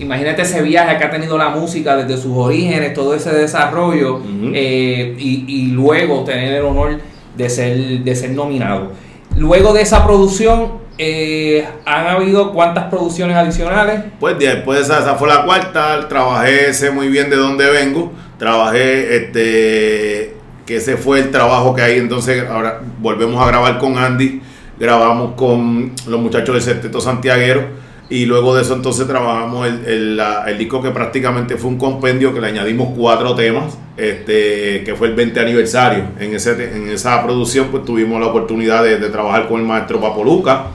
imagínate 0.01 0.43
ese 0.43 0.61
viaje 0.61 0.99
que 0.99 1.05
ha 1.05 1.11
tenido 1.11 1.39
la 1.39 1.51
música 1.51 1.97
desde 1.97 2.21
sus 2.21 2.37
orígenes, 2.37 2.95
todo 2.95 3.15
ese 3.15 3.33
desarrollo, 3.33 4.21
eh, 4.53 5.15
y, 5.17 5.69
luego 5.69 6.25
tener 6.25 6.53
el 6.55 6.65
honor 6.65 6.99
de 7.37 7.49
ser, 7.49 7.77
de 8.01 8.17
ser 8.17 8.31
nominado. 8.31 8.91
Luego 9.37 9.73
de 9.73 9.83
esa 9.83 10.05
producción, 10.05 10.79
eh, 10.99 11.65
¿han 11.87 12.09
habido 12.09 12.53
cuántas 12.53 12.87
producciones 12.87 13.37
adicionales? 13.37 14.01
Pues 14.19 14.37
después 14.37 14.81
esa, 14.81 14.99
esa 14.99 15.15
fue 15.15 15.29
la 15.29 15.45
cuarta, 15.45 16.09
trabajé, 16.09 16.75
sé 16.75 16.91
muy 16.91 17.07
bien 17.07 17.31
de 17.31 17.37
dónde 17.37 17.71
vengo, 17.71 18.11
trabajé, 18.37 19.17
este, 19.17 20.38
que 20.69 20.77
ese 20.77 20.99
fue 20.99 21.21
el 21.21 21.31
trabajo 21.31 21.75
que 21.75 21.81
hay, 21.81 21.99
entonces 21.99 22.45
ahora 22.47 22.83
volvemos 23.01 23.43
a 23.43 23.47
grabar 23.47 23.79
con 23.79 23.97
Andy, 23.97 24.43
grabamos 24.79 25.33
con 25.35 25.93
los 26.07 26.21
muchachos 26.21 26.55
del 26.55 26.63
Sexteto 26.63 27.01
Santiaguero, 27.01 27.69
y 28.11 28.27
luego 28.27 28.55
de 28.55 28.61
eso 28.61 28.75
entonces 28.75 29.07
trabajamos 29.07 29.67
el, 29.67 30.21
el, 30.47 30.59
disco 30.59 30.83
que 30.83 30.91
prácticamente 30.91 31.57
fue 31.57 31.71
un 31.71 31.79
compendio 31.79 32.35
que 32.35 32.43
le 32.43 32.49
añadimos 32.49 32.91
cuatro 32.95 33.35
temas, 33.35 33.79
este, 33.97 34.85
que 34.85 34.95
fue 34.95 35.09
el 35.09 35.15
20 35.15 35.41
aniversario. 35.41 36.05
En, 36.21 36.35
ese, 36.35 36.53
en 36.77 36.91
esa 36.91 37.25
producción 37.25 37.69
pues 37.71 37.87
tuvimos 37.87 38.21
la 38.21 38.27
oportunidad 38.27 38.85
de, 38.85 38.99
trabajar 39.09 39.49
con 39.49 39.63
el 39.63 39.67
maestro 39.67 40.03
Papo 40.03 40.23
Luca, 40.23 40.67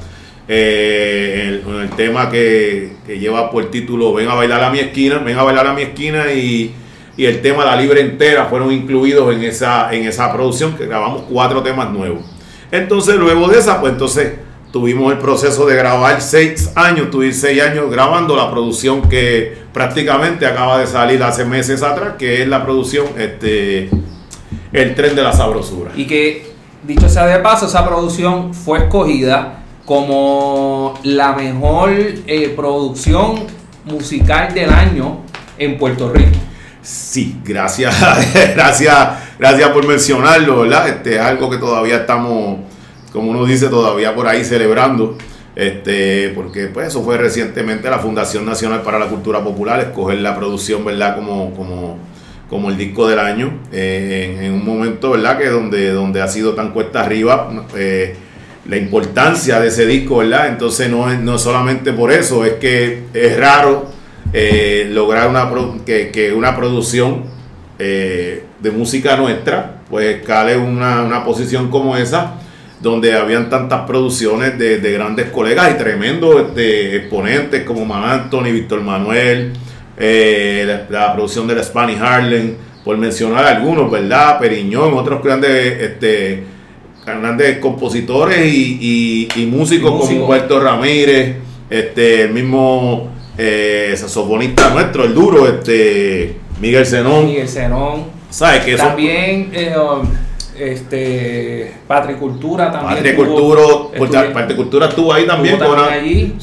eh, 0.48 1.62
el, 1.68 1.82
el, 1.82 1.90
tema 1.92 2.32
que, 2.32 2.94
lleva 3.08 3.52
por 3.52 3.70
título 3.70 4.12
Ven 4.12 4.28
a 4.28 4.34
bailar 4.34 4.64
a 4.64 4.72
mi 4.72 4.80
esquina, 4.80 5.20
ven 5.20 5.38
a 5.38 5.44
bailar 5.44 5.68
a 5.68 5.74
mi 5.74 5.84
esquina 5.84 6.34
y, 6.34 6.74
y 7.16 7.26
el 7.26 7.42
tema 7.42 7.66
La 7.66 7.76
Libre 7.76 8.02
Entera 8.02 8.46
fueron 8.46 8.72
incluidos 8.72 9.34
en 9.34 9.44
esa, 9.44 9.94
en 9.94 10.08
esa 10.08 10.32
producción 10.34 10.76
que 10.76 10.86
grabamos 10.86 11.24
cuatro 11.30 11.62
temas 11.62 11.92
nuevos. 11.92 12.24
Entonces 12.72 13.16
luego 13.16 13.48
de 13.48 13.60
esa 13.60 13.80
pues 13.80 13.94
entonces 13.94 14.34
tuvimos 14.72 15.14
el 15.14 15.20
proceso 15.20 15.68
de 15.68 15.76
grabar 15.76 16.20
seis 16.20 16.72
años, 16.76 17.12
tuve 17.12 17.32
seis 17.32 17.62
años 17.62 17.92
grabando 17.92 18.36
la 18.36 18.50
producción 18.50 19.08
que 19.08 19.56
prácticamente 19.72 20.48
acaba 20.48 20.80
de 20.80 20.88
salir 20.88 21.22
hace 21.22 21.46
meses 21.46 21.84
atrás, 21.84 22.16
que 22.18 22.42
es 22.42 22.48
la 22.48 22.64
producción 22.64 23.06
este, 23.18 23.92
El 24.72 24.96
Tren 24.96 25.16
de 25.16 25.22
la 25.22 25.32
Sabrosura. 25.32 25.92
Y 25.96 26.08
que, 26.08 26.52
dicho 26.82 27.08
sea 27.08 27.28
de 27.28 27.38
paso, 27.40 27.68
esa 27.68 27.86
producción 27.88 28.56
fue 28.56 28.80
escogida 28.80 29.64
como 29.86 31.00
la 31.04 31.34
mejor 31.34 31.92
eh, 32.26 32.54
producción 32.56 33.46
musical 33.86 34.56
del 34.56 34.72
año 34.72 35.20
en 35.60 35.78
Puerto 35.78 36.12
Rico. 36.12 36.38
Sí, 36.84 37.40
gracias, 37.46 37.96
gracias, 38.56 38.98
gracias 39.40 39.70
por 39.70 39.88
mencionarlo, 39.88 40.62
¿verdad? 40.62 40.90
Este 40.90 41.16
es 41.16 41.22
algo 41.22 41.50
que 41.50 41.58
todavía 41.58 41.98
estamos 41.98 42.58
como 43.14 43.30
uno 43.30 43.46
dice, 43.46 43.70
todavía 43.70 44.14
por 44.14 44.28
ahí 44.28 44.44
celebrando. 44.44 45.18
Este, 45.56 46.30
porque 46.30 46.66
pues 46.66 46.88
eso 46.88 47.04
fue 47.04 47.16
recientemente 47.16 47.88
la 47.88 48.00
Fundación 48.00 48.44
Nacional 48.44 48.82
para 48.82 48.98
la 48.98 49.06
Cultura 49.06 49.44
Popular, 49.44 49.80
escoger 49.80 50.18
la 50.18 50.36
producción, 50.36 50.84
¿verdad? 50.84 51.16
Como, 51.16 51.54
como, 51.54 52.00
como 52.50 52.70
el 52.70 52.78
disco 52.78 53.08
del 53.08 53.20
año, 53.20 53.60
eh, 53.72 54.40
en, 54.42 54.54
un 54.54 54.66
momento, 54.66 55.12
¿verdad? 55.12 55.38
Que 55.38 55.50
donde, 55.50 55.92
donde 55.92 56.24
ha 56.24 56.28
sido 56.28 56.56
tan 56.56 56.72
cuesta 56.72 57.02
arriba, 57.04 57.68
eh, 57.76 58.16
la 58.66 58.78
importancia 58.78 59.60
de 59.60 59.68
ese 59.68 59.86
disco, 59.86 60.18
¿verdad? 60.18 60.48
Entonces 60.48 60.90
no 60.90 61.12
es 61.12 61.20
no 61.20 61.38
solamente 61.38 61.94
por 61.94 62.12
eso, 62.12 62.44
es 62.44 62.54
que 62.54 63.04
es 63.14 63.38
raro 63.38 63.93
eh, 64.32 64.90
lograr 64.92 65.30
una, 65.30 65.50
que, 65.86 66.12
que 66.12 66.34
una 66.34 66.56
producción 66.56 67.34
de 67.78 68.72
música 68.72 69.18
nuestra, 69.18 69.82
pues 69.90 70.22
cale 70.24 70.56
una, 70.56 71.04
una 71.04 71.26
posición 71.26 71.70
como 71.70 71.98
esa 71.98 72.40
donde 72.84 73.14
habían 73.14 73.50
tantas 73.50 73.88
producciones 73.88 74.60
de, 74.60 74.92
grandes 74.92 75.28
colegas 75.28 75.72
y 75.74 75.78
tremendos 75.78 76.42
este, 76.42 76.98
exponentes 76.98 77.64
como 77.64 77.86
Man 77.86 78.04
Anthony, 78.04 78.52
Víctor 78.52 78.82
Manuel, 78.82 79.54
eh, 79.98 80.86
la, 80.90 81.14
producción 81.14 81.48
de 81.48 81.56
la 81.56 81.64
Spanish 81.64 81.98
Harlem, 81.98 82.56
por 82.84 82.98
mencionar 82.98 83.46
algunos, 83.46 83.90
¿verdad? 83.90 84.38
Periñón, 84.38 84.94
otros 84.96 85.24
grandes, 85.24 85.82
este, 85.82 86.44
grandes 87.06 87.60
compositores 87.60 88.54
y, 88.54 89.48
músicos 89.50 90.06
como 90.06 90.28
Puerto 90.28 90.60
Ramírez, 90.60 91.38
este, 91.70 92.24
el 92.24 92.34
mismo 92.34 93.10
eh, 93.38 93.94
saxofonista 93.98 94.70
nuestro, 94.70 95.04
el 95.04 95.14
duro, 95.14 95.48
este, 95.48 96.38
Miguel 96.60 96.86
Zenón. 96.86 97.26
Miguel 97.26 97.48
Zenón. 97.48 98.06
¿Sabes 98.30 98.64
que 98.64 98.76
También... 98.76 99.52
Eh, 99.54 99.74
um, 99.78 100.08
este 100.56 101.74
patricultura 101.88 102.72
también 102.72 102.98
patricultura 102.98 104.34
patricultura 104.34 104.88
estuvo 104.88 105.12
ahí 105.12 105.26
también, 105.26 105.56
estuvo 105.56 105.76
allí. 105.76 106.36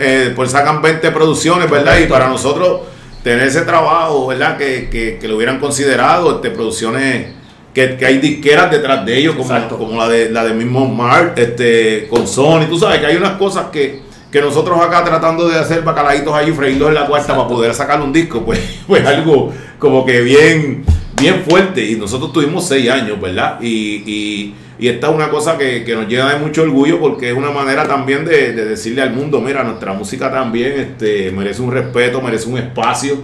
eh, 0.00 0.32
pues 0.34 0.50
sacan 0.50 0.80
20 0.80 1.10
producciones 1.10 1.70
verdad 1.70 1.98
y 1.98 2.06
para 2.06 2.28
nosotros 2.28 2.80
tener 3.22 3.46
ese 3.46 3.62
trabajo 3.62 4.26
verdad 4.28 4.56
que, 4.56 4.88
que, 5.20 5.28
lo 5.28 5.36
hubieran 5.36 5.60
considerado 5.60 6.36
este 6.36 6.50
producciones 6.50 7.26
que, 7.74 7.98
hay 8.06 8.18
disqueras 8.18 8.70
detrás 8.70 9.04
de 9.04 9.18
ellos, 9.18 9.34
como, 9.34 9.68
como 9.68 9.96
la 9.96 10.08
de 10.08 10.30
la 10.30 10.44
de 10.44 10.54
mismo 10.54 10.86
Mark, 10.86 11.34
este, 11.36 12.06
con 12.08 12.26
Sony, 12.26 12.66
tú 12.68 12.78
sabes 12.78 13.00
que 13.00 13.06
hay 13.06 13.16
unas 13.16 13.32
cosas 13.32 13.66
que, 13.72 14.00
que 14.34 14.40
nosotros 14.40 14.80
acá 14.80 15.04
tratando 15.04 15.46
de 15.46 15.56
hacer 15.56 15.82
bacalaitos 15.82 16.34
ahí, 16.34 16.50
freírlos 16.50 16.88
en 16.88 16.94
la 16.94 17.06
cuarta 17.06 17.36
para 17.36 17.46
poder 17.46 17.72
sacar 17.72 18.02
un 18.02 18.12
disco, 18.12 18.44
pues, 18.44 18.58
pues 18.88 19.06
algo 19.06 19.52
como 19.78 20.04
que 20.04 20.22
bien, 20.22 20.84
bien 21.16 21.44
fuerte. 21.48 21.88
Y 21.88 21.94
nosotros 21.94 22.32
tuvimos 22.32 22.66
seis 22.66 22.90
años, 22.90 23.20
¿verdad? 23.20 23.60
Y, 23.60 24.02
y, 24.04 24.54
y 24.76 24.88
esta 24.88 25.06
es 25.06 25.14
una 25.14 25.30
cosa 25.30 25.56
que, 25.56 25.84
que, 25.84 25.94
nos 25.94 26.08
llena 26.08 26.32
de 26.32 26.40
mucho 26.40 26.62
orgullo 26.62 26.98
porque 26.98 27.30
es 27.30 27.36
una 27.36 27.52
manera 27.52 27.86
también 27.86 28.24
de, 28.24 28.52
de 28.52 28.64
decirle 28.64 29.02
al 29.02 29.12
mundo, 29.12 29.40
mira, 29.40 29.62
nuestra 29.62 29.92
música 29.92 30.32
también 30.32 30.80
este, 30.80 31.30
merece 31.30 31.62
un 31.62 31.70
respeto, 31.70 32.20
merece 32.20 32.48
un 32.48 32.58
espacio 32.58 33.18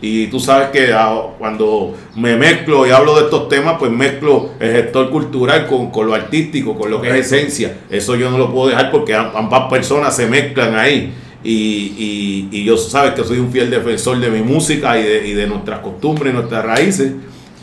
y 0.00 0.26
tú 0.26 0.38
sabes 0.38 0.68
que 0.68 0.92
ah, 0.92 1.22
cuando 1.38 1.94
me 2.16 2.36
mezclo 2.36 2.86
y 2.86 2.90
hablo 2.90 3.16
de 3.16 3.24
estos 3.24 3.48
temas, 3.48 3.76
pues 3.78 3.90
mezclo 3.90 4.50
el 4.60 4.72
gestor 4.72 5.10
cultural 5.10 5.66
con, 5.66 6.06
lo 6.06 6.14
artístico, 6.14 6.76
con 6.76 6.90
lo 6.90 7.00
que 7.00 7.08
es 7.08 7.32
esencia. 7.32 7.78
Eso 7.88 8.14
yo 8.14 8.30
no 8.30 8.36
lo 8.36 8.52
puedo 8.52 8.68
dejar 8.68 8.90
porque 8.90 9.14
ambas 9.14 9.70
personas 9.70 10.14
se 10.14 10.26
mezclan 10.26 10.74
ahí. 10.74 11.14
Y, 11.42 12.48
y, 12.50 12.64
yo 12.64 12.76
sabes 12.76 13.14
que 13.14 13.22
soy 13.22 13.38
un 13.38 13.52
fiel 13.52 13.70
defensor 13.70 14.18
de 14.18 14.28
mi 14.30 14.42
música 14.42 14.98
y 14.98 15.04
de, 15.04 15.28
y 15.28 15.32
de 15.32 15.46
nuestras 15.46 15.78
costumbres, 15.78 16.34
nuestras 16.34 16.64
raíces. 16.64 17.12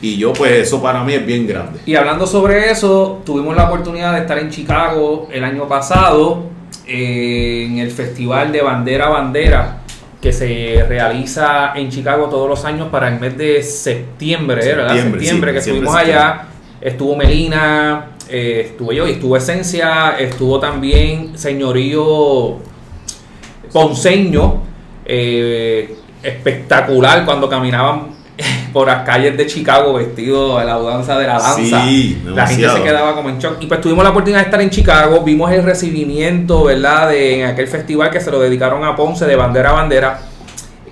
Y 0.01 0.17
yo, 0.17 0.33
pues 0.33 0.53
eso 0.53 0.81
para 0.81 1.03
mí 1.03 1.13
es 1.13 1.25
bien 1.25 1.45
grande. 1.45 1.79
Y 1.85 1.95
hablando 1.95 2.25
sobre 2.25 2.71
eso, 2.71 3.21
tuvimos 3.25 3.55
la 3.55 3.65
oportunidad 3.65 4.13
de 4.13 4.21
estar 4.21 4.39
en 4.39 4.49
Chicago 4.49 5.27
el 5.31 5.43
año 5.43 5.67
pasado 5.67 6.45
eh, 6.87 7.67
en 7.69 7.77
el 7.77 7.91
Festival 7.91 8.51
de 8.51 8.61
Bandera 8.61 9.09
Bandera 9.09 9.82
que 10.23 10.31
se 10.31 10.85
realiza 10.87 11.73
en 11.75 11.89
Chicago 11.89 12.29
todos 12.29 12.47
los 12.47 12.63
años 12.63 12.87
para 12.87 13.09
el 13.09 13.19
mes 13.19 13.37
de 13.37 13.61
septiembre, 13.61 14.65
¿verdad? 14.65 14.95
Septiembre, 14.95 15.51
que 15.51 15.57
estuvimos 15.57 15.93
allá. 15.93 16.45
Estuvo 16.79 17.17
Melina, 17.17 18.11
eh, 18.29 18.67
estuve 18.67 18.95
yo 18.95 19.05
y 19.05 19.11
estuvo 19.11 19.35
Esencia, 19.35 20.15
estuvo 20.17 20.61
también 20.61 21.37
Señorío 21.37 22.57
Ponceño, 23.73 24.61
eh, 25.03 25.93
espectacular 26.23 27.25
cuando 27.25 27.49
caminaban 27.49 28.11
por 28.73 28.87
las 28.87 29.05
calles 29.05 29.37
de 29.37 29.45
Chicago 29.45 29.93
vestido 29.93 30.57
de 30.57 30.65
la 30.65 30.79
danza 30.79 31.17
de 31.17 31.27
la 31.27 31.39
danza. 31.39 31.85
la 32.25 32.47
gente 32.47 32.69
se 32.69 32.81
quedaba 32.81 33.15
como 33.15 33.29
en 33.29 33.37
shock. 33.37 33.57
Y 33.61 33.67
pues 33.67 33.79
tuvimos 33.79 34.03
la 34.03 34.09
oportunidad 34.09 34.39
de 34.39 34.45
estar 34.45 34.61
en 34.61 34.71
Chicago, 34.71 35.21
vimos 35.23 35.51
el 35.51 35.63
recibimiento, 35.63 36.63
¿verdad? 36.65 37.09
De 37.09 37.41
en 37.41 37.45
aquel 37.45 37.67
festival 37.67 38.09
que 38.09 38.19
se 38.19 38.31
lo 38.31 38.39
dedicaron 38.39 38.83
a 38.83 38.95
Ponce 38.95 39.25
de 39.25 39.35
bandera 39.35 39.69
a 39.69 39.73
bandera 39.73 40.19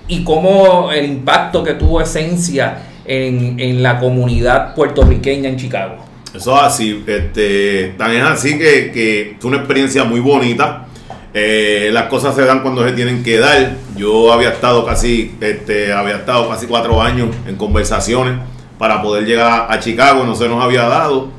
y 0.06 0.22
cómo 0.22 0.92
el 0.92 1.04
impacto 1.04 1.64
que 1.64 1.74
tuvo 1.74 2.00
Esencia 2.00 2.78
en, 3.04 3.58
en 3.58 3.82
la 3.82 3.98
comunidad 3.98 4.74
puertorriqueña 4.74 5.48
en 5.48 5.56
Chicago. 5.56 5.96
Eso 6.32 6.56
es 6.56 6.62
así, 6.62 7.04
este, 7.06 7.94
tan 7.98 8.12
es 8.12 8.22
así 8.22 8.56
que, 8.56 8.90
que 8.90 9.36
fue 9.38 9.50
una 9.50 9.58
experiencia 9.58 10.04
muy 10.04 10.20
bonita 10.20 10.86
eh, 11.34 11.88
las 11.92 12.04
cosas 12.04 12.34
se 12.34 12.44
dan 12.44 12.60
cuando 12.60 12.86
se 12.86 12.92
tienen 12.92 13.22
que 13.22 13.38
dar. 13.38 13.76
Yo 13.96 14.32
había 14.32 14.50
estado 14.50 14.84
casi, 14.84 15.34
este, 15.40 15.92
había 15.92 16.16
estado 16.16 16.48
casi 16.48 16.66
cuatro 16.66 17.00
años 17.00 17.28
en 17.46 17.56
conversaciones 17.56 18.34
para 18.78 19.00
poder 19.00 19.24
llegar 19.24 19.66
a 19.70 19.78
Chicago, 19.78 20.24
no 20.24 20.34
se 20.34 20.48
nos 20.48 20.62
había 20.62 20.82
dado. 20.82 21.30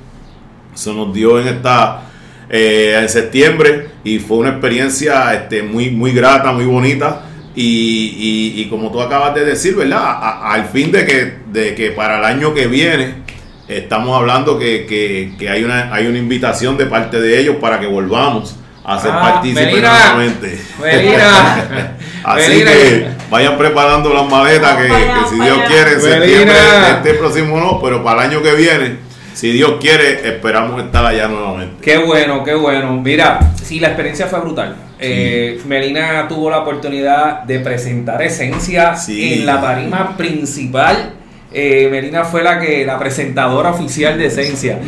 Se 0.74 0.92
nos 0.92 1.14
dio 1.14 1.40
en 1.40 1.48
esta 1.48 2.02
eh, 2.50 2.98
en 3.00 3.10
septiembre 3.10 3.90
y 4.04 4.18
fue 4.18 4.38
una 4.38 4.50
experiencia 4.50 5.34
este, 5.34 5.62
muy, 5.62 5.92
muy 5.92 6.12
grata, 6.12 6.52
muy 6.52 6.66
bonita. 6.66 7.26
Y, 7.56 8.66
como 8.72 8.92
tú 8.92 9.00
acabas 9.00 9.36
de 9.36 9.46
decir, 9.46 9.76
¿verdad? 9.76 10.42
al 10.44 10.66
fin 10.66 10.92
de 10.92 11.06
que, 11.06 11.34
de 11.52 11.76
que 11.76 11.92
para 11.92 12.18
el 12.18 12.26
año 12.26 12.56
que 12.56 12.66
viene 12.66 13.22
estamos 13.68 14.18
hablando 14.18 14.58
que, 14.58 14.88
que, 14.88 15.34
que 15.38 15.50
hay, 15.50 15.64
una, 15.64 15.94
hay 15.94 16.08
una 16.08 16.18
invitación 16.18 16.78
de 16.78 16.88
parte 16.88 17.22
de 17.22 17.40
ellos 17.40 17.58
para 17.58 17.80
que 17.80 17.86
volvamos 17.86 18.56
a 18.84 19.00
ser 19.00 19.12
ah, 19.14 19.42
nuevamente. 19.44 20.60
Así 22.24 22.64
que 22.64 23.08
vayan 23.30 23.58
preparando 23.58 24.14
las 24.14 24.30
maletas 24.30 24.78
que, 24.78 24.90
si 25.30 25.36
Dios 25.42 25.58
quiere 25.68 25.94
en 25.94 26.02
septiembre, 26.02 26.56
este 26.92 27.14
próximo 27.16 27.60
no, 27.60 27.82
pero 27.82 28.04
para 28.04 28.24
el 28.24 28.32
año 28.32 28.44
que 28.44 28.54
viene, 28.54 28.98
si 29.34 29.52
Dios 29.52 29.74
quiere, 29.80 30.28
esperamos 30.28 30.82
estar 30.84 31.06
allá 31.06 31.28
nuevamente. 31.28 31.76
Qué 31.82 31.98
bueno, 31.98 32.44
qué 32.44 32.54
bueno. 32.54 32.94
Mira, 33.02 33.40
sí, 33.62 33.80
la 33.80 33.88
experiencia 33.88 34.28
fue 34.28 34.40
brutal. 34.40 34.76
Eh, 35.00 35.60
Melina 35.66 36.28
tuvo 36.30 36.50
la 36.50 36.60
oportunidad 36.60 37.44
de 37.44 37.60
presentar 37.60 38.22
Esencia 38.22 38.96
en 39.08 39.46
la 39.46 39.60
tarima 39.60 40.16
principal. 40.16 41.14
Eh, 41.52 41.88
Melina 41.92 42.24
fue 42.24 42.42
la 42.44 42.60
que 42.60 42.86
la 42.86 42.98
presentadora 42.98 43.72
oficial 43.72 44.18
de 44.18 44.28
Esencia. 44.28 44.80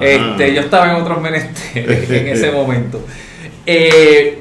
Este, 0.00 0.54
yo 0.54 0.62
estaba 0.62 0.90
en 0.90 0.96
otros 0.96 1.20
menesteres 1.20 2.10
en 2.10 2.28
ese 2.28 2.50
momento. 2.50 3.04
Eh, 3.64 4.40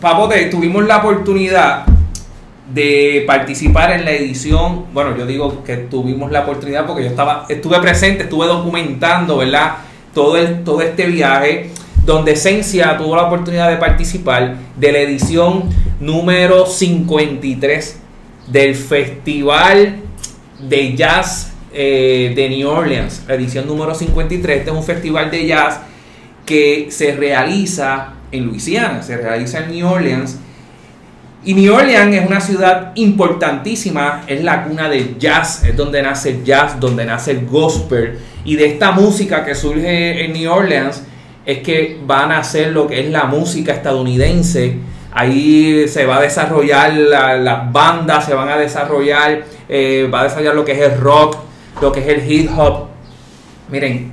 Papote, 0.00 0.46
tuvimos 0.46 0.84
la 0.86 0.98
oportunidad 0.98 1.84
de 2.72 3.24
participar 3.26 3.90
en 3.92 4.04
la 4.04 4.12
edición, 4.12 4.86
bueno, 4.92 5.16
yo 5.16 5.26
digo 5.26 5.64
que 5.64 5.76
tuvimos 5.76 6.30
la 6.30 6.42
oportunidad 6.42 6.86
porque 6.86 7.02
yo 7.02 7.10
estaba, 7.10 7.46
estuve 7.48 7.80
presente, 7.80 8.24
estuve 8.24 8.46
documentando, 8.46 9.38
¿verdad? 9.38 9.78
Todo, 10.14 10.36
el, 10.36 10.62
todo 10.62 10.80
este 10.80 11.06
viaje, 11.06 11.70
donde 12.04 12.32
Esencia 12.32 12.96
tuvo 12.96 13.16
la 13.16 13.24
oportunidad 13.24 13.68
de 13.68 13.76
participar 13.76 14.56
de 14.76 14.92
la 14.92 14.98
edición 15.00 15.64
número 15.98 16.64
53 16.64 18.00
del 18.46 18.74
Festival 18.76 19.96
de 20.60 20.94
Jazz 20.94 21.52
eh, 21.72 22.32
de 22.34 22.48
New 22.48 22.68
Orleans, 22.68 23.24
edición 23.28 23.66
número 23.66 23.94
53. 23.94 24.58
Este 24.58 24.70
es 24.70 24.76
un 24.76 24.84
festival 24.84 25.30
de 25.30 25.46
jazz 25.46 25.80
que 26.46 26.86
se 26.90 27.12
realiza 27.12 28.14
en 28.32 28.46
Luisiana, 28.46 29.02
se 29.02 29.16
realiza 29.16 29.58
en 29.58 29.72
New 29.72 29.88
Orleans. 29.88 30.38
Y 31.42 31.54
New 31.54 31.74
Orleans 31.74 32.14
es 32.14 32.26
una 32.26 32.40
ciudad 32.40 32.92
importantísima, 32.96 34.24
es 34.26 34.44
la 34.44 34.64
cuna 34.64 34.88
del 34.88 35.18
jazz, 35.18 35.64
es 35.64 35.76
donde 35.76 36.02
nace 36.02 36.30
el 36.30 36.44
jazz, 36.44 36.78
donde 36.78 37.04
nace 37.04 37.30
el 37.30 37.46
gospel. 37.46 38.18
Y 38.44 38.56
de 38.56 38.66
esta 38.66 38.92
música 38.92 39.44
que 39.44 39.54
surge 39.54 40.24
en 40.24 40.34
New 40.34 40.50
Orleans 40.52 41.02
es 41.46 41.58
que 41.60 41.98
van 42.04 42.30
a 42.30 42.36
nacer 42.36 42.72
lo 42.72 42.86
que 42.86 43.00
es 43.00 43.10
la 43.10 43.24
música 43.24 43.72
estadounidense. 43.72 44.76
Ahí 45.12 45.88
se 45.88 46.04
va 46.06 46.18
a 46.18 46.20
desarrollar 46.20 46.92
las 46.92 47.72
bandas, 47.72 48.26
se 48.26 48.34
van 48.34 48.48
a 48.48 48.56
desarrollar, 48.56 49.44
eh, 49.68 50.08
va 50.12 50.20
a 50.20 50.24
desarrollar 50.24 50.54
lo 50.54 50.64
que 50.64 50.72
es 50.72 50.92
el 50.92 51.00
rock, 51.00 51.36
lo 51.80 51.90
que 51.90 52.00
es 52.00 52.06
el 52.06 52.30
hip 52.30 52.50
hop. 52.56 52.88
Miren, 53.70 54.12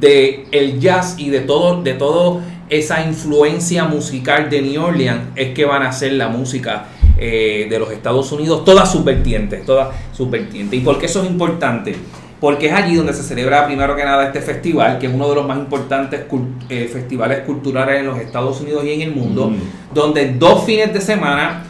de 0.00 0.46
el 0.52 0.78
jazz 0.78 1.16
y 1.18 1.30
de 1.30 1.40
todo, 1.40 1.82
de 1.82 1.94
todo 1.94 2.40
esa 2.68 3.04
influencia 3.04 3.84
musical 3.84 4.50
de 4.50 4.62
New 4.62 4.82
Orleans 4.82 5.22
es 5.36 5.54
que 5.54 5.64
van 5.64 5.82
a 5.82 5.92
ser 5.92 6.12
la 6.12 6.28
música 6.28 6.86
eh, 7.16 7.66
de 7.68 7.78
los 7.78 7.90
Estados 7.90 8.30
Unidos, 8.32 8.64
todas 8.64 8.90
sus 8.90 9.04
vertientes, 9.04 9.64
todas 9.64 9.88
sus 10.12 10.30
vertientes. 10.30 10.80
¿Y 10.80 10.82
por 10.82 10.98
qué 10.98 11.06
eso 11.06 11.22
es 11.22 11.28
importante? 11.28 11.96
Porque 12.40 12.68
es 12.68 12.72
allí 12.72 12.94
donde 12.94 13.12
se 13.12 13.22
celebra 13.22 13.66
primero 13.66 13.96
que 13.96 14.04
nada 14.04 14.26
este 14.26 14.40
festival, 14.40 14.98
que 14.98 15.06
es 15.06 15.12
uno 15.12 15.28
de 15.28 15.34
los 15.34 15.46
más 15.46 15.58
importantes 15.58 16.20
eh, 16.68 16.88
festivales 16.92 17.40
culturales 17.40 18.00
en 18.00 18.06
los 18.06 18.18
Estados 18.18 18.60
Unidos 18.60 18.84
y 18.84 18.92
en 18.92 19.02
el 19.02 19.10
mundo, 19.10 19.50
mm. 19.50 19.94
donde 19.94 20.34
dos 20.34 20.64
fines 20.64 20.92
de 20.92 21.00
semana 21.00 21.64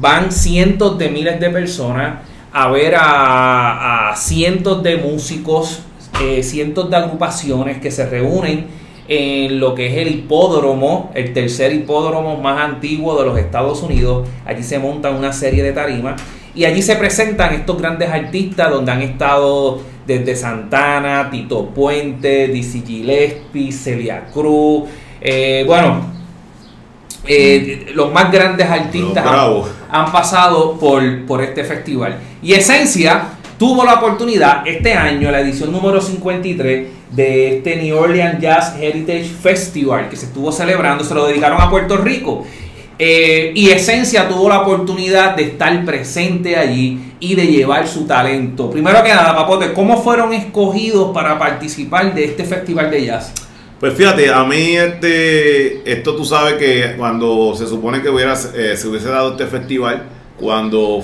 van 0.00 0.30
cientos 0.30 0.96
de 0.98 1.08
miles 1.08 1.40
de 1.40 1.50
personas 1.50 2.20
a 2.52 2.68
ver 2.68 2.94
a, 2.96 4.12
cientos 4.16 4.82
de 4.82 4.98
músicos, 4.98 5.80
eh, 6.22 6.42
cientos 6.42 6.90
de 6.90 6.96
agrupaciones 6.96 7.78
que 7.78 7.90
se 7.90 8.06
reúnen 8.06 8.66
en 9.14 9.60
lo 9.60 9.74
que 9.74 9.88
es 9.88 9.98
el 9.98 10.08
hipódromo, 10.08 11.10
el 11.14 11.34
tercer 11.34 11.70
hipódromo 11.74 12.38
más 12.38 12.58
antiguo 12.62 13.18
de 13.18 13.26
los 13.26 13.38
Estados 13.38 13.82
Unidos. 13.82 14.26
Allí 14.46 14.62
se 14.62 14.78
montan 14.78 15.16
una 15.16 15.34
serie 15.34 15.62
de 15.62 15.72
tarimas 15.72 16.20
y 16.54 16.64
allí 16.64 16.80
se 16.80 16.96
presentan 16.96 17.52
estos 17.52 17.76
grandes 17.78 18.08
artistas 18.08 18.70
donde 18.70 18.90
han 18.90 19.02
estado 19.02 19.80
desde 20.06 20.34
Santana, 20.34 21.28
Tito 21.30 21.66
Puente, 21.66 22.48
Dizzy 22.48 22.82
Gillespie, 22.86 23.70
Celia 23.70 24.28
Cruz, 24.32 24.84
eh, 25.20 25.64
bueno, 25.66 26.06
eh, 27.26 27.92
los 27.94 28.10
más 28.12 28.32
grandes 28.32 28.66
artistas 28.66 29.26
han, 29.90 30.10
pasado 30.10 30.78
por, 30.78 31.26
por 31.26 31.42
este 31.42 31.64
festival. 31.64 32.16
Y 32.42 32.54
Esencia 32.54 33.24
tuvo 33.58 33.84
la 33.84 33.94
oportunidad 33.94 34.66
este 34.66 34.94
año, 34.94 35.30
la 35.30 35.40
edición 35.40 35.70
número 35.70 36.00
53, 36.00 37.01
de 37.12 37.56
este 37.56 37.76
New 37.76 37.96
Orleans 37.96 38.40
Jazz 38.40 38.74
Heritage 38.80 39.24
Festival 39.24 40.08
que 40.08 40.16
se 40.16 40.26
estuvo 40.26 40.50
celebrando, 40.50 41.04
se 41.04 41.14
lo 41.14 41.26
dedicaron 41.26 41.60
a 41.60 41.70
Puerto 41.70 41.98
Rico. 41.98 42.44
Eh, 42.98 43.52
y 43.54 43.70
Esencia 43.70 44.28
tuvo 44.28 44.48
la 44.48 44.60
oportunidad 44.60 45.34
de 45.34 45.44
estar 45.44 45.84
presente 45.84 46.56
allí 46.56 47.14
y 47.20 47.34
de 47.34 47.46
llevar 47.46 47.88
su 47.88 48.06
talento. 48.06 48.70
Primero 48.70 49.02
que 49.02 49.08
nada, 49.08 49.34
Papote, 49.34 49.72
¿cómo 49.72 50.02
fueron 50.02 50.32
escogidos 50.32 51.12
para 51.12 51.38
participar 51.38 52.14
de 52.14 52.24
este 52.24 52.44
festival 52.44 52.90
de 52.90 53.06
jazz? 53.06 53.32
Pues 53.80 53.94
fíjate, 53.94 54.32
a 54.32 54.44
mí 54.44 54.76
este, 54.76 55.90
esto 55.90 56.14
tú 56.14 56.24
sabes 56.24 56.54
que 56.54 56.94
cuando 56.96 57.54
se 57.56 57.66
supone 57.66 58.00
que 58.00 58.08
hubiera, 58.08 58.34
eh, 58.54 58.76
se 58.76 58.86
hubiese 58.86 59.08
dado 59.08 59.32
este 59.32 59.46
festival, 59.46 60.04
cuando 60.38 61.02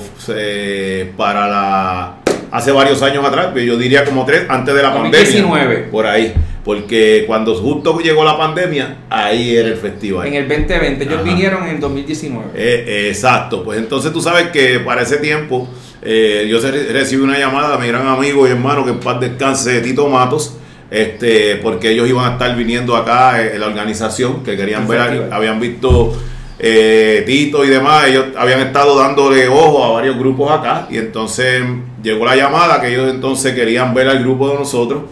para 1.16 1.48
la 1.48 2.17
hace 2.50 2.72
varios 2.72 3.02
años 3.02 3.24
atrás, 3.24 3.54
yo 3.54 3.76
diría 3.76 4.04
como 4.04 4.24
tres, 4.24 4.44
antes 4.48 4.74
de 4.74 4.82
la 4.82 4.90
2019. 4.90 5.64
pandemia. 5.64 5.90
Por 5.90 6.06
ahí. 6.06 6.34
Porque 6.64 7.24
cuando 7.26 7.54
justo 7.54 7.98
llegó 7.98 8.24
la 8.24 8.36
pandemia, 8.36 8.98
ahí 9.08 9.56
era 9.56 9.68
el 9.68 9.76
festival. 9.76 10.26
En 10.26 10.34
el 10.34 10.48
2020, 10.48 11.04
ellos 11.04 11.24
vinieron 11.24 11.64
en 11.64 11.76
el 11.76 11.80
2019. 11.80 12.50
Eh, 12.54 13.08
exacto, 13.08 13.64
pues 13.64 13.78
entonces 13.78 14.12
tú 14.12 14.20
sabes 14.20 14.48
que 14.48 14.80
para 14.80 15.02
ese 15.02 15.16
tiempo 15.16 15.68
eh, 16.02 16.46
yo 16.50 16.60
recibí 16.60 17.22
una 17.22 17.38
llamada 17.38 17.76
de 17.76 17.82
mi 17.82 17.88
gran 17.88 18.06
amigo 18.06 18.46
y 18.46 18.50
hermano 18.50 18.84
que 18.84 18.90
en 18.90 19.00
paz 19.00 19.18
descanse, 19.20 19.80
Tito 19.80 20.08
Matos, 20.08 20.58
este, 20.90 21.56
porque 21.56 21.90
ellos 21.90 22.08
iban 22.08 22.28
a 22.28 22.32
estar 22.34 22.54
viniendo 22.54 22.96
acá 22.96 23.42
en 23.42 23.60
la 23.60 23.66
organización, 23.66 24.42
que 24.42 24.56
querían 24.56 24.86
ver, 24.86 25.28
habían 25.32 25.60
visto 25.60 26.14
eh, 26.58 27.22
Tito 27.24 27.64
y 27.64 27.68
demás, 27.68 28.08
ellos 28.08 28.26
habían 28.36 28.60
estado 28.60 28.98
dándole 28.98 29.46
ojo 29.48 29.84
a 29.84 29.92
varios 29.92 30.18
grupos 30.18 30.50
acá 30.50 30.88
y 30.90 30.98
entonces 30.98 31.62
llegó 32.02 32.24
la 32.24 32.34
llamada 32.34 32.80
que 32.80 32.88
ellos 32.88 33.10
entonces 33.10 33.54
querían 33.54 33.94
ver 33.94 34.08
al 34.08 34.18
grupo 34.20 34.48
de 34.48 34.54
nosotros 34.56 35.02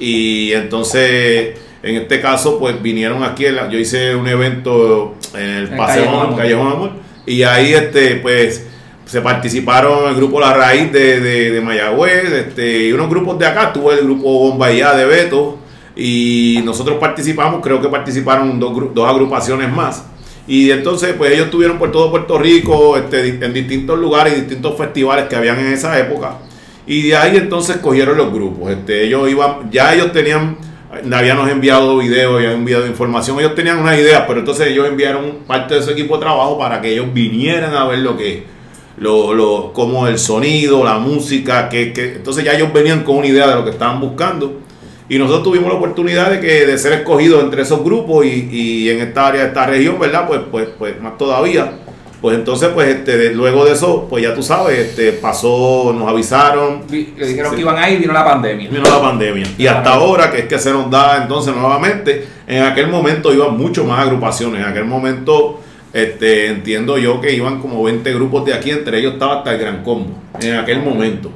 y 0.00 0.52
entonces 0.52 1.56
en 1.82 1.94
este 1.96 2.20
caso 2.20 2.58
pues 2.58 2.82
vinieron 2.82 3.22
aquí, 3.22 3.44
yo 3.70 3.78
hice 3.78 4.14
un 4.16 4.26
evento 4.26 5.14
en 5.34 5.48
el, 5.48 5.68
Paseo 5.76 6.34
Callejón 6.36 6.72
Amor 6.72 6.90
y 7.26 7.44
ahí 7.44 7.74
este 7.74 8.16
pues 8.16 8.66
se 9.08 9.22
participaron 9.22 10.08
el 10.08 10.16
grupo 10.16 10.38
La 10.38 10.52
Raíz 10.52 10.92
de, 10.92 11.20
de, 11.20 11.60
Mayagüez 11.62 12.30
este, 12.30 12.88
y 12.88 12.92
unos 12.92 13.08
grupos 13.08 13.38
de 13.38 13.46
acá, 13.46 13.72
tuvo 13.72 13.90
el 13.90 14.00
grupo 14.00 14.50
Bombayá 14.50 14.94
de 14.94 15.06
Beto 15.06 15.58
y 15.96 16.60
nosotros 16.64 16.98
participamos, 16.98 17.60
creo 17.62 17.80
que 17.80 17.88
participaron 17.88 18.60
dos, 18.60 18.94
dos 18.94 19.08
agrupaciones 19.08 19.72
más. 19.72 20.04
Y 20.48 20.70
entonces, 20.70 21.14
pues 21.16 21.30
ellos 21.32 21.44
estuvieron 21.44 21.78
por 21.78 21.92
todo 21.92 22.10
Puerto 22.10 22.38
Rico, 22.38 22.96
este, 22.96 23.28
en 23.44 23.52
distintos 23.52 23.98
lugares 23.98 24.32
y 24.32 24.40
distintos 24.40 24.78
festivales 24.78 25.26
que 25.26 25.36
habían 25.36 25.58
en 25.60 25.74
esa 25.74 25.98
época. 25.98 26.38
Y 26.86 27.02
de 27.08 27.16
ahí 27.16 27.36
entonces 27.36 27.76
cogieron 27.76 28.16
los 28.16 28.32
grupos. 28.32 28.72
Este, 28.72 29.04
ellos 29.04 29.28
iban, 29.30 29.70
ya 29.70 29.94
ellos 29.94 30.10
tenían, 30.10 30.56
habíamos 31.12 31.50
enviado 31.50 31.98
videos, 31.98 32.36
habían 32.36 32.54
enviado 32.54 32.86
información, 32.86 33.38
ellos 33.38 33.54
tenían 33.54 33.78
una 33.78 33.94
idea, 33.94 34.26
pero 34.26 34.40
entonces 34.40 34.68
ellos 34.68 34.88
enviaron 34.88 35.40
parte 35.46 35.74
de 35.74 35.82
su 35.82 35.90
equipo 35.90 36.14
de 36.14 36.22
trabajo 36.22 36.58
para 36.58 36.80
que 36.80 36.94
ellos 36.94 37.12
vinieran 37.12 37.74
a 37.74 37.86
ver 37.86 37.98
lo 37.98 38.16
que 38.16 38.44
lo, 38.96 39.34
lo, 39.34 39.72
como 39.74 40.06
el 40.06 40.18
sonido, 40.18 40.82
la 40.82 40.98
música, 40.98 41.68
que, 41.68 41.92
entonces 42.16 42.42
ya 42.42 42.54
ellos 42.54 42.72
venían 42.72 43.04
con 43.04 43.16
una 43.18 43.26
idea 43.26 43.46
de 43.48 43.54
lo 43.54 43.64
que 43.64 43.70
estaban 43.70 44.00
buscando. 44.00 44.60
Y 45.08 45.18
nosotros 45.18 45.44
tuvimos 45.44 45.68
la 45.68 45.78
oportunidad 45.78 46.30
de, 46.30 46.40
que, 46.40 46.66
de 46.66 46.78
ser 46.78 46.92
escogidos 46.92 47.42
entre 47.42 47.62
esos 47.62 47.82
grupos 47.82 48.26
y, 48.26 48.48
y 48.50 48.90
en 48.90 49.00
esta 49.00 49.28
área, 49.28 49.44
esta 49.46 49.66
región, 49.66 49.98
¿verdad? 49.98 50.26
Pues, 50.26 50.40
pues, 50.50 50.68
pues 50.78 51.00
más 51.00 51.16
todavía. 51.16 51.72
Pues 52.20 52.36
entonces, 52.36 52.70
pues 52.74 52.88
este, 52.88 53.32
luego 53.32 53.64
de 53.64 53.72
eso, 53.72 54.08
pues 54.10 54.24
ya 54.24 54.34
tú 54.34 54.42
sabes, 54.42 54.76
este, 54.76 55.12
pasó, 55.12 55.94
nos 55.96 56.08
avisaron. 56.08 56.82
Le 56.90 57.26
dijeron 57.26 57.54
que 57.54 57.60
iban 57.60 57.78
ahí 57.78 57.94
y 57.94 57.98
vino 57.98 58.12
la 58.12 58.24
pandemia. 58.24 58.68
Vino 58.68 58.82
la 58.82 59.00
pandemia. 59.00 59.46
Y 59.56 59.68
hasta 59.68 59.94
ahora, 59.94 60.30
que 60.30 60.40
es 60.40 60.44
que 60.46 60.58
se 60.58 60.72
nos 60.72 60.90
da 60.90 61.22
entonces 61.22 61.54
nuevamente, 61.54 62.26
en 62.46 62.64
aquel 62.64 62.88
momento 62.88 63.32
iban 63.32 63.56
mucho 63.56 63.84
más 63.84 64.00
agrupaciones. 64.00 64.62
En 64.62 64.68
aquel 64.68 64.84
momento 64.84 65.60
este, 65.92 66.48
entiendo 66.48 66.98
yo 66.98 67.20
que 67.20 67.32
iban 67.32 67.60
como 67.60 67.82
20 67.84 68.12
grupos 68.14 68.44
de 68.44 68.54
aquí, 68.54 68.70
entre 68.70 68.98
ellos 68.98 69.14
estaba 69.14 69.38
hasta 69.38 69.52
el 69.52 69.58
Gran 69.58 69.82
Combo 69.84 70.14
en 70.40 70.56
aquel 70.56 70.82
momento. 70.82 71.30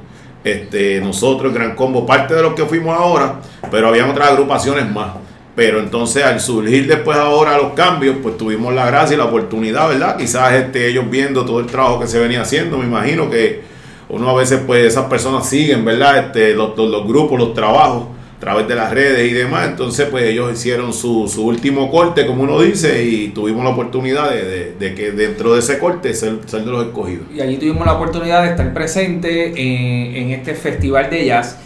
Este, 0.44 1.00
nosotros, 1.00 1.52
el 1.52 1.58
Gran 1.58 1.74
Combo, 1.74 2.04
parte 2.04 2.34
de 2.34 2.42
los 2.42 2.54
que 2.54 2.64
fuimos 2.64 2.96
ahora, 2.98 3.40
pero 3.70 3.88
habían 3.88 4.10
otras 4.10 4.30
agrupaciones 4.30 4.90
más. 4.90 5.12
Pero 5.54 5.80
entonces 5.80 6.24
al 6.24 6.40
surgir 6.40 6.86
después 6.86 7.16
ahora 7.18 7.58
los 7.58 7.74
cambios, 7.74 8.16
pues 8.22 8.38
tuvimos 8.38 8.72
la 8.74 8.86
gracia 8.86 9.14
y 9.14 9.18
la 9.18 9.26
oportunidad, 9.26 9.88
¿verdad? 9.88 10.16
Quizás 10.16 10.52
este, 10.54 10.88
ellos 10.88 11.04
viendo 11.10 11.44
todo 11.44 11.60
el 11.60 11.66
trabajo 11.66 12.00
que 12.00 12.06
se 12.06 12.18
venía 12.18 12.40
haciendo, 12.40 12.78
me 12.78 12.86
imagino 12.86 13.28
que 13.28 13.62
uno 14.08 14.30
a 14.30 14.34
veces 14.34 14.60
pues 14.66 14.86
esas 14.86 15.04
personas 15.06 15.46
siguen, 15.46 15.84
¿verdad? 15.84 16.18
Este, 16.18 16.54
los, 16.54 16.76
los 16.76 17.06
grupos, 17.06 17.38
los 17.38 17.54
trabajos 17.54 18.04
través 18.42 18.66
de 18.66 18.74
las 18.74 18.90
redes 18.90 19.30
y 19.30 19.34
demás. 19.34 19.68
Entonces, 19.68 20.08
pues 20.10 20.24
ellos 20.24 20.52
hicieron 20.52 20.92
su, 20.92 21.28
su 21.28 21.46
último 21.46 21.92
corte, 21.92 22.26
como 22.26 22.42
uno 22.42 22.60
dice, 22.60 23.04
y 23.04 23.28
tuvimos 23.28 23.62
la 23.62 23.70
oportunidad 23.70 24.32
de, 24.32 24.72
de, 24.72 24.94
que 24.96 25.12
dentro 25.12 25.54
de 25.54 25.60
ese 25.60 25.78
corte 25.78 26.12
ser, 26.12 26.40
ser, 26.46 26.64
de 26.64 26.72
los 26.72 26.86
escogidos. 26.86 27.26
Y 27.32 27.40
allí 27.40 27.56
tuvimos 27.56 27.86
la 27.86 27.92
oportunidad 27.92 28.42
de 28.42 28.50
estar 28.50 28.74
presente 28.74 29.50
en, 29.50 30.16
en 30.16 30.30
este 30.32 30.56
festival 30.56 31.08
de 31.08 31.24
jazz. 31.24 31.56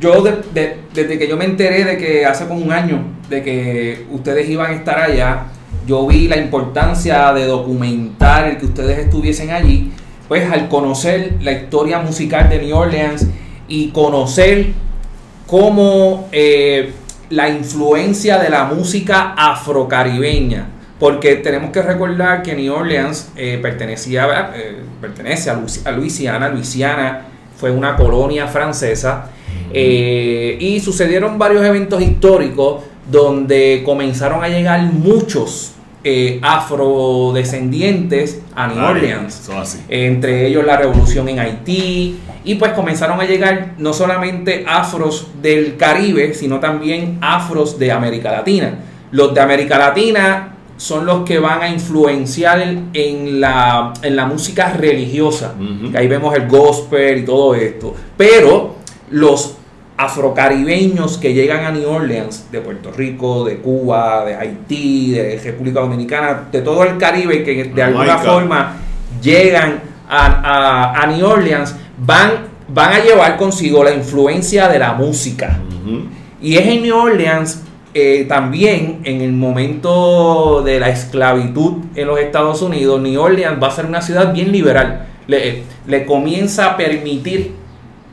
Yo, 0.00 0.24
desde 0.24 1.18
que 1.18 1.28
yo 1.28 1.36
me 1.36 1.44
enteré 1.44 1.84
de 1.84 1.98
que 1.98 2.24
hace 2.24 2.46
como 2.46 2.64
un 2.64 2.72
año, 2.72 3.02
de 3.28 3.42
que 3.42 4.06
ustedes 4.10 4.48
iban 4.48 4.70
a 4.70 4.74
estar 4.76 4.98
allá, 4.98 5.48
yo 5.86 6.06
vi 6.06 6.26
la 6.26 6.38
importancia 6.38 7.34
de 7.34 7.44
documentar 7.44 8.48
el 8.48 8.56
que 8.56 8.64
ustedes 8.64 8.98
estuviesen 8.98 9.50
allí, 9.50 9.92
pues 10.26 10.50
al 10.50 10.68
conocer 10.68 11.34
la 11.42 11.52
historia 11.52 11.98
musical 11.98 12.48
de 12.48 12.62
New 12.62 12.74
Orleans 12.74 13.26
y 13.68 13.88
conocer 13.88 14.87
como 15.48 16.28
eh, 16.30 16.92
la 17.30 17.48
influencia 17.48 18.38
de 18.38 18.50
la 18.50 18.64
música 18.64 19.32
afrocaribeña, 19.34 20.68
porque 21.00 21.36
tenemos 21.36 21.70
que 21.70 21.80
recordar 21.80 22.42
que 22.42 22.54
New 22.54 22.70
Orleans 22.70 23.30
eh, 23.34 23.58
pertenecía, 23.62 24.52
eh, 24.54 24.76
pertenece 25.00 25.48
a, 25.48 25.90
Luisiana, 25.90 26.50
Luisiana 26.50 27.22
fue 27.56 27.70
una 27.70 27.96
colonia 27.96 28.46
francesa, 28.46 29.30
y 29.72 30.80
sucedieron 30.80 31.38
varios 31.38 31.64
eventos 31.64 32.02
históricos 32.02 32.84
donde 33.10 33.82
comenzaron 33.84 34.44
a 34.44 34.48
llegar 34.48 34.80
muchos 34.82 35.72
afrodescendientes 36.42 38.40
a 38.54 38.68
New 38.68 38.84
Orleans. 38.84 39.48
entre 39.88 40.46
ellos 40.46 40.64
la 40.64 40.76
revolución 40.76 41.28
en 41.28 41.38
Haití, 41.40 42.18
y 42.44 42.54
pues 42.54 42.72
comenzaron 42.72 43.20
a 43.20 43.24
llegar 43.24 43.74
no 43.78 43.92
solamente 43.92 44.64
afros 44.66 45.28
del 45.42 45.76
Caribe, 45.76 46.32
sino 46.34 46.60
también 46.60 47.18
afros 47.20 47.78
de 47.78 47.92
América 47.92 48.32
Latina. 48.32 48.78
Los 49.10 49.34
de 49.34 49.40
América 49.40 49.78
Latina 49.78 50.54
son 50.78 51.04
los 51.04 51.24
que 51.24 51.38
van 51.38 51.60
a 51.60 51.68
influenciar 51.68 52.60
en 52.94 53.40
la, 53.40 53.92
en 54.00 54.16
la 54.16 54.26
música 54.26 54.72
religiosa. 54.72 55.54
que 55.90 55.98
ahí 55.98 56.08
vemos 56.08 56.34
el 56.34 56.48
gospel 56.48 57.18
y 57.18 57.24
todo 57.24 57.54
esto. 57.54 57.94
Pero 58.16 58.76
los 59.10 59.57
afrocaribeños 59.98 61.18
que 61.18 61.34
llegan 61.34 61.64
a 61.64 61.72
New 61.72 61.90
Orleans, 61.90 62.46
de 62.52 62.60
Puerto 62.60 62.92
Rico, 62.92 63.44
de 63.44 63.56
Cuba, 63.56 64.24
de 64.24 64.36
Haití, 64.36 65.10
de 65.10 65.40
República 65.42 65.80
Dominicana, 65.80 66.48
de 66.52 66.62
todo 66.62 66.84
el 66.84 66.96
Caribe 66.96 67.42
que 67.42 67.64
de 67.64 67.82
alguna 67.82 68.16
forma 68.18 68.76
llegan 69.20 69.80
a, 70.08 71.02
a 71.02 71.06
New 71.08 71.26
Orleans, 71.26 71.74
van, 71.98 72.30
van 72.68 72.92
a 72.92 72.98
llevar 73.00 73.36
consigo 73.36 73.82
la 73.82 73.92
influencia 73.92 74.68
de 74.68 74.78
la 74.78 74.94
música. 74.94 75.58
Y 76.40 76.56
es 76.56 76.66
en 76.66 76.82
New 76.82 76.96
Orleans 76.96 77.62
eh, 77.92 78.26
también 78.28 79.00
en 79.02 79.20
el 79.20 79.32
momento 79.32 80.62
de 80.62 80.78
la 80.78 80.90
esclavitud 80.90 81.78
en 81.96 82.06
los 82.06 82.20
Estados 82.20 82.62
Unidos, 82.62 83.00
New 83.00 83.20
Orleans 83.20 83.60
va 83.60 83.66
a 83.66 83.70
ser 83.72 83.86
una 83.86 84.00
ciudad 84.00 84.32
bien 84.32 84.52
liberal. 84.52 85.06
Le, 85.26 85.64
le 85.88 86.06
comienza 86.06 86.66
a 86.66 86.76
permitir 86.76 87.52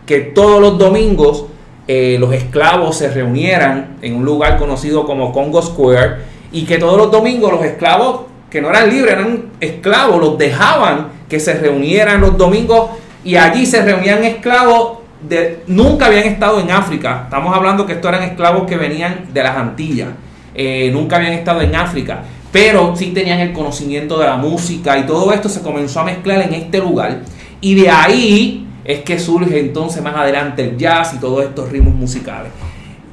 que 0.07 0.19
todos 0.19 0.59
los 0.59 0.79
domingos 0.79 1.45
eh, 1.87 2.17
los 2.19 2.33
esclavos 2.33 2.97
se 2.97 3.09
reunieran 3.09 3.97
en 4.01 4.15
un 4.15 4.25
lugar 4.25 4.57
conocido 4.57 5.05
como 5.05 5.31
Congo 5.31 5.61
Square 5.61 6.15
y 6.51 6.65
que 6.65 6.77
todos 6.77 6.97
los 6.97 7.11
domingos 7.11 7.51
los 7.51 7.63
esclavos 7.63 8.21
que 8.49 8.61
no 8.61 8.69
eran 8.69 8.89
libres, 8.89 9.13
eran 9.13 9.51
esclavos, 9.59 10.19
los 10.19 10.37
dejaban 10.37 11.09
que 11.27 11.39
se 11.39 11.53
reunieran 11.55 12.21
los 12.21 12.37
domingos 12.37 12.91
y 13.23 13.35
allí 13.35 13.65
se 13.65 13.83
reunían 13.83 14.23
esclavos 14.23 14.99
de, 15.27 15.63
nunca 15.67 16.05
habían 16.05 16.25
estado 16.25 16.59
en 16.59 16.71
África. 16.71 17.23
Estamos 17.25 17.55
hablando 17.55 17.85
que 17.85 17.93
estos 17.93 18.09
eran 18.09 18.23
esclavos 18.23 18.67
que 18.67 18.77
venían 18.77 19.25
de 19.33 19.43
las 19.43 19.57
Antillas. 19.57 20.09
Eh, 20.53 20.89
nunca 20.93 21.17
habían 21.17 21.33
estado 21.33 21.61
en 21.61 21.75
África. 21.75 22.23
Pero 22.51 22.95
sí 22.95 23.07
tenían 23.07 23.39
el 23.39 23.51
conocimiento 23.51 24.17
de 24.17 24.25
la 24.25 24.37
música 24.37 24.97
y 24.97 25.03
todo 25.03 25.33
esto 25.33 25.49
se 25.49 25.61
comenzó 25.61 25.99
a 25.99 26.05
mezclar 26.05 26.41
en 26.41 26.53
este 26.53 26.79
lugar. 26.79 27.21
Y 27.59 27.75
de 27.75 27.89
ahí 27.89 28.64
es 28.85 29.01
que 29.01 29.19
surge 29.19 29.59
entonces 29.59 30.01
más 30.01 30.15
adelante 30.15 30.63
el 30.63 30.77
jazz 30.77 31.13
y 31.15 31.17
todos 31.17 31.43
estos 31.43 31.71
ritmos 31.71 31.95
musicales. 31.95 32.51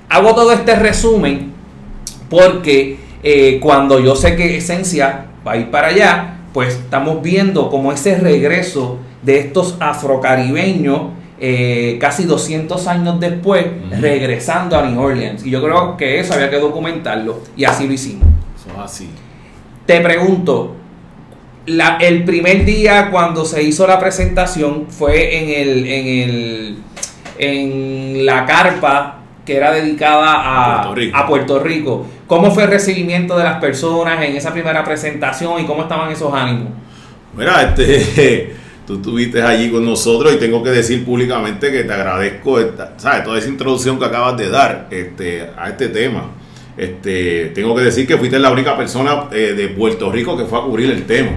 Hago 0.08 0.34
todo 0.34 0.52
este 0.52 0.76
resumen 0.76 1.52
porque 2.28 2.98
eh, 3.22 3.58
cuando 3.60 3.98
yo 3.98 4.14
sé 4.14 4.36
que 4.36 4.56
Esencia 4.56 5.26
va 5.46 5.52
a 5.52 5.56
ir 5.56 5.70
para 5.70 5.88
allá, 5.88 6.36
pues 6.52 6.74
estamos 6.74 7.22
viendo 7.22 7.70
como 7.70 7.92
ese 7.92 8.18
regreso 8.18 8.98
de 9.22 9.38
estos 9.38 9.76
afrocaribeños 9.80 11.12
eh, 11.40 11.96
casi 12.00 12.24
200 12.24 12.86
años 12.86 13.18
después 13.18 13.66
regresando 13.98 14.78
a 14.78 14.82
New 14.82 15.00
Orleans. 15.00 15.44
Y 15.44 15.50
yo 15.50 15.62
creo 15.62 15.96
que 15.96 16.20
eso 16.20 16.34
había 16.34 16.50
que 16.50 16.58
documentarlo 16.58 17.40
y 17.56 17.64
así 17.64 17.86
lo 17.86 17.94
hicimos. 17.94 18.28
Eso 18.54 18.80
así. 18.80 19.08
Te 19.86 20.00
pregunto, 20.00 20.76
la, 21.66 21.96
el 22.00 22.24
primer 22.24 22.64
día 22.64 23.10
cuando 23.10 23.44
se 23.44 23.62
hizo 23.62 23.86
la 23.86 23.98
presentación 23.98 24.86
fue 24.88 25.38
en 25.38 25.68
el, 25.68 25.86
en 25.86 26.06
el 26.06 26.76
en 27.38 28.26
la 28.26 28.46
carpa 28.46 29.18
que 29.44 29.56
era 29.56 29.72
dedicada 29.72 30.34
a, 30.34 30.82
a, 31.14 31.26
Puerto 31.26 31.58
Rico. 31.58 32.06
¿Cómo 32.26 32.52
fue 32.52 32.64
el 32.64 32.70
recibimiento 32.70 33.36
de 33.36 33.44
las 33.44 33.60
personas 33.60 34.22
en 34.22 34.36
esa 34.36 34.52
primera 34.52 34.84
presentación 34.84 35.60
y 35.60 35.64
cómo 35.64 35.82
estaban 35.82 36.12
esos 36.12 36.32
ánimos? 36.32 36.68
Mira, 37.36 37.62
este 37.62 38.54
tú 38.86 38.96
estuviste 38.96 39.42
allí 39.42 39.70
con 39.70 39.84
nosotros 39.84 40.34
y 40.34 40.38
tengo 40.38 40.62
que 40.62 40.70
decir 40.70 41.04
públicamente 41.04 41.72
que 41.72 41.84
te 41.84 41.92
agradezco 41.92 42.60
esta, 42.60 42.94
¿sabes? 42.98 43.24
toda 43.24 43.38
esa 43.38 43.48
introducción 43.48 43.98
que 43.98 44.04
acabas 44.04 44.36
de 44.36 44.48
dar 44.48 44.86
este, 44.90 45.48
a 45.56 45.68
este 45.68 45.88
tema. 45.88 46.30
Este, 46.76 47.52
tengo 47.54 47.74
que 47.74 47.82
decir 47.82 48.06
que 48.06 48.16
fuiste 48.16 48.38
la 48.38 48.50
única 48.50 48.76
persona 48.76 49.24
eh, 49.30 49.54
de 49.54 49.68
Puerto 49.68 50.10
Rico 50.10 50.36
que 50.36 50.44
fue 50.44 50.58
a 50.58 50.62
cubrir 50.62 50.90
el 50.90 51.04
tema, 51.04 51.32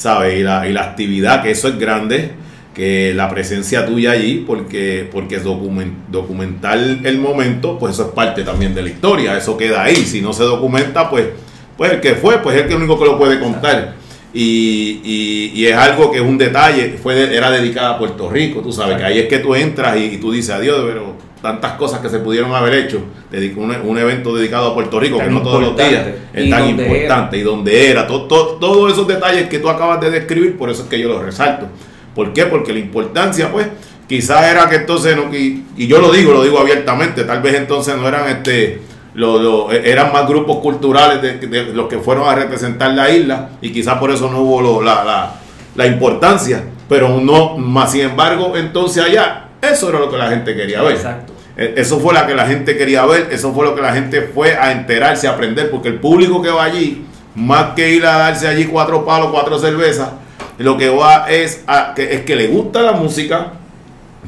¿sabes? 0.00 0.40
Y 0.40 0.42
la, 0.42 0.66
y 0.66 0.72
la 0.72 0.82
actividad, 0.82 1.42
que 1.42 1.50
eso 1.50 1.68
es 1.68 1.78
grande, 1.78 2.30
que 2.74 3.12
la 3.14 3.28
presencia 3.28 3.84
tuya 3.84 4.12
allí, 4.12 4.44
porque, 4.46 5.06
porque 5.12 5.36
es 5.36 5.44
documentar 5.44 6.78
el 6.78 7.18
momento, 7.18 7.78
pues 7.78 7.94
eso 7.94 8.04
es 8.04 8.12
parte 8.12 8.42
también 8.42 8.74
de 8.74 8.82
la 8.82 8.88
historia, 8.88 9.36
eso 9.36 9.58
queda 9.58 9.82
ahí. 9.82 9.96
Si 9.96 10.22
no 10.22 10.32
se 10.32 10.44
documenta, 10.44 11.10
pues, 11.10 11.26
pues 11.76 11.92
el 11.92 12.00
que 12.00 12.14
fue, 12.14 12.38
pues 12.38 12.56
es 12.56 12.62
el 12.62 12.68
que 12.68 12.76
único 12.76 12.98
que 12.98 13.04
lo 13.04 13.18
puede 13.18 13.38
contar. 13.38 13.94
Y, 14.32 15.52
y, 15.54 15.66
es 15.66 15.76
algo 15.76 16.10
que 16.10 16.18
es 16.18 16.24
un 16.24 16.38
detalle, 16.38 16.96
fue 17.02 17.36
era 17.36 17.50
dedicada 17.50 17.90
a 17.90 17.98
Puerto 17.98 18.30
Rico, 18.30 18.60
tú 18.60 18.72
sabes, 18.72 18.96
que 18.96 19.04
ahí 19.04 19.18
es 19.18 19.26
que 19.26 19.40
tú 19.40 19.54
entras 19.54 19.98
y, 19.98 20.16
tú 20.16 20.32
dices 20.32 20.54
adiós, 20.54 20.82
pero 20.86 21.16
tantas 21.42 21.72
cosas 21.72 22.00
que 22.00 22.08
se 22.08 22.18
pudieron 22.18 22.54
haber 22.54 22.74
hecho, 22.74 23.02
un, 23.56 23.76
un 23.84 23.98
evento 23.98 24.34
dedicado 24.34 24.70
a 24.70 24.74
Puerto 24.74 25.00
Rico, 25.00 25.18
que 25.18 25.30
no 25.30 25.42
todos 25.42 25.62
los 25.62 25.76
días 25.76 26.06
es 26.32 26.50
tan 26.50 26.68
importante, 26.68 27.38
y 27.38 27.42
donde 27.42 27.90
era, 27.90 28.06
todos 28.06 28.92
esos 28.92 29.06
detalles 29.06 29.48
que 29.48 29.58
tú 29.58 29.68
acabas 29.68 30.00
de 30.00 30.10
describir, 30.10 30.56
por 30.56 30.70
eso 30.70 30.82
es 30.82 30.88
que 30.88 30.98
yo 30.98 31.08
los 31.08 31.22
resalto. 31.22 31.66
¿Por 32.14 32.32
qué? 32.32 32.46
Porque 32.46 32.72
la 32.72 32.80
importancia, 32.80 33.50
pues, 33.50 33.68
quizás 34.08 34.44
era 34.50 34.68
que 34.68 34.76
entonces, 34.76 35.16
no, 35.16 35.34
y, 35.34 35.64
y 35.76 35.86
yo 35.86 36.00
lo 36.00 36.10
digo, 36.10 36.32
lo 36.32 36.42
digo 36.42 36.58
abiertamente, 36.58 37.24
tal 37.24 37.40
vez 37.40 37.54
entonces 37.54 37.96
no 37.96 38.08
eran 38.08 38.28
este 38.28 38.80
e, 39.14 39.90
eran 39.90 40.12
más 40.12 40.28
grupos 40.28 40.58
culturales 40.58 41.20
de, 41.20 41.64
los 41.74 41.88
que 41.88 41.98
fueron 41.98 42.28
a 42.28 42.34
representar 42.34 42.92
la 42.92 43.10
isla 43.10 43.50
y 43.60 43.72
quizás 43.72 43.98
por 43.98 44.10
eso 44.10 44.30
no 44.30 44.40
hubo 44.40 44.82
la, 44.82 45.34
la, 45.74 45.86
importancia, 45.86 46.64
pero 46.88 47.20
no, 47.20 47.58
más 47.58 47.92
sin 47.92 48.02
embargo, 48.02 48.56
entonces 48.56 49.02
allá, 49.02 49.39
eso 49.62 49.88
era 49.88 49.98
lo 49.98 50.10
que 50.10 50.16
la 50.16 50.28
gente 50.28 50.54
quería 50.54 50.82
ver. 50.82 50.92
Exacto. 50.92 51.32
E, 51.56 51.74
eso 51.76 52.00
fue 52.00 52.14
lo 52.14 52.26
que 52.26 52.34
la 52.34 52.46
gente 52.46 52.76
quería 52.76 53.04
ver, 53.04 53.28
eso 53.30 53.52
fue 53.52 53.64
lo 53.64 53.74
que 53.74 53.82
la 53.82 53.92
gente 53.92 54.22
fue 54.22 54.56
a 54.56 54.72
enterarse, 54.72 55.28
a 55.28 55.32
aprender, 55.32 55.70
porque 55.70 55.88
el 55.88 56.00
público 56.00 56.40
que 56.42 56.50
va 56.50 56.64
allí, 56.64 57.04
más 57.34 57.74
que 57.74 57.90
ir 57.90 58.04
a 58.06 58.18
darse 58.18 58.48
allí 58.48 58.64
cuatro 58.64 59.04
palos, 59.04 59.30
cuatro 59.30 59.58
cervezas, 59.58 60.10
lo 60.58 60.76
que 60.76 60.88
va 60.88 61.30
es, 61.30 61.64
a, 61.66 61.92
que, 61.94 62.14
es 62.14 62.22
que 62.22 62.36
le 62.36 62.48
gusta 62.48 62.82
la 62.82 62.92
música, 62.92 63.52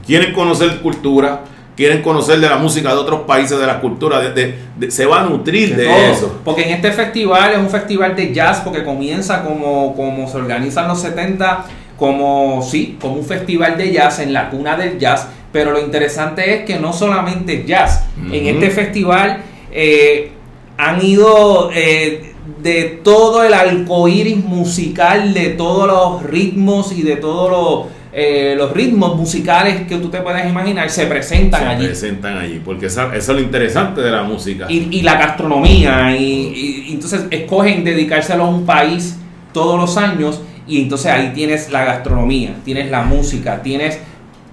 quieren 0.06 0.32
conocer 0.32 0.80
cultura, 0.80 1.42
quieren 1.76 2.02
conocer 2.02 2.38
de 2.38 2.48
la 2.48 2.56
música 2.58 2.90
de 2.90 2.96
otros 2.96 3.20
países, 3.22 3.58
de 3.58 3.66
la 3.66 3.80
cultura, 3.80 4.20
de, 4.20 4.58
se 4.88 5.06
va 5.06 5.20
a 5.20 5.24
nutrir 5.24 5.74
de, 5.74 6.10
eso. 6.10 6.40
Porque 6.44 6.64
en 6.64 6.74
este 6.74 6.92
festival 6.92 7.52
es 7.52 7.58
un 7.58 7.70
festival 7.70 8.14
de 8.14 8.32
jazz, 8.32 8.60
porque 8.60 8.84
comienza 8.84 9.42
como, 9.42 9.94
como 9.94 10.28
se 10.28 10.36
organiza 10.36 10.82
en 10.82 10.88
los 10.88 11.00
70, 11.00 11.64
como, 12.02 12.62
sí, 12.68 12.96
como 13.00 13.14
un 13.14 13.24
festival 13.24 13.78
de 13.78 13.92
jazz 13.92 14.18
en 14.18 14.32
la 14.32 14.50
cuna 14.50 14.76
del 14.76 14.98
jazz, 14.98 15.28
pero 15.52 15.70
lo 15.70 15.78
interesante 15.78 16.52
es 16.52 16.64
que 16.64 16.80
no 16.80 16.92
solamente 16.92 17.64
jazz, 17.64 18.06
en 18.32 18.44
este 18.48 18.70
festival 18.70 19.42
eh, 19.70 20.32
han 20.76 21.04
ido... 21.04 21.70
Eh, 21.72 22.30
de 22.60 23.00
todo 23.04 23.44
el 23.44 23.54
arcoíris 23.54 24.44
musical, 24.44 25.32
de 25.32 25.50
todos 25.50 25.86
los 25.86 26.28
ritmos 26.28 26.90
y 26.90 27.02
de 27.02 27.14
todos 27.14 27.50
los 27.50 27.92
eh, 28.12 28.54
los 28.58 28.72
ritmos 28.72 29.16
musicales 29.16 29.86
que 29.86 29.96
tú 29.98 30.08
te 30.08 30.20
puedes 30.20 30.44
imaginar 30.46 30.90
se 30.90 31.06
presentan 31.06 31.68
allí. 31.68 31.84
Se 31.84 31.88
presentan 31.90 32.36
allí, 32.36 32.60
porque 32.62 32.86
eso, 32.86 33.12
es 33.12 33.28
lo 33.28 33.40
interesante 33.40 34.00
de 34.00 34.10
la 34.10 34.24
música. 34.24 34.66
Y, 34.68 35.00
la 35.02 35.14
gastronomía, 35.14 36.14
y, 36.16 36.88
entonces 36.90 37.26
escogen 37.30 37.84
dedicárselo 37.84 38.44
a 38.44 38.48
un 38.48 38.66
país 38.66 39.16
todos 39.52 39.80
los 39.80 39.96
años, 39.96 40.42
y 40.66 40.82
entonces 40.82 41.12
ahí 41.12 41.32
tienes 41.34 41.70
la 41.70 41.84
gastronomía, 41.84 42.54
tienes 42.64 42.90
la 42.90 43.02
música, 43.02 43.62
tienes... 43.62 43.98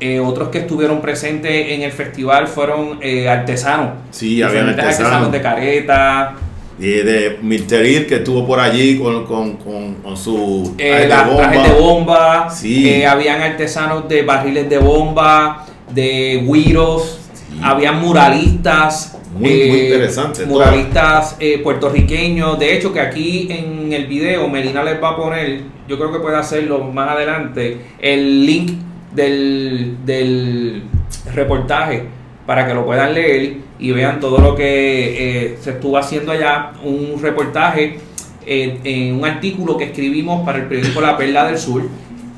Eh, 0.01 0.21
otros 0.21 0.47
que 0.47 0.59
estuvieron 0.59 1.01
presentes 1.01 1.71
en 1.71 1.81
el 1.81 1.91
festival 1.91 2.47
fueron 2.47 2.99
eh, 3.01 3.27
artesanos. 3.27 3.95
Sí, 4.11 4.41
había 4.41 4.61
artesanos. 4.61 4.97
artesanos 4.97 5.31
de 5.33 5.41
careta, 5.41 6.35
de 6.79 7.39
Milterir 7.41 8.07
que 8.07 8.15
estuvo 8.15 8.45
por 8.47 8.59
allí 8.59 8.97
con, 8.97 9.25
con, 9.25 9.57
con, 9.57 10.17
su 10.17 10.75
eh, 10.77 11.07
de 11.07 11.73
bomba. 11.79 12.47
Eh, 12.63 13.05
habían 13.05 13.41
artesanos 13.41 14.07
de 14.07 14.21
barriles 14.23 14.69
de 14.69 14.77
bomba, 14.77 15.65
de 15.91 16.45
guiros, 16.47 17.19
habían 17.61 17.99
muralistas. 17.99 19.17
Muy, 19.31 19.49
muy 19.49 19.79
eh, 19.79 19.85
interesante. 19.85 20.45
Muralistas 20.45 21.37
puertorriqueños. 21.63 22.57
De 22.57 22.75
hecho, 22.75 22.91
que 22.91 22.99
aquí 22.99 23.47
en 23.49 23.93
el 23.93 24.07
video 24.07 24.47
Melina 24.47 24.83
les 24.83 25.01
va 25.01 25.09
a 25.09 25.15
poner, 25.17 25.61
yo 25.87 25.97
creo 25.97 26.11
que 26.11 26.19
puede 26.19 26.37
hacerlo 26.37 26.79
más 26.79 27.11
adelante, 27.11 27.77
el 27.99 28.45
link 28.45 28.71
del, 29.13 29.97
del 30.05 30.83
reportaje 31.33 32.03
para 32.45 32.65
que 32.65 32.73
lo 32.73 32.85
puedan 32.85 33.13
leer 33.13 33.57
y 33.79 33.91
vean 33.91 34.19
todo 34.19 34.39
lo 34.39 34.55
que 34.55 35.51
eh, 35.51 35.57
se 35.61 35.71
estuvo 35.71 35.97
haciendo 35.97 36.31
allá, 36.31 36.71
un 36.83 37.21
reportaje 37.21 37.99
eh, 38.45 38.79
en 38.83 39.15
un 39.15 39.25
artículo 39.25 39.77
que 39.77 39.85
escribimos 39.85 40.43
para 40.45 40.57
el 40.57 40.65
periódico 40.65 40.99
La 40.99 41.15
Perla 41.15 41.45
del 41.45 41.57
Sur, 41.57 41.83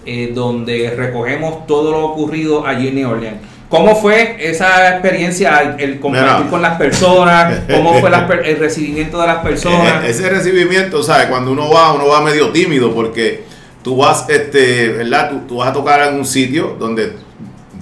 eh, 0.05 0.31
donde 0.35 0.93
recogemos 0.95 1.65
todo 1.65 1.91
lo 1.91 2.05
ocurrido 2.05 2.65
allí 2.65 2.89
en 2.89 2.95
New 2.95 3.09
Orleans. 3.09 3.37
¿Cómo 3.71 3.95
fue 3.95 4.35
esa 4.37 4.89
experiencia, 4.89 5.77
el 5.79 6.01
compartir 6.01 6.49
con 6.49 6.61
las 6.61 6.77
personas? 6.77 7.61
¿Cómo 7.73 8.01
fue 8.01 8.11
el 8.43 8.59
recibimiento 8.59 9.19
de 9.21 9.27
las 9.27 9.37
personas? 9.43 10.03
Ese 10.03 10.29
recibimiento, 10.29 11.01
¿sabes? 11.01 11.27
Cuando 11.27 11.53
uno 11.53 11.69
va, 11.69 11.93
uno 11.93 12.07
va 12.07 12.19
medio 12.19 12.49
tímido 12.49 12.93
porque 12.93 13.43
tú 13.81 13.95
vas, 13.95 14.27
este, 14.27 14.89
¿verdad? 14.89 15.29
Tú, 15.29 15.39
tú 15.47 15.57
vas 15.59 15.69
a 15.69 15.73
tocar 15.73 16.05
en 16.05 16.15
un 16.15 16.25
sitio 16.25 16.75
donde 16.77 17.13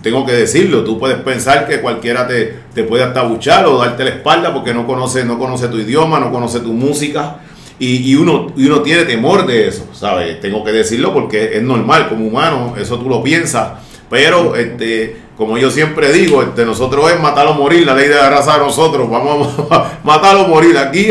tengo 0.04 0.24
que 0.28 0.34
decirlo, 0.34 0.84
tú 0.84 1.00
puedes 1.00 1.18
pensar 1.18 1.68
que 1.68 1.82
cualquiera 1.82 2.28
te, 2.28 2.60
te 2.76 2.84
puede 2.84 3.04
hasta 3.04 3.24
buchar 3.24 3.66
o 3.66 3.80
darte 3.80 4.04
la 4.04 4.12
espalda 4.12 4.54
porque 4.54 4.76
no 4.76 4.86
conoce, 4.86 5.26
no 5.26 5.40
conoce 5.40 5.70
tu 5.70 5.80
idioma, 5.80 6.20
no 6.20 6.32
conoce 6.32 6.60
tu 6.60 6.72
música. 6.72 7.38
Y, 7.80 8.12
y, 8.12 8.16
uno, 8.16 8.54
y 8.56 8.68
uno 8.68 8.82
tiene 8.84 9.06
temor 9.06 9.48
de 9.48 9.70
eso, 9.70 9.88
¿sabes? 9.94 10.40
Tengo 10.40 10.64
que 10.64 10.72
decirlo 10.72 11.14
porque 11.14 11.58
es 11.58 11.64
normal, 11.64 12.10
como 12.10 12.28
humano, 12.28 12.76
eso 12.78 13.00
tú 13.00 13.10
lo 13.10 13.24
piensas. 13.24 13.70
Pero, 14.08 14.56
este, 14.56 15.29
como 15.40 15.58
yo 15.58 15.72
siempre 15.72 16.12
digo, 16.12 16.44
este, 16.44 16.66
nosotros 16.66 17.12
es 17.12 17.20
matar 17.20 17.48
o 17.48 17.56
morir, 17.56 17.88
la 17.88 17.96
ley 17.96 18.08
de 18.08 18.16
la 18.16 18.30
raza 18.30 18.54
de 18.54 18.60
nosotros, 18.60 19.10
vamos 19.10 19.52
a 19.72 20.00
matar 20.04 20.36
o 20.36 20.48
morir. 20.48 20.78
Aquí 20.78 21.08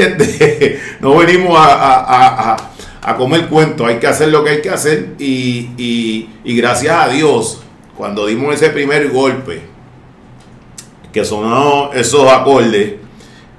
no 1.00 1.16
venimos 1.16 1.58
a, 1.58 2.56
comer 3.16 3.46
cuentos, 3.46 3.88
hay 3.88 3.96
que 3.96 4.06
hacer 4.06 4.28
lo 4.28 4.44
que 4.44 4.50
hay 4.50 4.60
que 4.60 4.68
hacer 4.68 5.14
y 5.18 6.28
gracias 6.44 6.94
a 6.94 7.08
Dios 7.08 7.62
cuando 7.98 8.26
dimos 8.26 8.54
ese 8.54 8.70
primer 8.70 9.10
golpe, 9.10 9.60
que 11.12 11.24
sonó 11.24 11.92
esos 11.92 12.30
acordes, 12.30 12.94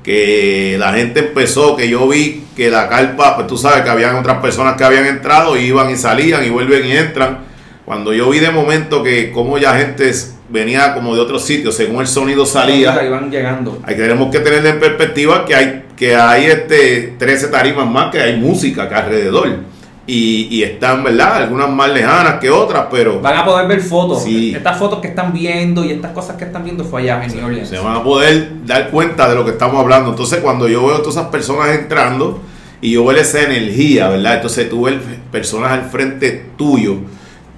que 0.02 0.78
la 0.80 0.94
gente 0.94 1.20
empezó, 1.20 1.76
que 1.76 1.90
yo 1.90 2.08
vi 2.08 2.46
que 2.56 2.70
la 2.70 2.88
carpa, 2.88 3.36
pues 3.36 3.48
tú 3.48 3.58
sabes 3.58 3.82
que 3.82 3.90
habían 3.90 4.16
otras 4.16 4.38
personas 4.38 4.78
que 4.78 4.86
habían 4.86 5.08
entrado 5.08 5.58
y 5.58 5.66
iban 5.66 5.90
y 5.90 5.98
salían 5.98 6.46
y 6.46 6.50
vuelven 6.50 6.86
y 6.86 6.92
entran. 6.92 7.40
Cuando 7.84 8.14
yo 8.14 8.30
vi 8.30 8.40
de 8.40 8.52
momento 8.52 9.04
que 9.04 9.32
como 9.32 9.58
ya 9.58 9.76
gente 9.76 10.14
venía 10.50 10.94
como 10.94 11.16
de 11.16 11.22
otros 11.22 11.44
sitios, 11.44 11.76
según 11.76 12.02
el 12.02 12.08
sonido 12.08 12.46
salía, 12.46 13.04
iban 13.04 13.30
llegando. 13.32 13.80
Hay, 13.84 13.96
tenemos 13.96 14.32
que 14.32 14.40
tener 14.40 14.66
en 14.66 14.80
perspectiva 14.80 15.46
que 15.46 15.56
hay, 15.56 15.84
que 15.96 16.16
hay 16.16 16.46
este 16.46 17.16
13 17.18 17.48
tarimas 17.48 17.88
más, 17.88 18.12
que 18.12 18.20
hay 18.20 18.38
música 18.38 18.88
que 18.90 18.96
alrededor 18.96 19.70
y, 20.12 20.64
están, 20.64 21.04
¿verdad? 21.04 21.44
Algunas 21.44 21.70
más 21.70 21.92
lejanas 21.92 22.40
que 22.40 22.50
otras, 22.50 22.88
pero... 22.90 23.22
Van 23.22 23.38
a 23.38 23.46
poder 23.46 23.68
ver 23.68 23.80
fotos. 23.80 24.26
Estas 24.26 24.78
fotos 24.78 25.00
que 25.00 25.10
están 25.10 25.32
viendo 25.32 25.86
y 25.86 25.92
estas 25.92 26.12
cosas 26.14 26.36
que 26.36 26.46
están 26.46 26.64
viendo 26.64 26.84
fue 26.84 27.02
allá 27.02 27.24
en 27.24 27.36
New. 27.36 27.66
Se 27.66 27.78
van 27.78 27.98
a 27.98 28.04
poder 28.04 28.66
dar 28.66 28.90
cuenta 28.90 29.30
de 29.30 29.36
lo 29.36 29.46
que 29.46 29.52
estamos 29.52 29.80
hablando. 29.80 30.10
Entonces, 30.10 30.40
cuando 30.40 30.68
yo 30.68 30.86
veo 30.86 30.96
a 30.96 31.00
todas 31.00 31.18
esas 31.18 31.28
personas 31.28 31.70
entrando 31.78 32.42
y 32.82 32.94
yo 32.94 33.06
veo 33.06 33.18
esa 33.18 33.44
energía, 33.44 34.10
¿verdad? 34.10 34.38
Entonces, 34.38 34.68
tú 34.68 34.84
ves 34.84 34.96
personas 35.32 35.74
al 35.74 35.84
frente 35.90 36.46
tuyo 36.58 36.98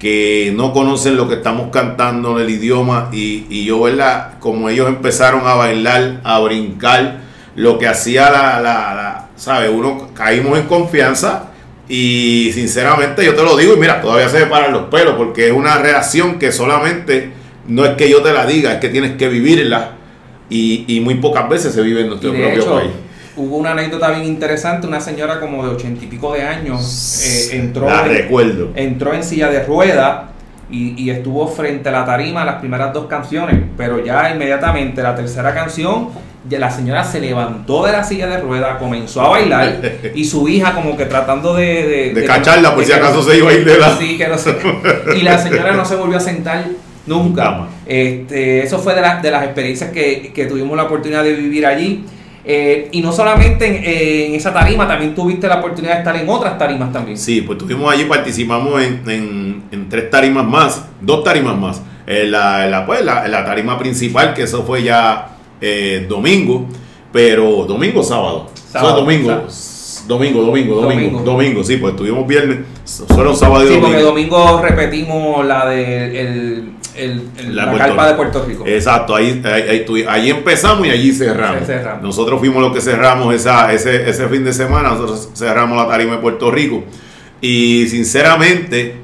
que 0.01 0.51
no 0.55 0.73
conocen 0.73 1.15
lo 1.15 1.29
que 1.29 1.35
estamos 1.35 1.69
cantando 1.71 2.35
en 2.39 2.47
el 2.47 2.49
idioma 2.49 3.09
y, 3.11 3.45
y 3.51 3.65
yo, 3.65 3.81
¿verdad? 3.81 4.39
Como 4.39 4.67
ellos 4.67 4.87
empezaron 4.87 5.45
a 5.45 5.53
bailar, 5.53 6.21
a 6.23 6.39
brincar, 6.39 7.19
lo 7.55 7.77
que 7.77 7.87
hacía 7.87 8.31
la, 8.31 8.59
la, 8.59 8.95
la 8.95 9.29
¿sabes? 9.35 9.69
Uno 9.71 10.09
caímos 10.15 10.57
en 10.57 10.65
confianza 10.65 11.51
y 11.87 12.49
sinceramente 12.51 13.23
yo 13.23 13.35
te 13.35 13.43
lo 13.43 13.55
digo 13.55 13.75
y 13.75 13.77
mira, 13.77 14.01
todavía 14.01 14.27
se 14.27 14.39
me 14.39 14.45
paran 14.47 14.71
los 14.71 14.85
pelos 14.85 15.13
porque 15.17 15.49
es 15.49 15.53
una 15.53 15.77
reacción 15.77 16.39
que 16.39 16.51
solamente 16.51 17.33
no 17.67 17.85
es 17.85 17.95
que 17.95 18.09
yo 18.09 18.23
te 18.23 18.33
la 18.33 18.47
diga, 18.47 18.73
es 18.73 18.79
que 18.79 18.89
tienes 18.89 19.17
que 19.17 19.27
vivirla 19.29 19.91
y, 20.49 20.85
y 20.87 20.99
muy 20.99 21.15
pocas 21.15 21.47
veces 21.47 21.75
se 21.75 21.81
vive 21.83 22.01
en 22.01 22.07
nuestro 22.07 22.33
propio 22.33 22.65
país. 22.65 22.91
Hubo 23.35 23.57
una 23.57 23.71
anécdota 23.71 24.09
bien 24.11 24.25
interesante, 24.25 24.87
una 24.87 24.99
señora 24.99 25.39
como 25.39 25.65
de 25.65 25.75
ochenta 25.75 26.03
y 26.03 26.07
pico 26.07 26.33
de 26.33 26.43
años 26.43 27.49
eh, 27.51 27.57
entró, 27.57 27.87
recuerdo. 28.03 28.71
entró 28.75 29.13
en 29.13 29.23
silla 29.23 29.49
de 29.49 29.63
rueda 29.63 30.31
y, 30.69 31.01
y, 31.01 31.09
estuvo 31.09 31.47
frente 31.47 31.89
a 31.89 31.91
la 31.91 32.05
tarima 32.05 32.45
las 32.45 32.55
primeras 32.55 32.93
dos 32.93 33.07
canciones, 33.07 33.61
pero 33.77 34.03
ya 34.03 34.31
inmediatamente 34.31 35.01
la 35.01 35.15
tercera 35.15 35.53
canción 35.53 36.09
la 36.49 36.71
señora 36.71 37.03
se 37.03 37.19
levantó 37.19 37.85
de 37.85 37.91
la 37.91 38.03
silla 38.03 38.27
de 38.27 38.37
ruedas, 38.39 38.77
comenzó 38.77 39.21
a 39.21 39.29
bailar 39.29 39.79
y 40.15 40.25
su 40.25 40.47
hija 40.47 40.73
como 40.73 40.97
que 40.97 41.05
tratando 41.05 41.53
de... 41.53 42.11
De, 42.13 42.25
cacharla 42.25 42.73
por 42.73 42.83
si 42.83 42.91
acaso 42.91 43.21
se 43.21 43.37
iba 43.37 43.51
a 43.51 43.53
ir 43.53 43.63
de 43.63 43.77
la... 43.77 43.97
Sí, 43.97 44.17
que 44.17 44.27
no 44.27 44.37
sé. 44.37 44.55
y 45.15 45.21
la 45.21 45.37
señora 45.37 45.73
no 45.73 45.85
se 45.85 45.95
volvió 45.95 46.17
a 46.17 46.21
sentar 46.21 46.65
nunca. 47.05 47.67
Este, 47.85 48.63
eso 48.63 48.79
fue 48.79 48.95
de, 48.95 49.01
de 49.21 49.31
las 49.31 49.43
experiencias 49.43 49.91
que, 49.91 50.31
que, 50.33 50.45
tuvimos 50.45 50.75
la 50.75 50.83
oportunidad 50.83 51.23
de 51.23 51.33
vivir 51.33 51.65
allí. 51.65 52.05
Eh, 52.43 52.89
y 52.91 53.01
no 53.01 53.11
solamente 53.11 54.25
en, 54.27 54.35
esa 54.35 54.53
tarima, 54.53 54.87
también 54.87 55.13
tuviste 55.13 55.47
la 55.47 55.57
oportunidad 55.59 55.93
de 55.93 55.99
estar 55.99 56.15
en 56.15 56.27
otras 56.27 56.57
tarimas 56.57 56.91
también. 56.91 57.17
Sí, 57.17 57.41
pues 57.41 57.57
estuvimos 57.57 57.93
allí, 57.93 58.05
participamos 58.05 58.81
en, 58.81 59.63
en, 59.71 59.89
tres 59.89 60.09
tarimas 60.09 60.45
más, 60.45 60.85
dos 61.01 61.23
tarimas 61.23 61.57
más. 61.57 61.81
la, 62.07 62.65
la, 62.67 62.85
pues, 62.85 63.03
la, 63.05 63.27
la, 63.27 63.45
tarima 63.45 63.77
principal, 63.77 64.33
que 64.33 64.43
eso 64.43 64.63
fue 64.63 64.83
ya 64.83 65.37
eh, 65.61 66.07
domingo, 66.09 66.65
pero 67.11 67.65
domingo 67.65 68.01
sábado. 68.03 68.49
sábado 68.71 69.01
domingo. 69.01 69.47
Domingo, 70.07 70.41
domingo, 70.41 70.81
domingo, 70.81 71.21
domingo, 71.21 71.63
sí, 71.63 71.77
pues 71.77 71.91
estuvimos 71.91 72.27
viernes, 72.27 72.59
fueron 73.07 73.37
sábado 73.37 73.63
y 73.63 73.67
domingo. 73.67 73.87
Sí, 73.87 73.93
porque 73.93 74.03
domingo 74.03 74.61
repetimos 74.61 75.45
la 75.45 75.67
de 75.67 76.63
el, 76.95 77.55
la, 77.55 77.75
carpa 77.77 78.07
de 78.07 78.13
Puerto 78.15 78.45
Rico. 78.45 78.63
Exacto, 78.65 79.15
ahí, 79.15 79.41
ahí, 80.07 80.29
empezamos 80.29 80.85
y 80.87 80.89
allí 80.89 81.13
cerramos. 81.13 81.67
Nosotros 82.01 82.39
fuimos 82.39 82.61
los 82.61 82.73
que 82.73 82.81
cerramos 82.81 83.33
esa, 83.33 83.73
ese, 83.73 84.09
ese 84.09 84.27
fin 84.27 84.43
de 84.43 84.53
semana, 84.53 84.89
nosotros 84.89 85.29
cerramos 85.35 85.77
la 85.77 85.87
tarima 85.87 86.15
de 86.15 86.17
Puerto 86.19 86.51
Rico. 86.51 86.83
Y 87.39 87.87
sinceramente, 87.87 88.95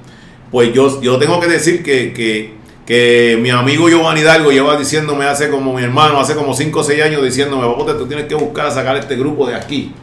pues 0.52 0.74
yo, 0.74 1.02
yo 1.02 1.18
tengo 1.18 1.40
que 1.40 1.48
decir 1.48 1.84
que, 1.84 2.14
que, 2.14 2.56
que 2.86 3.38
mi 3.42 3.50
amigo 3.50 3.90
Giovanni 3.90 4.22
Hidalgo 4.22 4.52
lleva 4.52 4.78
diciéndome 4.78 5.26
hace 5.26 5.50
como 5.50 5.74
mi 5.74 5.84
hermano, 5.84 6.20
hace 6.20 6.36
como 6.36 6.54
5 6.54 6.80
o 6.80 6.84
6 6.84 7.04
años 7.04 7.24
diciéndome, 7.24 7.66
tú 7.94 8.08
tienes 8.08 8.26
que 8.26 8.36
buscar 8.36 8.68
a 8.68 8.72
sacar 8.72 8.98
este 8.98 9.16
grupo 9.16 9.48
de 9.48 9.56
aquí 9.56 9.94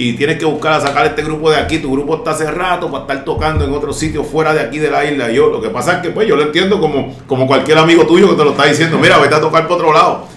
y 0.00 0.12
tienes 0.12 0.38
que 0.38 0.44
buscar 0.44 0.74
a 0.74 0.80
sacar 0.80 1.06
este 1.06 1.24
grupo 1.24 1.50
de 1.50 1.56
aquí. 1.56 1.78
Tu 1.78 1.90
grupo 1.90 2.18
está 2.18 2.30
hace 2.30 2.48
rato 2.48 2.88
para 2.88 3.02
estar 3.02 3.24
tocando 3.24 3.64
en 3.64 3.72
otro 3.72 3.92
sitio 3.92 4.22
fuera 4.22 4.54
de 4.54 4.60
aquí 4.60 4.78
de 4.78 4.92
la 4.92 5.04
isla. 5.04 5.28
Yo, 5.32 5.50
lo 5.50 5.60
que 5.60 5.70
pasa 5.70 5.96
es 5.96 6.02
que 6.02 6.10
pues 6.10 6.28
yo 6.28 6.36
lo 6.36 6.42
entiendo 6.42 6.80
como, 6.80 7.16
como 7.26 7.48
cualquier 7.48 7.78
amigo 7.78 8.06
tuyo 8.06 8.30
que 8.30 8.36
te 8.36 8.44
lo 8.44 8.52
está 8.52 8.66
diciendo, 8.66 8.96
mira, 8.96 9.18
vete 9.18 9.34
a 9.34 9.40
tocar 9.40 9.66
por 9.66 9.78
otro 9.78 9.92
lado. 9.92 10.28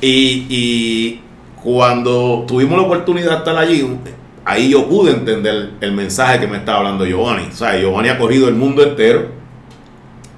Y, 0.00 1.20
cuando 1.60 2.44
tuvimos 2.48 2.78
la 2.78 2.84
oportunidad 2.84 3.30
de 3.32 3.36
estar 3.36 3.56
allí, 3.56 3.86
ahí 4.46 4.70
yo 4.70 4.88
pude 4.88 5.10
entender 5.10 5.72
el 5.80 5.92
mensaje 5.92 6.40
que 6.40 6.46
me 6.46 6.58
estaba 6.58 6.78
hablando 6.78 7.04
Giovanni. 7.04 7.48
O 7.52 7.56
sea, 7.56 7.78
Giovanni 7.78 8.08
ha 8.08 8.16
corrido 8.16 8.48
el 8.48 8.54
mundo 8.54 8.82
entero 8.82 9.26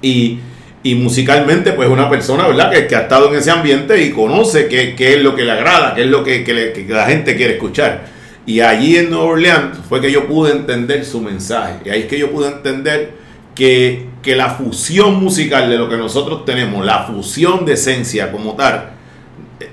y, 0.01 0.39
musicalmente 0.83 1.73
pues 1.73 1.87
es 1.87 1.93
una 1.93 2.09
persona, 2.09 2.47
¿verdad? 2.47 2.71
Que, 2.71 2.87
que, 2.87 2.95
ha 2.95 3.01
estado 3.01 3.29
en 3.29 3.35
ese 3.35 3.51
ambiente 3.51 4.03
y 4.03 4.09
conoce 4.09 4.67
qué, 4.67 4.95
es 4.97 5.21
lo 5.21 5.35
que 5.35 5.43
le 5.43 5.51
agrada, 5.51 5.93
qué 5.93 6.05
es 6.05 6.09
lo 6.09 6.23
que, 6.23 6.43
que 6.43 6.85
la 6.89 7.05
gente 7.05 7.37
quiere 7.37 7.53
escuchar. 7.53 8.12
Y 8.45 8.59
allí 8.59 8.97
en 8.97 9.09
Nueva 9.09 9.25
Orleans 9.25 9.77
fue 9.87 10.01
que 10.01 10.11
yo 10.11 10.27
pude 10.27 10.51
entender 10.51 11.05
su 11.05 11.21
mensaje. 11.21 11.79
Y 11.85 11.89
ahí 11.89 12.01
es 12.01 12.05
que 12.07 12.19
yo 12.19 12.31
pude 12.31 12.49
entender 12.49 13.13
que, 13.55 14.11
la 14.25 14.49
fusión 14.49 15.21
musical 15.21 15.69
de 15.69 15.77
lo 15.77 15.89
que 15.89 15.97
nosotros 15.97 16.45
tenemos, 16.45 16.85
la 16.85 17.03
fusión 17.03 17.65
de 17.65 17.73
esencia 17.73 18.31
como 18.31 18.55
tal, 18.55 18.91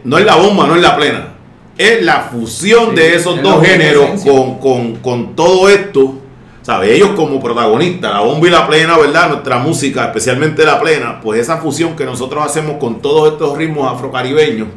no 0.04 0.18
es 0.18 0.24
la 0.24 0.36
bomba, 0.36 0.66
no 0.66 0.76
es 0.76 0.82
la 0.82 0.96
plena. 0.96 1.34
Es 1.76 2.04
la 2.04 2.20
fusión 2.20 2.94
de 2.94 3.14
esos 3.14 3.42
dos 3.42 3.64
géneros 3.64 4.22
con, 4.60 4.96
con, 4.96 5.34
todo 5.34 5.68
esto. 5.68 6.16
¿Sabe? 6.62 6.94
Ellos 6.94 7.10
como 7.16 7.40
protagonistas, 7.40 8.12
la 8.12 8.20
bomba 8.20 8.46
y 8.46 8.50
la 8.50 8.68
plena, 8.68 8.98
¿verdad? 8.98 9.30
Nuestra 9.30 9.58
música, 9.58 10.04
especialmente 10.04 10.64
la 10.64 10.78
plena, 10.78 11.20
pues 11.20 11.40
esa 11.40 11.56
fusión 11.56 11.96
que 11.96 12.04
nosotros 12.04 12.44
hacemos 12.44 12.76
con 12.76 13.00
todos 13.00 13.32
estos 13.32 13.56
ritmos 13.56 13.90
afrocaribeños, 13.90 14.68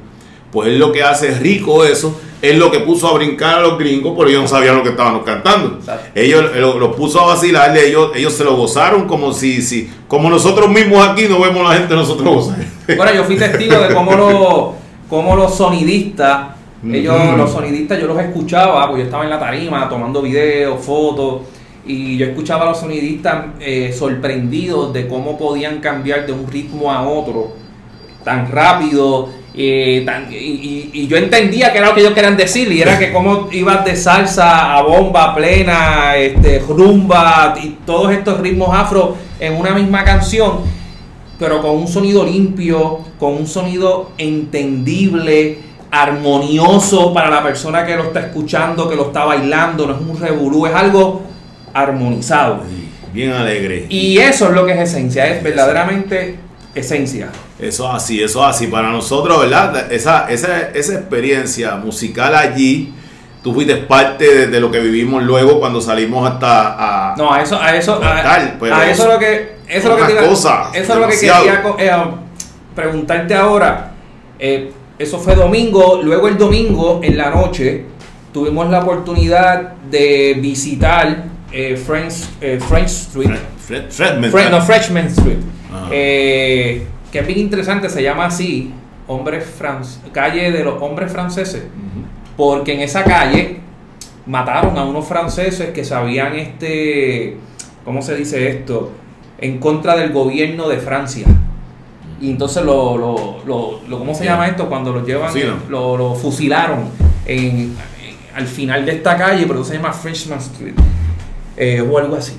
pues 0.49 0.69
es 0.69 0.79
lo 0.79 0.93
que 0.93 1.03
hace 1.03 1.37
rico 1.37 1.83
eso 1.83 2.17
es 2.43 2.57
lo 2.57 2.69
que 2.69 2.81
puso 2.81 3.07
a 3.07 3.13
brincar 3.13 3.59
a 3.59 3.61
los 3.61 3.79
gringos, 3.79 4.11
porque 4.17 4.33
ellos 4.33 4.43
no 4.43 4.49
sabían 4.49 4.75
lo 4.75 4.83
que 4.83 4.89
estaban 4.89 5.17
cantando. 5.21 5.79
Ellos 6.13 6.53
los 6.53 6.75
lo 6.75 6.93
puso 6.93 7.21
a 7.21 7.27
vacilar, 7.27 7.75
ellos, 7.77 8.11
ellos 8.15 8.33
se 8.33 8.43
lo 8.43 8.57
gozaron 8.57 9.07
como 9.07 9.31
si, 9.31 9.61
si, 9.61 9.89
como 10.09 10.29
nosotros 10.29 10.69
mismos 10.69 11.07
aquí 11.07 11.25
no 11.29 11.39
vemos 11.39 11.65
a 11.65 11.69
la 11.69 11.79
gente 11.79 11.95
nosotros 11.95 12.35
gozar. 12.35 12.57
Bueno, 12.97 13.13
yo 13.13 13.23
fui 13.23 13.37
testigo 13.37 13.79
de 13.79 13.93
cómo 13.93 14.13
los, 14.15 14.71
cómo 15.09 15.37
los 15.37 15.55
sonidistas, 15.55 16.49
ellos, 16.85 17.15
los 17.37 17.49
sonidistas, 17.49 17.97
yo 17.97 18.07
los 18.07 18.19
escuchaba, 18.19 18.87
porque 18.87 19.03
yo 19.03 19.05
estaba 19.05 19.23
en 19.23 19.29
la 19.29 19.39
tarima 19.39 19.87
tomando 19.87 20.21
videos, 20.21 20.83
fotos, 20.83 21.43
y 21.85 22.17
yo 22.17 22.25
escuchaba 22.25 22.63
a 22.63 22.69
los 22.71 22.77
sonidistas 22.77 23.45
eh, 23.61 23.95
sorprendidos 23.97 24.91
de 24.91 25.07
cómo 25.07 25.37
podían 25.37 25.79
cambiar 25.79 26.25
de 26.25 26.33
un 26.33 26.45
ritmo 26.51 26.91
a 26.91 27.07
otro 27.07 27.53
tan 28.25 28.51
rápido 28.51 29.29
y, 29.55 31.07
yo 31.07 31.17
entendía 31.17 31.71
que 31.71 31.77
era 31.77 31.87
lo 31.89 31.93
que 31.93 32.01
ellos 32.01 32.13
querían 32.13 32.35
decir 32.35 32.71
y 32.71 32.81
era 32.81 32.97
que 32.97 33.11
como 33.11 33.49
ibas 33.51 33.85
de 33.85 33.95
salsa 33.95 34.75
a 34.75 34.81
bomba 34.81 35.35
plena, 35.35 36.15
este, 36.15 36.59
rumba 36.59 37.53
y 37.61 37.77
todos 37.85 38.11
estos 38.11 38.39
ritmos 38.39 38.69
afro 38.75 39.15
en 39.39 39.53
una 39.53 39.71
misma 39.71 40.03
canción, 40.03 40.61
pero 41.37 41.61
con 41.61 41.71
un 41.71 41.87
sonido 41.87 42.23
limpio, 42.23 42.99
con 43.19 43.33
un 43.33 43.47
sonido 43.47 44.11
entendible, 44.17 45.59
armonioso 45.91 47.13
para 47.13 47.29
la 47.29 47.43
persona 47.43 47.85
que 47.85 47.95
lo 47.95 48.05
está 48.05 48.21
escuchando, 48.21 48.89
que 48.89 48.95
lo 48.95 49.07
está 49.07 49.25
bailando, 49.25 49.85
no 49.85 49.93
es 49.93 50.01
un 50.01 50.19
revolú, 50.19 50.65
es 50.65 50.73
algo 50.73 51.21
armonizado. 51.71 52.61
Bien 53.13 53.31
alegre. 53.31 53.85
Y 53.89 54.17
eso 54.17 54.49
es 54.49 54.55
lo 54.55 54.65
que 54.65 54.73
es 54.73 54.79
esencia, 54.89 55.27
es 55.27 55.43
verdaderamente 55.43 56.35
esencia. 56.73 57.29
Eso 57.59 57.91
así, 57.91 58.21
eso 58.21 58.43
así. 58.43 58.67
Para 58.67 58.89
nosotros, 58.89 59.41
¿verdad? 59.41 59.91
Esa, 59.91 60.29
esa, 60.29 60.69
esa 60.69 60.93
experiencia 60.93 61.75
musical 61.75 62.35
allí, 62.35 62.93
tú 63.43 63.53
fuiste 63.53 63.75
parte 63.75 64.47
de, 64.47 64.59
lo 64.59 64.71
que 64.71 64.79
vivimos 64.79 65.23
luego 65.23 65.59
cuando 65.59 65.79
salimos 65.81 66.29
hasta 66.29 67.11
a... 67.11 67.15
No, 67.15 67.31
a 67.31 67.41
eso, 67.41 67.59
a 67.61 67.75
eso, 67.75 68.01
a, 68.03 68.89
eso 68.89 69.07
lo 69.07 69.19
que... 69.19 69.53
Eso 69.67 69.93
es 69.93 69.99
lo 69.99 70.07
que, 70.07 70.13
eso 70.13 70.71
es 70.73 70.89
lo 70.89 71.07
que 71.07 71.15
quería 71.15 71.63
eh, 71.79 71.91
preguntarte 72.75 73.33
ahora. 73.33 73.91
Eh, 74.37 74.71
eso 74.99 75.19
fue 75.19 75.35
domingo, 75.35 75.99
luego 76.03 76.27
el 76.27 76.37
domingo 76.37 76.99
en 77.03 77.17
la 77.17 77.29
noche 77.29 77.85
tuvimos 78.31 78.69
la 78.69 78.79
oportunidad 78.79 79.73
de 79.89 80.37
visitar 80.39 81.23
eh, 81.51 81.77
French, 81.77 82.27
Street. 82.85 83.31
no, 84.51 84.61
Freshman 84.61 85.07
Street. 85.07 85.37
Que 87.13 87.19
es 87.19 87.27
bien 87.27 87.37
interesante, 87.37 87.89
se 87.89 88.01
llama 88.01 88.25
así, 88.25 88.73
hombres 89.05 89.45
calle 90.11 90.51
de 90.51 90.63
los 90.63 90.81
hombres 90.81 91.11
franceses, 91.11 91.63
porque 92.35 92.73
en 92.73 92.79
esa 92.79 93.03
calle 93.03 93.59
mataron 94.25 94.75
a 94.79 94.83
unos 94.83 95.07
franceses 95.07 95.69
que 95.69 95.85
sabían 95.85 96.33
este, 96.33 97.37
¿cómo 97.85 98.01
se 98.01 98.15
dice 98.15 98.49
esto? 98.49 98.93
En 99.37 99.59
contra 99.59 99.95
del 99.95 100.11
gobierno 100.11 100.67
de 100.67 100.77
Francia. 100.77 101.27
Y 102.19 102.31
entonces 102.31 102.65
lo, 102.65 102.97
lo, 102.97 103.41
lo, 103.45 103.99
¿cómo 103.99 104.15
se 104.15 104.25
llama 104.25 104.47
esto? 104.47 104.67
Cuando 104.67 104.91
los 104.91 105.05
llevan, 105.05 105.31
lo, 105.69 106.15
fusilaron 106.15 106.89
en, 107.27 107.75
al 108.35 108.47
final 108.47 108.87
de 108.87 108.93
esta 108.93 109.15
calle, 109.15 109.45
pero 109.45 109.63
se 109.63 109.75
llama 109.75 109.93
Freshman 109.93 110.39
Street, 110.39 110.73
eh, 111.57 111.79
o 111.79 111.95
algo 111.95 112.15
así. 112.15 112.33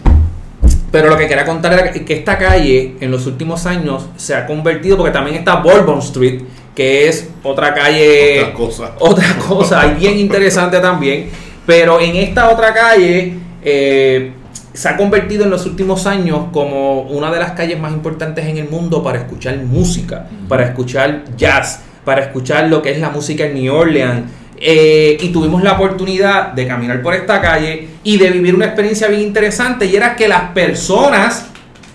Pero 0.94 1.08
lo 1.08 1.16
que 1.16 1.26
quería 1.26 1.44
contar 1.44 1.72
era 1.72 1.90
que 1.90 2.14
esta 2.14 2.38
calle 2.38 2.94
en 3.00 3.10
los 3.10 3.26
últimos 3.26 3.66
años 3.66 4.06
se 4.16 4.32
ha 4.32 4.46
convertido, 4.46 4.96
porque 4.96 5.10
también 5.10 5.38
está 5.38 5.56
Bourbon 5.56 5.98
Street, 5.98 6.42
que 6.72 7.08
es 7.08 7.30
otra 7.42 7.74
calle. 7.74 8.42
Otra 8.42 8.54
cosa. 8.54 8.92
Otra 9.00 9.36
cosa, 9.48 9.86
y 9.88 9.94
bien 9.94 10.16
interesante 10.16 10.78
también. 10.78 11.30
Pero 11.66 12.00
en 12.00 12.14
esta 12.14 12.48
otra 12.48 12.72
calle 12.72 13.34
eh, 13.64 14.34
se 14.72 14.88
ha 14.88 14.96
convertido 14.96 15.42
en 15.42 15.50
los 15.50 15.66
últimos 15.66 16.06
años 16.06 16.44
como 16.52 17.00
una 17.00 17.32
de 17.32 17.40
las 17.40 17.52
calles 17.52 17.80
más 17.80 17.92
importantes 17.92 18.46
en 18.46 18.58
el 18.58 18.68
mundo 18.68 19.02
para 19.02 19.18
escuchar 19.18 19.56
música, 19.64 20.28
para 20.48 20.62
escuchar 20.62 21.24
jazz, 21.36 21.80
para 22.04 22.20
escuchar 22.20 22.68
lo 22.68 22.82
que 22.82 22.92
es 22.92 23.00
la 23.00 23.10
música 23.10 23.46
en 23.46 23.54
New 23.54 23.74
Orleans 23.74 24.30
eh, 24.56 25.16
y 25.20 25.28
tuvimos 25.30 25.62
la 25.62 25.72
oportunidad 25.72 26.52
de 26.52 26.66
caminar 26.66 27.02
por 27.02 27.14
esta 27.14 27.40
calle 27.40 27.88
y 28.04 28.16
de 28.16 28.30
vivir 28.30 28.54
una 28.54 28.66
experiencia 28.66 29.08
bien 29.08 29.22
interesante 29.22 29.86
y 29.86 29.96
era 29.96 30.14
que 30.14 30.28
las 30.28 30.50
personas, 30.50 31.48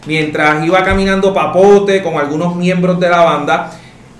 mientras 0.05 0.65
iba 0.65 0.83
caminando 0.83 1.33
Papote 1.33 2.03
con 2.03 2.17
algunos 2.17 2.55
miembros 2.55 2.99
de 2.99 3.09
la 3.09 3.21
banda, 3.21 3.71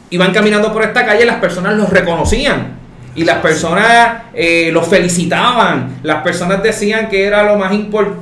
iban 0.09 0.31
caminando 0.31 0.71
por 0.71 0.83
esta 0.83 1.05
calle, 1.05 1.25
las 1.25 1.37
personas 1.37 1.75
los 1.75 1.89
reconocían. 1.89 2.79
Y 3.15 3.25
las 3.25 3.39
personas 3.39 4.23
eh, 4.33 4.69
los 4.71 4.87
felicitaban, 4.87 5.99
las 6.03 6.21
personas 6.21 6.63
decían 6.63 7.09
que 7.09 7.25
era 7.25 7.43
lo 7.43 7.57
más 7.57 7.73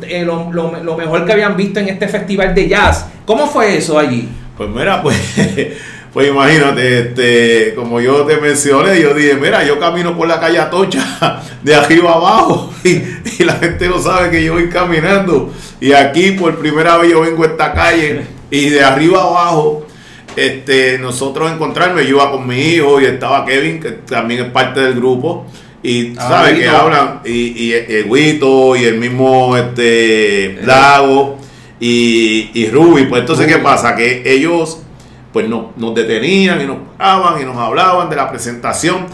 eh, 0.03 0.24
lo, 0.24 0.49
lo 0.51 0.97
mejor 0.97 1.26
que 1.26 1.34
habían 1.34 1.55
visto 1.55 1.80
en 1.80 1.89
este 1.89 2.07
festival 2.07 2.55
de 2.55 2.70
jazz. 2.70 3.05
¿Cómo 3.26 3.47
fue 3.47 3.78
eso 3.78 3.99
allí? 3.99 4.28
Pues 4.57 4.70
mira, 4.70 5.03
pues 5.03 5.15
Pues 6.18 6.30
imagínate, 6.30 6.99
este, 6.99 7.76
como 7.76 8.01
yo 8.01 8.26
te 8.26 8.38
mencioné, 8.38 8.99
yo 8.99 9.13
dije, 9.13 9.36
mira, 9.36 9.63
yo 9.63 9.80
camino 9.80 10.18
por 10.18 10.28
la 10.28 10.39
calle 10.39 10.57
Atocha 10.57 11.43
de 11.61 11.76
arriba 11.76 12.13
abajo 12.13 12.74
y, 12.84 13.43
la 13.43 13.53
gente 13.57 13.88
no 13.88 13.99
sabe 13.99 14.32
que 14.32 14.43
yo 14.43 14.53
voy 14.53 14.68
caminando. 14.68 15.53
Y 15.80 15.91
aquí 15.91 16.32
por 16.32 16.57
primera 16.57 16.97
vez 16.97 17.11
yo 17.11 17.22
vengo 17.22 17.43
a 17.43 17.45
esta 17.45 17.72
calle 17.72 18.26
y 18.49 18.70
de 18.70 18.84
arriba 18.84 19.22
abajo, 19.22 19.86
este, 20.36 20.97
nosotros 20.97 21.51
encontrarme, 21.51 22.01
yo 22.01 22.15
iba 22.15 22.32
con 22.32 22.47
mi 22.47 22.61
hijo 22.61 22.99
y 22.99 23.05
estaba 23.05 23.45
Kevin, 23.45 23.80
que 23.80 23.91
también 23.91 24.45
es 24.45 24.51
parte 24.51 24.80
del 24.80 24.95
grupo. 24.95 25.45
Y 25.84 26.18
ah, 26.18 26.28
sabes 26.28 26.57
que 26.57 26.68
hablan, 26.68 27.22
y, 27.26 27.63
y, 27.63 27.74
el 27.74 28.09
Guito 28.09 28.76
y 28.76 28.86
el 28.86 28.97
mismo 28.97 29.55
este, 29.55 30.61
Lago 30.63 31.38
y, 31.80 32.49
y 32.55 32.70
Ruby. 32.72 33.05
Pues 33.05 33.22
entonces, 33.22 33.45
¿qué 33.45 33.59
pasa? 33.59 33.95
Que 33.95 34.24
ellos 34.26 34.80
pues 35.32 35.47
no, 35.47 35.73
nos 35.75 35.93
detenían 35.93 36.61
y 36.61 36.65
nos 36.65 36.78
hablaban 36.97 37.41
y 37.41 37.45
nos 37.45 37.57
hablaban 37.57 38.09
de 38.09 38.15
la 38.15 38.30
presentación. 38.30 39.05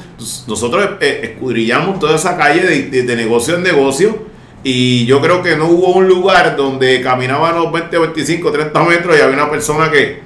nosotros 0.47 0.91
eh, 1.01 1.22
escudrillamos 1.24 1.99
toda 1.99 2.16
esa 2.16 2.38
calle 2.38 2.61
de, 2.61 3.03
de, 3.03 3.16
negocio 3.16 3.55
en 3.55 3.64
negocio 3.64 4.18
y 4.64 5.05
yo 5.05 5.22
creo 5.22 5.41
que 5.41 5.55
no 5.55 5.68
hubo 5.68 5.93
un 5.93 6.07
lugar 6.07 6.55
donde 6.55 7.01
caminaban 7.01 7.55
los 7.55 7.72
20, 7.72 7.97
25, 7.97 8.51
30 8.51 8.84
metros 8.84 9.18
y 9.18 9.22
había 9.22 9.36
una 9.36 9.51
persona 9.51 9.91
que, 9.91 10.22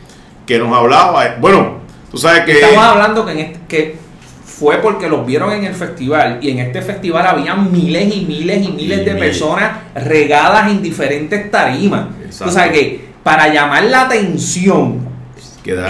que 0.45 0.59
nos 0.59 0.75
hablaba. 0.75 1.35
Bueno, 1.39 1.79
tú 2.11 2.17
sabes 2.17 2.41
que... 2.45 2.59
Estamos 2.59 2.83
hablando 2.83 3.25
que, 3.25 3.31
en 3.31 3.39
este, 3.39 3.59
que 3.67 3.95
fue 4.43 4.77
porque 4.77 5.07
los 5.07 5.25
vieron 5.25 5.51
en 5.51 5.65
el 5.65 5.73
festival 5.73 6.39
y 6.41 6.51
en 6.51 6.59
este 6.59 6.81
festival 6.81 7.25
había 7.25 7.55
miles 7.55 8.15
y 8.15 8.25
miles 8.25 8.67
y 8.67 8.71
miles 8.71 9.05
de 9.05 9.15
personas 9.15 9.79
regadas 9.95 10.69
en 10.69 10.81
diferentes 10.81 11.49
tarimas. 11.49 12.07
Tú 12.37 12.49
sabes 12.51 12.71
que 12.71 13.07
para 13.23 13.53
llamar 13.53 13.83
la 13.85 14.03
atención 14.03 15.06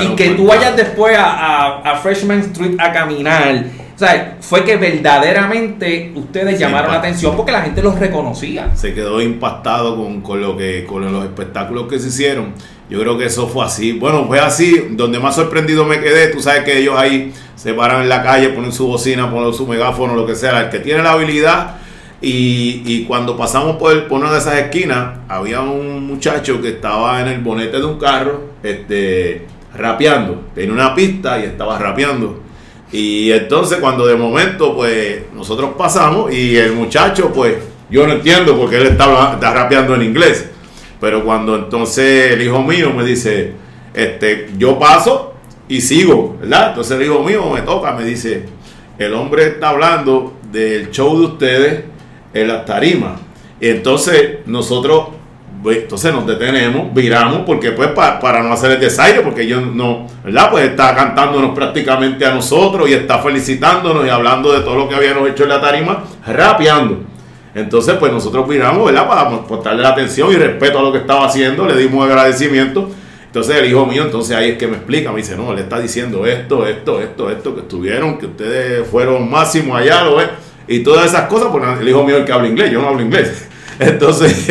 y 0.01 0.15
que 0.15 0.29
tú 0.31 0.47
vayas 0.47 0.75
después 0.75 1.15
a, 1.19 1.99
Freshman 2.01 2.39
Street 2.39 2.75
a 2.79 2.91
caminar. 2.91 3.65
O 3.95 3.99
sea, 3.99 4.37
fue 4.41 4.63
que 4.63 4.77
verdaderamente 4.77 6.11
ustedes 6.15 6.59
llamaron 6.59 6.91
la 6.91 6.99
atención 6.99 7.35
porque 7.35 7.51
la 7.51 7.63
gente 7.63 7.81
los 7.81 7.97
reconocía. 7.97 8.69
Se 8.75 8.93
quedó 8.93 9.21
impactado 9.21 9.95
con, 9.95 10.21
con, 10.21 10.39
lo 10.39 10.55
que, 10.55 10.85
con 10.85 11.11
los 11.11 11.23
espectáculos 11.23 11.87
que 11.87 11.99
se 11.99 12.09
hicieron. 12.09 12.53
Yo 12.89 12.99
creo 13.01 13.17
que 13.17 13.25
eso 13.25 13.47
fue 13.47 13.65
así. 13.65 13.93
Bueno, 13.93 14.25
fue 14.27 14.39
así. 14.39 14.89
Donde 14.91 15.19
más 15.19 15.35
sorprendido 15.35 15.83
me 15.83 15.99
quedé, 15.99 16.27
tú 16.27 16.39
sabes 16.39 16.63
que 16.63 16.77
ellos 16.77 16.95
ahí 16.95 17.33
se 17.55 17.73
paran 17.73 18.03
en 18.03 18.09
la 18.09 18.21
calle, 18.21 18.49
ponen 18.49 18.71
su 18.71 18.87
bocina, 18.87 19.31
ponen 19.31 19.53
su 19.53 19.65
megáfono, 19.67 20.15
lo 20.15 20.25
que 20.27 20.35
sea. 20.35 20.61
El 20.61 20.69
que 20.69 20.79
tiene 20.79 21.01
la 21.01 21.13
habilidad. 21.13 21.77
Y, 22.21 22.83
y 22.85 23.05
cuando 23.05 23.35
pasamos 23.35 23.77
por, 23.77 23.91
el, 23.91 24.03
por 24.03 24.19
una 24.19 24.31
de 24.31 24.39
esas 24.39 24.59
esquinas, 24.59 25.17
había 25.27 25.61
un 25.61 26.05
muchacho 26.07 26.61
que 26.61 26.69
estaba 26.69 27.19
en 27.21 27.27
el 27.27 27.41
bonete 27.41 27.77
de 27.77 27.85
un 27.85 27.97
carro. 27.97 28.43
Este 28.63 29.47
rapeando. 29.77 30.45
Tenía 30.55 30.73
una 30.73 30.95
pista 30.95 31.39
y 31.39 31.43
estaba 31.43 31.77
rapeando. 31.77 32.41
Y 32.91 33.31
entonces 33.31 33.79
cuando 33.79 34.07
de 34.07 34.15
momento 34.15 34.75
pues 34.75 35.23
nosotros 35.33 35.71
pasamos 35.77 36.33
y 36.33 36.55
el 36.55 36.73
muchacho 36.73 37.31
pues 37.33 37.55
yo 37.89 38.07
no 38.07 38.13
entiendo 38.13 38.57
porque 38.57 38.77
él 38.77 38.87
estaba 38.87 39.33
está 39.33 39.53
rapeando 39.53 39.95
en 39.95 40.03
inglés. 40.03 40.49
Pero 40.99 41.23
cuando 41.23 41.55
entonces 41.55 42.31
el 42.31 42.41
hijo 42.41 42.63
mío 42.63 42.91
me 42.91 43.03
dice, 43.03 43.53
este, 43.93 44.49
yo 44.57 44.79
paso 44.79 45.33
y 45.67 45.81
sigo, 45.81 46.37
¿verdad? 46.39 46.69
Entonces 46.69 46.97
el 46.99 47.05
hijo 47.05 47.23
mío 47.23 47.49
me 47.53 47.61
toca, 47.61 47.91
me 47.93 48.03
dice, 48.03 48.45
el 48.97 49.13
hombre 49.13 49.47
está 49.47 49.69
hablando 49.69 50.33
del 50.51 50.89
show 50.91 51.19
de 51.19 51.25
ustedes 51.25 51.83
en 52.33 52.47
las 52.47 52.65
tarimas. 52.65 53.19
Y 53.59 53.69
entonces 53.69 54.39
nosotros 54.45 55.09
entonces 55.65 56.13
nos 56.13 56.25
detenemos, 56.25 56.93
viramos, 56.93 57.41
porque 57.45 57.71
pues 57.71 57.89
para, 57.89 58.43
no 58.43 58.53
hacer 58.53 58.71
el 58.71 58.79
desaire, 58.79 59.21
porque 59.21 59.41
ellos 59.41 59.63
no, 59.73 60.07
¿verdad? 60.23 60.51
Pues 60.51 60.69
está 60.69 60.95
cantándonos 60.95 61.55
prácticamente 61.55 62.25
a 62.25 62.33
nosotros 62.33 62.89
y 62.89 62.93
está 62.93 63.19
felicitándonos 63.19 64.05
y 64.05 64.09
hablando 64.09 64.53
de 64.53 64.61
todo 64.61 64.75
lo 64.75 64.87
que 64.87 64.95
habíamos 64.95 65.29
hecho 65.29 65.43
en 65.43 65.49
la 65.49 65.61
tarima, 65.61 66.03
rapeando. 66.25 66.99
Entonces, 67.55 67.95
pues 67.99 68.11
nosotros 68.11 68.47
viramos, 68.47 68.85
¿verdad? 68.85 69.07
Para 69.07 69.29
mostrarle 69.29 69.81
la 69.81 69.89
atención 69.89 70.31
y 70.31 70.35
respeto 70.35 70.79
a 70.79 70.81
lo 70.83 70.91
que 70.91 70.99
estaba 70.99 71.25
haciendo, 71.25 71.65
le 71.65 71.75
dimos 71.75 72.05
agradecimiento. 72.07 72.91
Entonces 73.25 73.55
el 73.57 73.65
hijo 73.65 73.85
mío, 73.85 74.03
entonces 74.03 74.35
ahí 74.35 74.51
es 74.51 74.57
que 74.57 74.67
me 74.67 74.77
explica, 74.77 75.11
me 75.11 75.17
dice, 75.17 75.35
no, 75.35 75.53
le 75.53 75.61
está 75.61 75.79
diciendo 75.79 76.25
esto, 76.25 76.65
esto, 76.65 77.01
esto, 77.01 77.29
esto, 77.29 77.55
que 77.55 77.61
estuvieron, 77.61 78.17
que 78.17 78.27
ustedes 78.27 78.87
fueron 78.87 79.29
máximos 79.29 79.79
allá, 79.79 80.03
¿lo? 80.03 80.17
Y 80.67 80.79
todas 80.79 81.07
esas 81.07 81.27
cosas, 81.27 81.49
pues 81.51 81.63
el 81.79 81.87
hijo 81.87 82.03
mío 82.03 82.15
es 82.15 82.21
el 82.21 82.25
que 82.25 82.33
habla 82.33 82.47
inglés, 82.47 82.71
yo 82.71 82.81
no 82.81 82.89
hablo 82.89 83.01
inglés. 83.01 83.46
Entonces, 83.79 84.49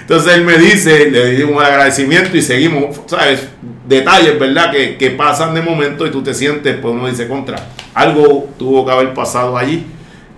entonces 0.00 0.34
él 0.34 0.44
me 0.44 0.58
dice, 0.58 1.10
le 1.10 1.36
dimos 1.36 1.56
un 1.56 1.62
agradecimiento 1.62 2.36
y 2.36 2.42
seguimos, 2.42 3.00
¿sabes? 3.06 3.48
Detalles, 3.86 4.38
¿verdad? 4.38 4.72
Que, 4.72 4.96
que 4.96 5.10
pasan 5.10 5.54
de 5.54 5.62
momento 5.62 6.06
y 6.06 6.10
tú 6.10 6.22
te 6.22 6.34
sientes, 6.34 6.76
pues 6.80 6.94
uno 6.94 7.06
dice 7.06 7.28
contra. 7.28 7.56
Algo 7.94 8.48
tuvo 8.58 8.84
que 8.84 8.92
haber 8.92 9.14
pasado 9.14 9.56
allí 9.56 9.86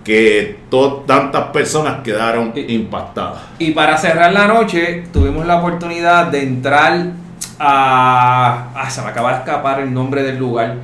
que 0.07 0.59
tantas 1.05 1.47
personas 1.47 2.01
quedaron 2.01 2.53
impactadas. 2.55 3.41
Y 3.59 3.71
para 3.71 3.97
cerrar 3.97 4.31
la 4.31 4.47
noche, 4.47 5.03
tuvimos 5.11 5.45
la 5.45 5.57
oportunidad 5.57 6.27
de 6.27 6.43
entrar 6.43 7.07
a. 7.59 8.69
Ah, 8.73 8.89
se 8.89 9.01
me 9.01 9.09
acaba 9.09 9.33
de 9.33 9.39
escapar 9.39 9.81
el 9.81 9.93
nombre 9.93 10.23
del 10.23 10.37
lugar. 10.37 10.75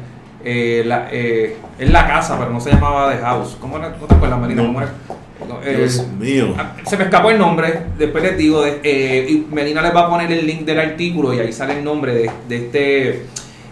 Eh, 0.43 0.84
la, 0.86 1.08
eh, 1.10 1.56
es 1.80 1.89
la 1.89 2.06
casa, 2.06 2.38
pero 2.38 2.51
no 2.51 2.60
se 2.60 2.72
llamaba 2.72 3.14
The 3.14 3.20
House. 3.20 3.56
¿Cómo 3.62 3.78
era? 3.78 3.89
¿No 3.89 4.06
te 4.06 4.14
acuerdas, 4.14 4.39
Marina? 4.39 4.62
¿Cómo 4.62 4.82
era? 4.82 4.91
Dios 5.45 5.99
eh, 5.99 6.15
mío. 6.19 6.53
Ah, 6.57 6.75
se 6.85 6.97
me 6.97 7.05
escapó 7.05 7.31
el 7.31 7.37
nombre, 7.37 7.81
después 7.97 8.23
les 8.23 8.37
digo, 8.37 8.63
eh, 8.65 9.27
y 9.29 9.53
Melina 9.53 9.81
les 9.81 9.95
va 9.95 10.01
a 10.01 10.09
poner 10.09 10.31
el 10.31 10.45
link 10.45 10.61
del 10.61 10.79
artículo 10.79 11.33
y 11.33 11.39
ahí 11.39 11.51
sale 11.51 11.77
el 11.77 11.83
nombre 11.83 12.29
de, 12.47 12.55
este, 12.55 13.25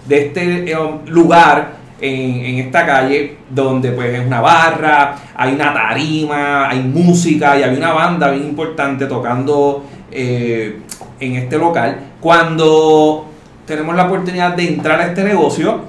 de 0.07 0.25
este 0.25 0.71
eh, 0.71 0.77
lugar 1.07 1.81
en, 1.99 2.59
esta 2.59 2.85
calle, 2.85 3.37
donde 3.49 3.91
pues 3.91 4.19
es 4.19 4.25
una 4.25 4.41
barra, 4.41 5.15
hay 5.35 5.53
una 5.53 5.73
tarima, 5.73 6.69
hay 6.69 6.79
música 6.79 7.59
y 7.59 7.63
había 7.63 7.77
una 7.77 7.93
banda 7.93 8.31
bien 8.31 8.45
importante 8.45 9.05
tocando 9.05 9.85
en 10.11 10.81
este 11.19 11.57
local. 11.57 11.97
Cuando 12.19 13.27
tenemos 13.65 13.95
la 13.95 14.07
oportunidad 14.07 14.55
de 14.55 14.67
entrar 14.67 14.99
a 14.99 15.07
este 15.07 15.23
negocio, 15.23 15.81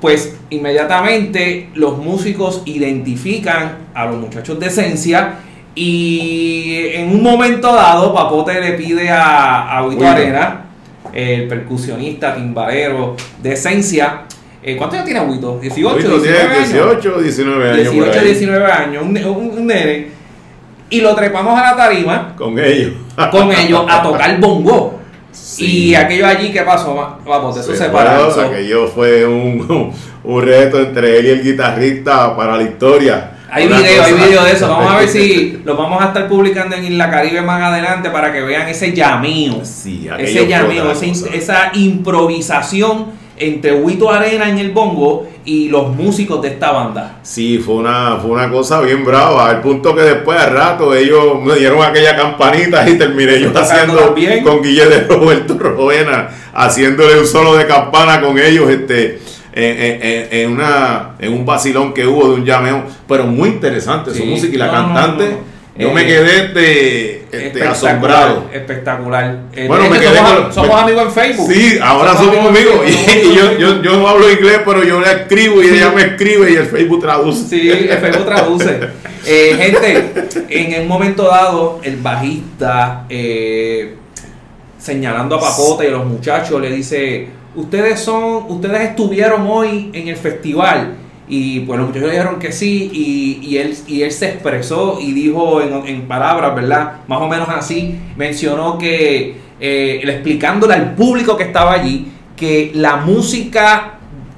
pues 0.00 0.36
inmediatamente 0.50 1.70
los 1.74 1.96
músicos 1.98 2.62
identifican 2.66 3.83
a 3.94 4.06
los 4.06 4.16
muchachos 4.16 4.58
de 4.58 4.66
esencia 4.66 5.34
y 5.74 6.88
en 6.92 7.10
un 7.10 7.22
momento 7.22 7.74
dado 7.74 8.14
Papote 8.14 8.60
le 8.60 8.72
pide 8.72 9.10
a, 9.10 9.78
a 9.78 10.12
Arena, 10.12 10.64
el 11.12 11.48
percusionista, 11.48 12.34
timbalero 12.34 13.16
de 13.42 13.52
esencia, 13.52 14.22
eh, 14.62 14.76
¿cuántos 14.76 15.00
años 15.00 15.10
tiene 15.10 15.20
Huito? 15.20 15.58
18, 15.60 16.20
19 16.20 16.54
años. 16.54 16.72
18, 16.72 17.20
19 17.20 17.70
años. 17.70 17.92
18, 17.92 18.24
19 18.24 18.72
años, 18.72 19.02
un, 19.02 19.58
un, 19.58 19.66
nene. 19.66 20.08
Y 20.88 21.00
lo 21.00 21.14
trepamos 21.14 21.58
a 21.58 21.62
la 21.62 21.76
tarima. 21.76 22.34
Con 22.36 22.58
ellos. 22.58 22.94
Con 23.30 23.52
ellos 23.52 23.84
a 23.88 24.02
tocar 24.02 24.40
bongo. 24.40 25.00
Y 25.58 25.94
aquello 25.94 26.26
allí, 26.26 26.52
¿qué 26.52 26.62
pasó? 26.62 27.18
Vamos, 27.26 27.56
eso 27.58 27.74
se 27.74 27.90
paró. 27.90 28.30
Aquello 28.40 28.86
fue 28.86 29.26
un, 29.26 29.92
un 30.24 30.42
reto 30.42 30.80
entre 30.80 31.18
él 31.18 31.26
y 31.26 31.30
el 31.30 31.42
guitarrista 31.42 32.34
para 32.36 32.56
la 32.56 32.62
historia. 32.62 33.33
Hay 33.50 33.66
video, 33.68 34.02
hay 34.02 34.12
video 34.14 34.44
de 34.44 34.52
eso. 34.52 34.68
Vamos 34.68 34.92
a 34.92 34.98
ver 34.98 35.08
si 35.08 35.60
lo 35.64 35.76
vamos 35.76 36.02
a 36.02 36.06
estar 36.06 36.28
publicando 36.28 36.76
en 36.76 36.98
la 36.98 37.10
Caribe 37.10 37.42
más 37.42 37.62
adelante 37.62 38.10
para 38.10 38.32
que 38.32 38.40
vean 38.40 38.68
ese 38.68 38.92
llamío. 38.92 39.64
Sí, 39.64 40.08
ese 40.18 40.46
llamío, 40.46 40.90
esa, 40.90 41.06
esa 41.32 41.70
improvisación 41.74 43.24
entre 43.36 43.74
Huito 43.74 44.10
Arena 44.10 44.48
en 44.48 44.58
el 44.58 44.70
bongo 44.70 45.28
y 45.44 45.68
los 45.68 45.94
músicos 45.94 46.40
de 46.40 46.48
esta 46.48 46.70
banda. 46.70 47.18
Sí, 47.22 47.58
fue 47.58 47.74
una, 47.76 48.16
fue 48.16 48.30
una 48.30 48.50
cosa 48.50 48.80
bien 48.80 49.04
brava, 49.04 49.50
al 49.50 49.60
punto 49.60 49.94
que 49.94 50.02
después 50.02 50.38
al 50.38 50.52
rato 50.52 50.94
ellos 50.94 51.42
me 51.42 51.56
dieron 51.56 51.82
aquella 51.82 52.16
campanita 52.16 52.88
y 52.88 52.96
terminé 52.96 53.40
yo 53.40 53.50
haciendo 53.54 54.14
con 54.44 54.62
Guillermo 54.62 54.94
de 54.94 55.00
Roberto 55.00 55.58
Rovena, 55.58 56.28
haciéndole 56.52 57.18
un 57.18 57.26
solo 57.26 57.56
de 57.56 57.66
campana 57.66 58.20
con 58.20 58.38
ellos, 58.38 58.70
este 58.70 59.20
en, 59.54 60.50
una, 60.50 61.14
en 61.18 61.32
un 61.32 61.46
vacilón 61.46 61.94
que 61.94 62.06
hubo 62.06 62.28
de 62.28 62.34
un 62.34 62.44
llameo, 62.44 62.84
pero 63.06 63.26
muy 63.26 63.50
interesante 63.50 64.12
su 64.12 64.24
música 64.24 64.54
y 64.54 64.58
la 64.58 64.70
cantante. 64.70 65.36
yo 65.76 65.92
me 65.92 66.02
eh, 66.02 66.06
quedé 66.06 66.48
de, 66.48 67.26
este, 67.30 67.62
asombrado. 67.62 68.48
Espectacular. 68.52 69.38
Eh, 69.54 69.66
bueno, 69.68 69.88
me 69.88 70.00
quedé 70.00 70.18
somos, 70.50 70.82
amigos 70.82 71.04
en 71.04 71.10
Facebook. 71.12 71.52
Sí, 71.52 71.78
ahora 71.80 72.16
somos, 72.16 72.46
amigos. 72.46 72.80
Y, 72.86 73.34
yo, 73.34 73.58
yo, 73.58 73.82
yo, 73.82 73.96
no 73.96 74.08
hablo 74.08 74.30
inglés, 74.30 74.60
pero 74.64 74.82
yo 74.82 75.00
le 75.00 75.10
escribo 75.10 75.62
y 75.62 75.68
ella 75.68 75.92
me 75.94 76.02
escribe 76.02 76.50
y 76.50 76.56
el 76.56 76.66
Facebook 76.66 77.00
traduce. 77.00 77.48
Sí, 77.48 77.70
el 77.70 77.98
Facebook 77.98 78.26
traduce. 78.26 78.80
eh, 79.26 79.56
gente, 79.56 80.12
en 80.48 80.72
el 80.72 80.86
momento 80.86 81.24
dado, 81.24 81.80
el 81.82 81.96
bajista, 81.96 83.04
eh, 83.08 83.94
señalando 84.78 85.36
a 85.36 85.40
Papote 85.40 85.84
y 85.84 85.88
a 85.88 85.92
los 85.92 86.06
muchachos, 86.06 86.60
le 86.60 86.70
dice 86.70 87.28
ustedes 87.56 88.00
son, 88.00 88.44
ustedes 88.48 88.90
estuvieron 88.90 89.46
hoy 89.46 89.90
en 89.92 90.08
el 90.08 90.16
festival. 90.16 90.96
Y 91.26 91.60
pues 91.60 91.78
los 91.78 91.88
muchachos 91.88 92.10
dijeron 92.10 92.38
que 92.38 92.52
sí, 92.52 92.90
y, 93.42 93.56
él, 93.56 93.74
y 93.86 94.02
él 94.02 94.12
se 94.12 94.28
expresó 94.28 94.98
y 95.00 95.12
dijo 95.12 95.62
en, 95.62 96.02
palabras, 96.02 96.54
¿verdad? 96.54 96.96
Más 97.08 97.20
o 97.20 97.28
menos 97.28 97.48
así, 97.48 97.98
mencionó 98.16 98.76
que, 98.76 99.36
eh, 99.58 100.00
explicándole 100.04 100.74
al 100.74 100.94
público 100.94 101.36
que 101.36 101.44
estaba 101.44 101.72
allí, 101.72 102.12
que 102.36 102.72
la 102.74 102.96
música, 102.96 103.94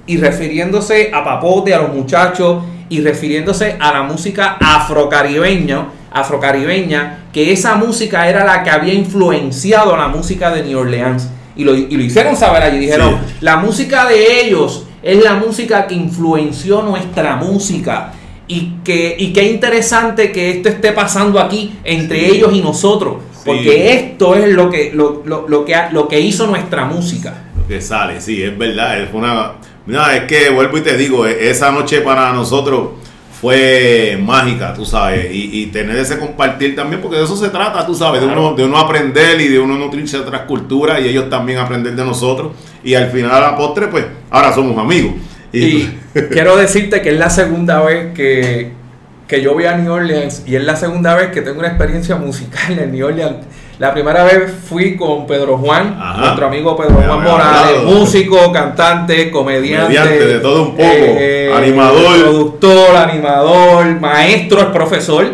y 0.07 0.19
refiriéndose 0.19 1.11
a 1.13 1.25
Papote, 1.25 1.75
a 1.75 1.83
los 1.83 1.93
muchachos, 1.93 2.63
y 2.89 3.01
refiriéndose 3.01 3.77
a 3.81 3.93
la 3.93 4.03
música 4.05 4.57
afrocaribeña, 4.61 5.89
afrocaribeña, 6.13 7.25
que 7.33 7.53
esa 7.53 7.75
música 7.75 8.29
era 8.29 8.45
la 8.45 8.63
que 8.63 8.71
había 8.71 8.95
influenciado 8.95 9.97
la 9.97 10.07
música 10.07 10.53
de 10.53 10.63
New 10.63 10.79
Orleans 10.79 11.31
y 11.57 11.65
lo, 11.65 11.75
y 11.75 11.91
lo 11.91 12.03
hicieron 12.03 12.37
saber 12.37 12.63
allí. 12.63 12.79
Dijeron, 12.79 13.19
la 13.41 13.57
música 13.57 14.07
de 14.07 14.43
ellos 14.43 14.87
es 15.03 15.23
la 15.23 15.35
música 15.35 15.87
que 15.87 15.95
influenció 15.95 16.83
nuestra 16.83 17.37
música. 17.37 18.13
Y 18.49 18.75
que 18.85 19.17
y 19.19 19.33
qué 19.33 19.45
interesante 19.45 20.31
que 20.31 20.51
esto 20.51 20.69
esté 20.69 20.93
pasando 20.93 21.41
aquí 21.41 21.79
entre 21.83 22.27
ellos 22.27 22.53
y 22.53 22.61
nosotros. 22.61 23.17
Porque 23.45 23.93
esto 23.93 24.35
es 24.35 24.49
lo 24.49 24.71
que, 24.71 24.93
lo, 24.93 25.23
lo, 25.25 25.49
lo, 25.49 25.65
que, 25.65 25.77
lo 25.93 26.09
que 26.09 26.21
hizo 26.21 26.47
nuestra 26.47 26.85
música. 26.85 27.45
Lo 27.57 27.67
que 27.67 27.81
sale, 27.81 28.21
sí, 28.21 28.43
es 28.43 28.57
verdad. 28.57 29.01
Es 29.01 29.09
una. 29.13 29.53
Mira, 29.87 30.17
es 30.17 30.25
que 30.25 30.51
vuelvo 30.51 30.79
y 30.79 30.81
te 30.81 30.97
digo, 30.97 31.27
e, 31.27 31.49
esa 31.49 31.71
noche 31.71 32.01
para 32.01 32.33
nosotros 32.33 32.91
fue 33.41 34.19
mágica, 34.23 34.73
tú 34.73 34.87
sabes, 34.87 35.29
y, 35.31 35.67
tener 35.67 35.97
ese 35.97 36.19
compartir 36.19 36.75
también, 36.75 37.03
porque 37.03 37.19
de 37.19 37.25
eso 37.25 37.37
se 37.37 37.51
trata, 37.51 37.85
tú 37.85 37.95
sabes, 37.95 38.23
de, 38.23 38.27
uno, 38.27 38.55
de 38.55 38.65
uno 38.65 38.79
aprender 38.79 39.41
y 39.41 39.49
de 39.49 39.59
uno 39.59 39.77
nutrirse 39.77 40.17
de 40.17 40.23
otras 40.23 40.43
culturas 40.43 41.01
y 41.01 41.09
ellos 41.09 41.29
también 41.29 41.59
aprender 41.59 41.95
de 41.95 42.05
nosotros. 42.05 42.53
Y 42.83 42.95
al 42.95 43.11
final 43.11 43.33
a 43.33 43.41
la 43.41 43.57
postre, 43.57 43.89
pues 43.89 44.07
ahora 44.31 44.55
somos 44.55 44.79
amigos. 44.79 45.13
Y, 45.53 45.87
quiero 46.31 46.57
decirte 46.57 47.03
que 47.03 47.11
es 47.11 47.19
la 47.19 47.29
segunda 47.29 47.83
vez 47.83 48.15
que, 48.15 48.73
que 49.29 49.43
yo 49.43 49.53
voy 49.53 49.67
a 49.67 49.77
New 49.77 49.93
Orleans 49.93 50.43
y 50.47 50.57
es 50.57 50.65
la 50.65 50.77
segunda 50.77 51.15
vez 51.15 51.31
que 51.31 51.43
tengo 51.43 51.59
una 51.59 51.69
experiencia 51.69 52.17
musical 52.17 52.79
en 52.79 52.93
New 52.93 53.07
Orleans 53.07 53.37
la 53.79 53.93
primera 53.93 54.25
vez 54.25 54.51
fui 54.69 54.97
con 54.97 55.27
Pedro 55.27 55.59
Juan, 55.59 55.99
nuestro 56.19 56.47
amigo 56.47 56.77
Pedro 56.77 56.95
Juan 56.95 57.23
Morales, 57.23 57.83
músico, 57.83 58.51
cantante, 58.51 59.31
comediante. 59.31 60.25
de 60.27 60.39
todo 60.39 60.63
un 60.63 60.71
poco, 60.71 60.83
eh, 60.83 61.53
animador. 61.55 62.21
Productor, 62.21 62.97
animador, 62.97 64.01
maestro, 64.01 64.61
es 64.61 64.67
profesor. 64.67 65.27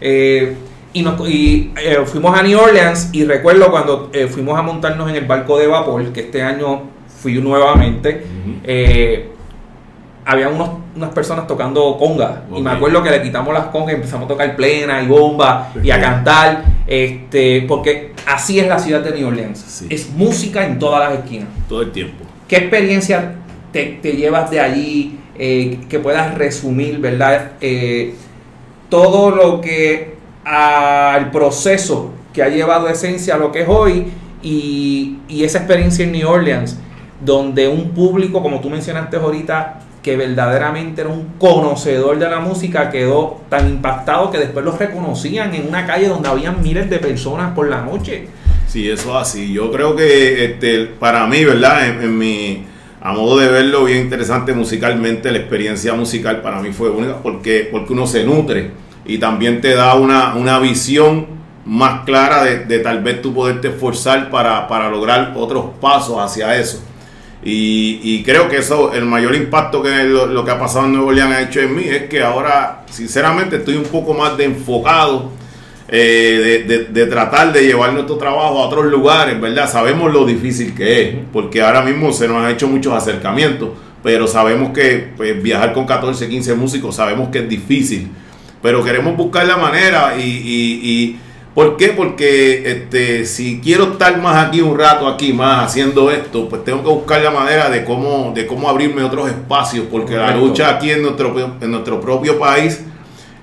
Eh, 0.00 0.54
y, 0.92 1.02
nos, 1.02 1.28
y 1.28 1.72
eh, 1.76 1.98
fuimos 2.06 2.38
a 2.38 2.42
New 2.42 2.58
Orleans 2.58 3.10
y 3.12 3.24
recuerdo 3.24 3.68
cuando 3.70 4.10
fuimos 4.30 4.56
a 4.56 4.62
montarnos 4.62 5.10
en 5.10 5.16
el 5.16 5.24
barco 5.24 5.58
de 5.58 5.66
vapor, 5.66 6.04
que 6.12 6.20
este 6.20 6.42
año 6.42 6.82
fui 7.20 7.34
nuevamente 7.34 8.24
había 10.28 10.50
unos, 10.50 10.68
unas 10.94 11.08
personas 11.14 11.46
tocando 11.46 11.96
conga. 11.96 12.42
Y 12.54 12.60
me 12.60 12.70
acuerdo 12.70 13.02
que 13.02 13.10
le 13.10 13.22
quitamos 13.22 13.54
las 13.54 13.68
congas 13.68 13.92
y 13.92 13.94
empezamos 13.94 14.26
a 14.26 14.28
tocar 14.28 14.56
plena 14.56 15.02
y 15.02 15.06
bomba 15.06 15.72
y 15.82 15.90
a 15.90 15.98
cantar. 15.98 16.64
Este, 16.86 17.64
porque 17.66 18.12
así 18.26 18.60
es 18.60 18.68
la 18.68 18.78
ciudad 18.78 19.00
de 19.00 19.12
New 19.12 19.28
Orleans. 19.28 19.86
Es 19.88 20.10
música 20.10 20.66
en 20.66 20.78
todas 20.78 21.08
las 21.08 21.20
esquinas. 21.20 21.48
Todo 21.66 21.80
el 21.80 21.92
tiempo. 21.92 22.26
¿Qué 22.46 22.56
experiencia 22.56 23.36
te, 23.72 24.00
llevas 24.02 24.50
de 24.50 24.60
allí? 24.60 25.18
Eh, 25.38 25.80
que 25.88 25.98
puedas 25.98 26.34
resumir, 26.34 26.98
¿verdad? 26.98 27.52
Eh, 27.62 28.14
todo 28.90 29.30
lo 29.30 29.62
que 29.62 30.16
al 30.44 31.30
proceso 31.30 32.12
que 32.34 32.42
ha 32.42 32.48
llevado 32.50 32.88
esencia 32.88 33.36
a 33.36 33.38
lo 33.38 33.50
que 33.50 33.62
es 33.62 33.68
hoy 33.68 34.08
y, 34.42 35.20
y 35.26 35.44
esa 35.44 35.58
experiencia 35.58 36.04
en 36.04 36.12
New 36.12 36.28
Orleans, 36.28 36.76
donde 37.24 37.66
un 37.66 37.92
público, 37.92 38.42
como 38.42 38.60
tú 38.60 38.68
mencionaste 38.68 39.16
ahorita, 39.16 39.87
que 40.08 40.16
verdaderamente 40.16 41.02
era 41.02 41.10
un 41.10 41.34
conocedor 41.38 42.18
de 42.18 42.30
la 42.30 42.40
música, 42.40 42.88
quedó 42.88 43.42
tan 43.50 43.68
impactado 43.68 44.30
que 44.30 44.38
después 44.38 44.64
los 44.64 44.78
reconocían 44.78 45.54
en 45.54 45.68
una 45.68 45.86
calle 45.86 46.08
donde 46.08 46.30
habían 46.30 46.62
miles 46.62 46.88
de 46.88 46.98
personas 46.98 47.52
por 47.54 47.68
la 47.68 47.82
noche. 47.82 48.26
Sí, 48.66 48.88
eso 48.88 49.18
así. 49.18 49.52
Yo 49.52 49.70
creo 49.70 49.94
que 49.94 50.46
este, 50.46 50.86
para 50.86 51.26
mí, 51.26 51.44
¿verdad? 51.44 52.02
En, 52.02 52.16
mi, 52.16 52.64
a 53.02 53.12
modo 53.12 53.36
de 53.36 53.48
verlo 53.48 53.84
bien 53.84 53.98
interesante 53.98 54.54
musicalmente, 54.54 55.30
la 55.30 55.40
experiencia 55.40 55.92
musical 55.92 56.40
para 56.40 56.62
mí 56.62 56.72
fue 56.72 56.88
única 56.88 57.18
porque, 57.22 57.68
porque 57.70 57.92
uno 57.92 58.06
se 58.06 58.24
nutre 58.24 58.70
y 59.04 59.18
también 59.18 59.60
te 59.60 59.74
da 59.74 59.94
una, 59.94 60.36
una 60.36 60.58
visión 60.58 61.26
más 61.66 62.06
clara 62.06 62.44
de, 62.44 62.60
de 62.60 62.78
tal 62.78 63.02
vez 63.02 63.20
tú 63.20 63.34
poderte 63.34 63.68
esforzar 63.68 64.30
para, 64.30 64.68
para 64.68 64.88
lograr 64.88 65.34
otros 65.36 65.66
pasos 65.82 66.16
hacia 66.18 66.58
eso. 66.58 66.82
Y, 67.44 68.22
creo 68.24 68.48
que 68.48 68.58
eso, 68.58 68.92
el 68.92 69.04
mayor 69.04 69.34
impacto 69.34 69.82
que 69.82 70.04
lo, 70.04 70.44
que 70.44 70.50
ha 70.50 70.58
pasado 70.58 70.86
en 70.86 70.92
Nuevo 70.92 71.12
León 71.12 71.32
ha 71.32 71.42
hecho 71.42 71.60
en 71.60 71.74
mí 71.74 71.84
es 71.84 72.04
que 72.04 72.22
ahora, 72.22 72.84
sinceramente, 72.90 73.56
estoy 73.56 73.76
un 73.76 73.84
poco 73.84 74.12
más 74.12 74.36
de 74.36 74.44
enfocado 74.44 75.30
eh, 75.88 76.88
de, 76.90 77.06
tratar 77.06 77.52
de 77.52 77.62
llevar 77.62 77.92
nuestro 77.92 78.16
trabajo 78.16 78.58
a 78.58 78.66
otros 78.66 78.86
lugares, 78.86 79.40
¿verdad? 79.40 79.70
Sabemos 79.70 80.12
lo 80.12 80.26
difícil 80.26 80.74
que 80.74 81.02
es, 81.02 81.16
porque 81.32 81.62
ahora 81.62 81.82
mismo 81.82 82.12
se 82.12 82.26
nos 82.26 82.42
han 82.42 82.50
hecho 82.50 82.66
muchos 82.66 82.92
acercamientos, 82.92 83.70
pero 84.02 84.26
sabemos 84.26 84.72
que 84.72 85.12
pues, 85.16 85.40
viajar 85.40 85.72
con 85.72 85.86
14, 85.86 86.28
15 86.28 86.54
músicos, 86.54 86.96
sabemos 86.96 87.28
que 87.28 87.38
es 87.38 87.48
difícil, 87.48 88.08
pero 88.60 88.84
queremos 88.84 89.16
buscar 89.16 89.46
la 89.46 89.56
manera 89.56 90.16
y 90.18 91.16
¿Por 91.58 91.76
qué? 91.76 91.88
Porque 91.88 92.70
este, 92.70 93.26
si 93.26 93.60
quiero 93.60 93.90
estar 93.90 94.16
más 94.22 94.46
aquí 94.46 94.60
un 94.60 94.78
rato, 94.78 95.08
aquí 95.08 95.32
más 95.32 95.66
haciendo 95.66 96.08
esto, 96.08 96.48
pues 96.48 96.62
tengo 96.64 96.84
que 96.84 96.88
buscar 96.88 97.20
la 97.20 97.32
manera 97.32 97.68
de 97.68 97.84
cómo, 97.84 98.30
de 98.32 98.46
cómo 98.46 98.68
abrirme 98.68 99.02
otros 99.02 99.28
espacios, 99.28 99.86
porque 99.90 100.14
la 100.14 100.36
lucha 100.36 100.68
aquí 100.68 100.92
en 100.92 101.02
nuestro, 101.02 101.56
en 101.60 101.68
nuestro 101.72 102.00
propio 102.00 102.38
país 102.38 102.84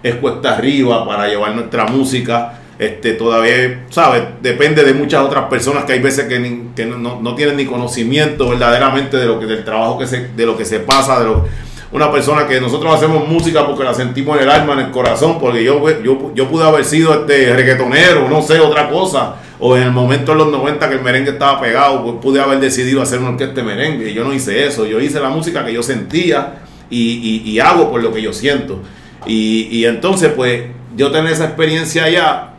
es 0.01 0.16
cuesta 0.16 0.55
arriba 0.55 1.05
para 1.05 1.28
llevar 1.28 1.55
nuestra 1.55 1.88
música. 1.88 2.61
Este, 2.80 3.16
todavía, 3.16 3.84
¿sabes? 3.89 4.24
Depende 4.41 4.86
de 4.86 4.93
muchas 4.93 5.22
otras 5.22 5.49
personas 5.49 5.84
que 5.84 5.91
hay 5.91 5.99
veces 5.99 6.26
que, 6.30 6.61
que 6.74 6.86
no, 6.86 7.20
no, 7.22 7.36
tienen 7.36 7.57
ni 7.57 7.66
conocimiento 7.66 8.47
verdaderamente 8.47 9.18
de 9.18 9.26
lo 9.26 9.41
que, 9.41 9.45
del 9.45 9.66
trabajo 9.66 9.99
que 9.99 10.07
se, 10.07 10.30
de 10.30 10.45
lo 10.45 10.55
que 10.55 10.63
se 10.63 10.80
pasa, 10.80 11.20
de 11.20 11.26
lo 11.26 11.45
una 11.92 12.12
persona 12.12 12.48
que 12.48 12.60
nosotros 12.60 12.94
hacemos 12.94 13.28
música 13.28 13.66
porque 13.66 13.84
la 13.84 13.94
sentimos 13.94 14.38
en 14.38 14.44
el 14.44 14.50
alma, 14.50 14.74
en 14.74 14.80
el 14.80 14.92
corazón, 14.92 15.40
porque 15.40 15.64
yo, 15.64 15.82
yo, 16.02 16.32
yo 16.34 16.50
pude 16.50 16.66
haber 16.66 16.84
sido 16.84 17.14
este 17.14 17.54
reggaetonero, 17.56 18.28
no 18.28 18.42
sé, 18.42 18.60
otra 18.60 18.90
cosa, 18.90 19.36
o 19.60 19.78
en 19.78 19.84
el 19.84 19.92
momento 19.92 20.34
en 20.34 20.40
los 20.40 20.48
90 20.52 20.90
que 20.90 20.96
el 20.96 21.02
merengue 21.02 21.32
estaba 21.32 21.62
pegado, 21.62 22.04
pues 22.04 22.16
pude 22.22 22.42
haber 22.42 22.60
decidido 22.60 23.02
hacer 23.02 23.20
un 23.20 23.28
orquesta 23.28 23.56
de 23.56 23.64
merengue, 23.64 24.10
y 24.10 24.14
yo 24.14 24.24
no 24.24 24.34
hice 24.34 24.66
eso, 24.66 24.86
yo 24.86 25.00
hice 25.00 25.20
la 25.20 25.30
música 25.30 25.66
que 25.66 25.74
yo 25.74 25.84
sentía 25.84 26.62
y, 26.90 27.60
hago 27.60 27.90
por 27.90 28.02
lo 28.02 28.14
que 28.14 28.22
yo 28.22 28.34
siento. 28.34 28.80
Y, 29.26 29.68
y 29.72 29.86
entonces, 29.86 30.32
pues, 30.36 30.64
yo 30.96 31.12
tener 31.12 31.32
esa 31.32 31.46
experiencia 31.46 32.06
allá, 32.06 32.50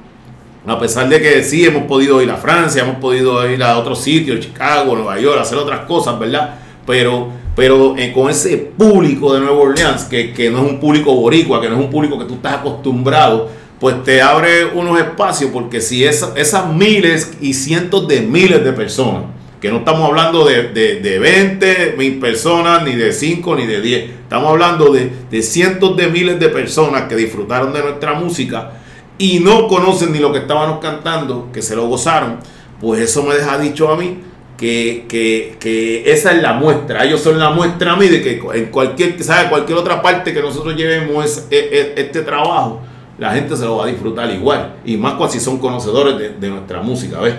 a 0.66 0.78
pesar 0.78 1.08
de 1.08 1.20
que 1.20 1.42
sí 1.42 1.64
hemos 1.64 1.84
podido 1.84 2.20
ir 2.22 2.30
a 2.30 2.36
Francia, 2.36 2.82
hemos 2.82 2.96
podido 2.96 3.48
ir 3.48 3.62
a 3.62 3.78
otros 3.78 4.00
sitios, 4.00 4.40
Chicago, 4.40 4.96
Nueva 4.96 5.18
York, 5.18 5.40
hacer 5.40 5.58
otras 5.58 5.80
cosas, 5.80 6.18
¿verdad? 6.18 6.56
Pero 6.86 7.30
pero 7.56 7.96
eh, 7.96 8.12
con 8.12 8.30
ese 8.30 8.58
público 8.58 9.32
de 9.32 9.40
Nueva 9.40 9.56
Orleans, 9.56 10.04
que, 10.04 10.50
no 10.52 10.58
es 10.64 10.70
un 10.70 10.78
público 10.78 11.14
boricua, 11.14 11.60
que 11.60 11.70
no 11.70 11.76
es 11.76 11.80
un 11.80 11.90
público 11.90 12.18
que 12.18 12.26
tú 12.26 12.34
estás 12.34 12.56
acostumbrado, 12.56 13.48
pues 13.80 14.04
te 14.04 14.20
abre 14.20 14.66
unos 14.66 15.00
espacios, 15.00 15.50
porque 15.50 15.80
si 15.80 16.04
esas 16.04 16.72
miles 16.74 17.32
y 17.40 17.54
cientos 17.54 18.06
de 18.06 18.20
miles 18.20 18.62
de 18.62 18.72
personas, 18.74 19.22
que 19.58 19.70
no 19.70 19.78
estamos 19.78 20.06
hablando 20.06 20.44
de, 20.44 20.68
de, 20.68 21.18
20 21.18 21.94
mil 21.96 22.18
personas, 22.18 22.84
ni 22.84 22.94
de 22.94 23.10
5, 23.10 23.56
ni 23.56 23.66
de 23.66 23.80
10, 23.80 24.10
estamos 24.10 24.50
hablando 24.50 24.92
de, 24.92 25.10
de 25.30 25.42
cientos 25.42 25.96
de 25.96 26.08
miles 26.08 26.38
de 26.38 26.50
personas 26.50 27.04
que 27.04 27.16
disfrutaron 27.16 27.72
de 27.72 27.82
nuestra 27.82 28.12
música 28.12 28.72
y 29.16 29.40
no 29.40 29.66
conocen 29.66 30.12
ni 30.12 30.18
lo 30.18 30.30
que 30.30 30.40
estábamos 30.40 30.78
cantando, 30.80 31.48
que 31.54 31.62
se 31.62 31.74
lo 31.74 31.86
gozaron, 31.86 32.36
pues 32.82 33.00
eso 33.00 33.22
me 33.22 33.34
deja 33.34 33.58
dicho 33.58 33.90
a 33.90 33.96
mí 33.96 34.18
que, 34.56 36.04
esa 36.06 36.32
es 36.32 36.42
la 36.42 36.54
muestra. 36.54 37.04
Ellos 37.04 37.20
son 37.20 37.38
la 37.38 37.50
muestra 37.50 37.92
a 37.92 37.96
mí 37.96 38.08
de 38.08 38.22
que 38.22 38.40
en 38.54 38.66
cualquier, 38.66 39.22
¿sabe? 39.22 39.48
cualquier 39.48 39.78
otra 39.78 40.02
parte 40.02 40.32
que 40.32 40.40
nosotros 40.40 40.74
llevemos 40.76 41.46
este 41.50 42.22
trabajo, 42.22 42.80
la 43.18 43.32
gente 43.32 43.56
se 43.56 43.64
lo 43.64 43.78
va 43.78 43.84
a 43.84 43.88
disfrutar 43.88 44.30
igual. 44.30 44.76
Y 44.84 44.96
más 44.96 45.14
cuando 45.14 45.32
si 45.32 45.40
son 45.40 45.58
conocedores 45.58 46.40
de, 46.40 46.48
nuestra 46.48 46.82
música, 46.82 47.20
¿ves? 47.20 47.34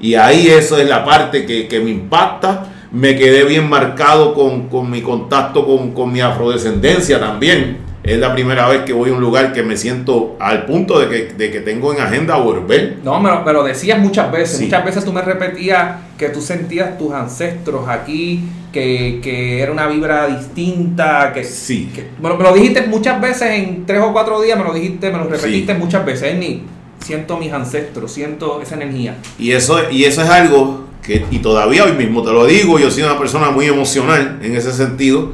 Y 0.00 0.14
ahí 0.14 0.48
eso 0.48 0.76
es 0.78 0.88
la 0.88 1.04
parte 1.04 1.46
que, 1.46 1.80
me 1.80 1.90
impacta. 1.90 2.68
Me 2.90 3.16
quedé 3.16 3.44
bien 3.44 3.70
marcado 3.70 4.34
con, 4.34 4.90
mi 4.90 5.00
contacto 5.00 5.64
con, 5.64 5.92
con 5.92 6.12
mi 6.12 6.20
afrodescendencia 6.20 7.18
también 7.18 7.91
es 8.04 8.18
la 8.18 8.32
primera 8.32 8.68
vez 8.68 8.82
que 8.82 8.92
voy 8.92 9.10
a 9.10 9.12
un 9.12 9.20
lugar 9.20 9.52
que 9.52 9.62
me 9.62 9.76
siento 9.76 10.36
al 10.40 10.66
punto 10.66 10.98
de 10.98 11.08
que, 11.08 11.34
de 11.34 11.50
que 11.52 11.60
tengo 11.60 11.94
en 11.94 12.00
agenda 12.00 12.36
volver. 12.36 12.98
No, 13.04 13.20
me 13.20 13.30
lo, 13.30 13.44
me 13.44 13.52
lo 13.52 13.62
decías 13.62 13.98
muchas 14.00 14.32
veces. 14.32 14.60
Muchas 14.60 14.84
veces 14.84 15.04
tú 15.04 15.12
me 15.12 15.22
repetías 15.22 15.98
que 16.18 16.28
tú 16.30 16.40
sentías 16.40 16.98
tus 16.98 17.12
ancestros 17.12 17.88
aquí, 17.88 18.42
que, 18.72 19.20
que 19.22 19.60
era 19.60 19.70
una 19.70 19.86
vibra 19.86 20.26
distinta. 20.26 21.32
Que, 21.32 21.44
sí. 21.44 21.92
me, 22.20 22.28
lo, 22.28 22.52
dijiste 22.52 22.82
muchas 22.88 23.20
veces 23.20 23.50
en 23.50 23.86
tres 23.86 24.00
o 24.02 24.12
cuatro 24.12 24.40
días, 24.42 24.58
me 24.58 24.64
lo 24.64 24.74
dijiste, 24.74 25.12
me 25.12 25.18
lo 25.18 25.28
repetiste 25.28 25.74
muchas 25.74 26.04
veces. 26.04 26.36
Ni 26.36 26.64
siento 26.98 27.36
mis 27.36 27.52
ancestros, 27.52 28.10
siento 28.10 28.60
esa 28.60 28.74
energía. 28.74 29.16
Y 29.38 29.52
eso, 29.52 29.78
y 29.92 30.04
eso 30.04 30.22
es 30.22 30.28
algo 30.28 30.86
que, 31.04 31.24
y 31.30 31.38
todavía 31.38 31.84
hoy 31.84 31.92
mismo 31.92 32.22
te 32.24 32.32
lo 32.32 32.46
digo, 32.46 32.80
yo 32.80 32.90
soy 32.90 33.04
una 33.04 33.18
persona 33.18 33.50
muy 33.50 33.66
emocional 33.66 34.40
en 34.42 34.56
ese 34.56 34.72
sentido 34.72 35.32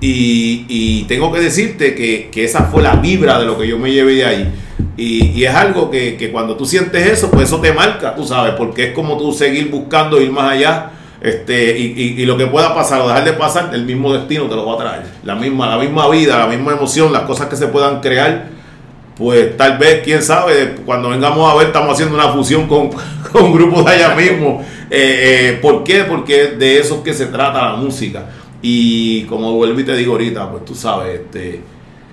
y, 0.00 1.04
tengo 1.04 1.32
que 1.32 1.40
decirte 1.40 1.94
que, 1.94 2.44
esa 2.44 2.64
fue 2.64 2.82
la 2.82 2.96
vibra 2.96 3.38
de 3.38 3.46
lo 3.46 3.58
que 3.58 3.66
yo 3.66 3.78
me 3.78 3.92
llevé 3.92 4.14
de 4.14 4.24
ahí. 4.24 4.52
Y, 4.96 5.44
es 5.44 5.54
algo 5.54 5.90
que, 5.90 6.30
cuando 6.32 6.56
tú 6.56 6.66
sientes 6.66 7.06
eso, 7.06 7.30
pues 7.30 7.48
eso 7.48 7.60
te 7.60 7.72
marca, 7.72 8.14
tú 8.14 8.24
sabes, 8.24 8.54
porque 8.54 8.88
es 8.88 8.92
como 8.92 9.18
tú 9.18 9.32
seguir 9.32 9.70
buscando 9.70 10.20
ir 10.20 10.30
más 10.30 10.52
allá. 10.52 10.90
Este, 11.20 11.76
y, 11.76 12.24
lo 12.26 12.36
que 12.36 12.46
pueda 12.46 12.74
pasar 12.74 13.00
o 13.00 13.08
dejar 13.08 13.24
de 13.24 13.32
pasar, 13.32 13.70
el 13.72 13.84
mismo 13.84 14.12
destino 14.12 14.44
te 14.44 14.54
lo 14.54 14.66
va 14.66 14.74
a 14.74 14.78
traer. 14.78 15.02
La 15.24 15.34
misma, 15.34 15.68
la 15.68 15.78
misma 15.78 16.08
vida, 16.08 16.38
la 16.38 16.46
misma 16.46 16.72
emoción, 16.72 17.12
las 17.12 17.22
cosas 17.22 17.48
que 17.48 17.56
se 17.56 17.66
puedan 17.66 18.00
crear, 18.00 18.46
pues 19.16 19.56
tal 19.56 19.78
vez, 19.78 20.02
quién 20.04 20.22
sabe, 20.22 20.76
cuando 20.86 21.08
vengamos 21.08 21.50
a 21.50 21.56
ver, 21.56 21.68
estamos 21.68 21.92
haciendo 21.92 22.14
una 22.14 22.28
fusión 22.28 22.68
con, 22.68 22.90
con 23.32 23.52
grupos 23.52 23.84
de 23.84 23.90
allá 23.90 24.14
mismo. 24.14 24.64
Eh, 24.90 25.56
eh, 25.56 25.58
¿Por 25.60 25.82
qué? 25.82 26.04
Porque 26.04 26.48
de 26.48 26.78
eso 26.78 26.96
es 26.96 27.00
que 27.00 27.12
se 27.12 27.26
trata 27.26 27.72
la 27.72 27.76
música. 27.76 28.26
Y 28.60 29.22
como 29.24 29.52
vuelvo 29.52 29.80
y 29.80 29.84
te 29.84 29.94
digo 29.94 30.12
ahorita, 30.12 30.50
pues 30.50 30.64
tú 30.64 30.74
sabes, 30.74 31.20
este, 31.20 31.60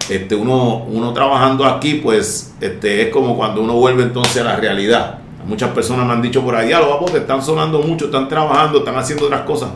este 0.10 0.36
uno, 0.36 0.86
uno 0.86 1.14
trabajando 1.14 1.66
aquí, 1.66 1.96
pues 1.96 2.54
este, 2.62 3.02
es 3.02 3.10
como 3.10 3.36
cuando 3.36 3.62
uno 3.62 3.74
vuelve 3.74 4.04
entonces 4.04 4.42
a 4.42 4.46
la 4.46 4.56
realidad, 4.58 5.20
Muchas 5.46 5.70
personas 5.72 6.08
me 6.08 6.14
han 6.14 6.22
dicho 6.22 6.42
por 6.42 6.56
ahí, 6.56 6.72
a 6.72 6.80
los 6.80 7.12
te 7.12 7.20
están 7.20 7.42
sonando 7.42 7.80
mucho, 7.80 8.06
están 8.06 8.28
trabajando, 8.28 8.80
están 8.80 8.98
haciendo 8.98 9.26
otras 9.26 9.42
cosas. 9.42 9.70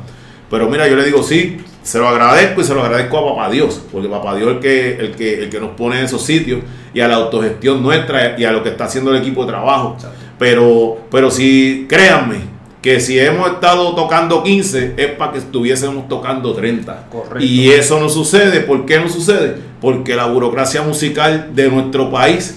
Pero 0.49 0.67
mira, 0.67 0.87
yo 0.87 0.95
le 0.95 1.05
digo, 1.05 1.21
sí, 1.21 1.57
se 1.83 1.99
lo 1.99 2.07
agradezco 2.07 2.61
y 2.61 2.63
se 2.63 2.73
lo 2.73 2.81
agradezco 2.81 3.19
a 3.19 3.35
Papá 3.35 3.51
Dios, 3.51 3.79
porque 3.91 4.07
Papá 4.07 4.35
Dios 4.35 4.49
es 4.49 4.55
el 4.55 4.59
que, 4.59 4.95
el 4.95 5.15
que, 5.15 5.43
el 5.43 5.49
que 5.49 5.59
nos 5.59 5.71
pone 5.71 5.99
en 5.99 6.05
esos 6.05 6.23
sitios 6.23 6.61
y 6.91 7.01
a 7.01 7.07
la 7.07 7.15
autogestión 7.15 7.83
nuestra 7.83 8.39
y 8.39 8.45
a 8.45 8.51
lo 8.51 8.63
que 8.63 8.69
está 8.69 8.85
haciendo 8.85 9.11
el 9.11 9.21
equipo 9.21 9.45
de 9.45 9.51
trabajo. 9.51 9.95
Pero, 10.39 10.97
pero 11.11 11.29
si, 11.29 11.85
créanme, 11.87 12.37
que 12.81 12.99
si 12.99 13.19
hemos 13.19 13.49
estado 13.49 13.93
tocando 13.93 14.43
15 14.43 14.93
es 14.95 15.07
para 15.11 15.33
que 15.33 15.39
estuviésemos 15.39 16.07
tocando 16.07 16.53
30. 16.53 17.07
Correcto. 17.11 17.39
Y 17.43 17.69
eso 17.71 17.99
no 17.99 18.09
sucede. 18.09 18.61
¿Por 18.61 18.85
qué 18.85 18.99
no 18.99 19.09
sucede? 19.09 19.55
Porque 19.81 20.15
la 20.15 20.27
burocracia 20.27 20.81
musical 20.81 21.49
de 21.53 21.69
nuestro 21.69 22.09
país 22.09 22.55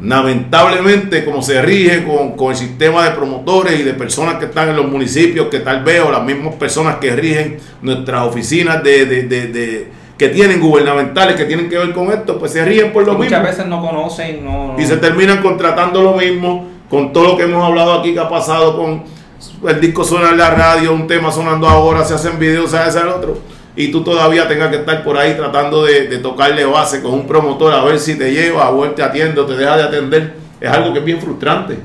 lamentablemente 0.00 1.24
como 1.24 1.42
se 1.42 1.62
rige 1.62 2.04
con, 2.04 2.50
el 2.50 2.56
sistema 2.56 3.04
de 3.04 3.12
promotores 3.12 3.80
y 3.80 3.82
de 3.82 3.94
personas 3.94 4.34
que 4.34 4.46
están 4.46 4.68
en 4.68 4.76
los 4.76 4.88
municipios, 4.88 5.48
que 5.48 5.60
tal 5.60 5.82
vez 5.84 6.02
o 6.02 6.10
las 6.10 6.22
mismas 6.22 6.54
personas 6.56 6.96
que 6.96 7.16
rigen 7.16 7.58
nuestras 7.80 8.26
oficinas 8.26 8.82
de, 8.82 9.88
que 10.18 10.28
tienen 10.28 10.60
gubernamentales 10.60 11.36
que 11.36 11.44
tienen 11.44 11.68
que 11.68 11.78
ver 11.78 11.92
con 11.92 12.10
esto, 12.10 12.38
pues 12.38 12.52
se 12.52 12.64
rigen 12.64 12.92
por 12.92 13.04
lo 13.04 13.12
mismo. 13.12 13.24
Muchas 13.24 13.42
veces 13.42 13.66
no 13.66 13.80
conocen, 13.80 14.46
Y 14.78 14.84
se 14.84 14.96
terminan 14.98 15.42
contratando 15.42 16.02
lo 16.02 16.14
mismo 16.14 16.66
con 16.88 17.12
todo 17.12 17.24
lo 17.28 17.36
que 17.36 17.44
hemos 17.44 17.64
hablado 17.64 17.94
aquí 17.94 18.12
que 18.12 18.20
ha 18.20 18.28
pasado 18.28 18.76
con 18.76 19.04
el 19.68 19.80
disco 19.80 20.04
suena 20.04 20.30
en 20.30 20.38
la 20.38 20.50
radio, 20.50 20.92
un 20.92 21.06
tema 21.06 21.30
sonando 21.30 21.68
ahora, 21.68 22.04
se 22.04 22.14
hacen 22.14 22.38
videos, 22.38 22.70
se 22.70 22.78
hace 22.78 23.00
el 23.00 23.08
otro 23.08 23.38
y 23.76 23.88
tú 23.88 24.02
todavía 24.02 24.48
tengas 24.48 24.70
que 24.70 24.76
estar 24.76 25.04
por 25.04 25.18
ahí 25.18 25.34
tratando 25.34 25.84
de, 25.84 26.18
tocarle 26.18 26.64
base 26.64 27.02
con 27.02 27.12
un 27.12 27.26
promotor 27.26 27.74
a 27.74 27.84
ver 27.84 28.00
si 28.00 28.16
te 28.16 28.32
lleva, 28.32 28.70
o 28.70 28.84
él 28.84 28.94
te 28.94 29.02
atiende 29.02 29.38
o 29.40 29.46
te 29.46 29.54
deja 29.54 29.76
de 29.76 29.82
atender, 29.84 30.34
es 30.58 30.70
algo 30.70 30.92
que 30.94 31.00
es 31.00 31.04
bien 31.04 31.20
frustrante. 31.20 31.78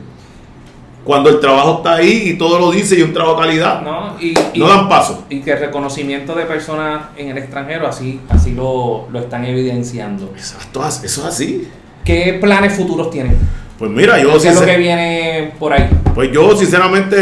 Cuando 1.04 1.30
el 1.30 1.40
trabajo 1.40 1.78
está 1.78 1.96
ahí 1.96 2.30
y 2.30 2.38
todo 2.38 2.60
lo 2.60 2.72
dice 2.72 2.98
y 2.98 3.02
un 3.02 3.12
trabajo 3.12 3.42
de 3.42 3.48
calidad, 3.48 3.82
no, 3.82 4.16
y, 4.22 4.34
no 4.58 4.68
dan 4.68 4.88
paso. 4.88 5.26
Y 5.30 5.42
que 5.42 5.52
el 5.52 5.60
reconocimiento 5.60 6.34
de 6.36 6.46
personas 6.46 7.06
en 7.18 7.30
el 7.30 7.38
extranjero 7.40 7.88
así, 7.88 8.22
así 8.30 8.54
lo, 8.54 9.08
lo 9.12 9.20
están 9.20 9.44
evidenciando. 9.44 10.32
Exacto, 10.36 10.88
eso 10.88 11.04
es 11.04 11.26
así. 11.26 11.68
¿Qué 12.06 12.38
planes 12.40 12.74
futuros 12.74 13.10
tienen? 13.10 13.38
Pues 13.82 13.90
mira, 13.90 14.20
yo... 14.22 14.40
¿Qué 14.40 14.50
es 14.50 14.54
lo 14.54 14.64
que 14.64 14.78
viene 14.78 15.54
por 15.58 15.74
ahí? 15.74 15.90
Pues 16.14 16.32
yo 16.32 16.56
sinceramente 16.56 17.18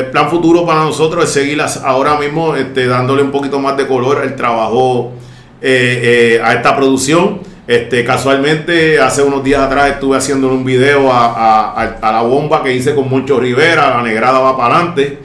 el, 0.00 0.06
plan 0.06 0.28
futuro 0.28 0.66
para 0.66 0.80
nosotros 0.80 1.22
es 1.22 1.30
seguir 1.30 1.62
ahora 1.84 2.18
mismo 2.18 2.56
este, 2.56 2.88
dándole 2.88 3.22
un 3.22 3.30
poquito 3.30 3.60
más 3.60 3.76
de 3.76 3.86
color 3.86 4.24
el 4.24 4.34
trabajo 4.34 5.12
eh, 5.62 6.34
eh, 6.34 6.40
a 6.42 6.52
esta 6.54 6.74
producción. 6.74 7.42
Este, 7.68 8.04
casualmente 8.04 8.98
hace 8.98 9.22
unos 9.22 9.44
días 9.44 9.62
atrás 9.62 9.92
estuve 9.92 10.16
haciendo 10.16 10.48
un 10.48 10.64
video 10.64 11.12
a, 11.12 11.96
la 12.02 12.22
bomba 12.22 12.64
que 12.64 12.74
hice 12.74 12.92
con 12.92 13.08
Moncho 13.08 13.38
Rivera, 13.38 13.90
la 13.90 14.02
negrada 14.02 14.40
va 14.40 14.56
para 14.56 14.74
adelante. 14.74 15.20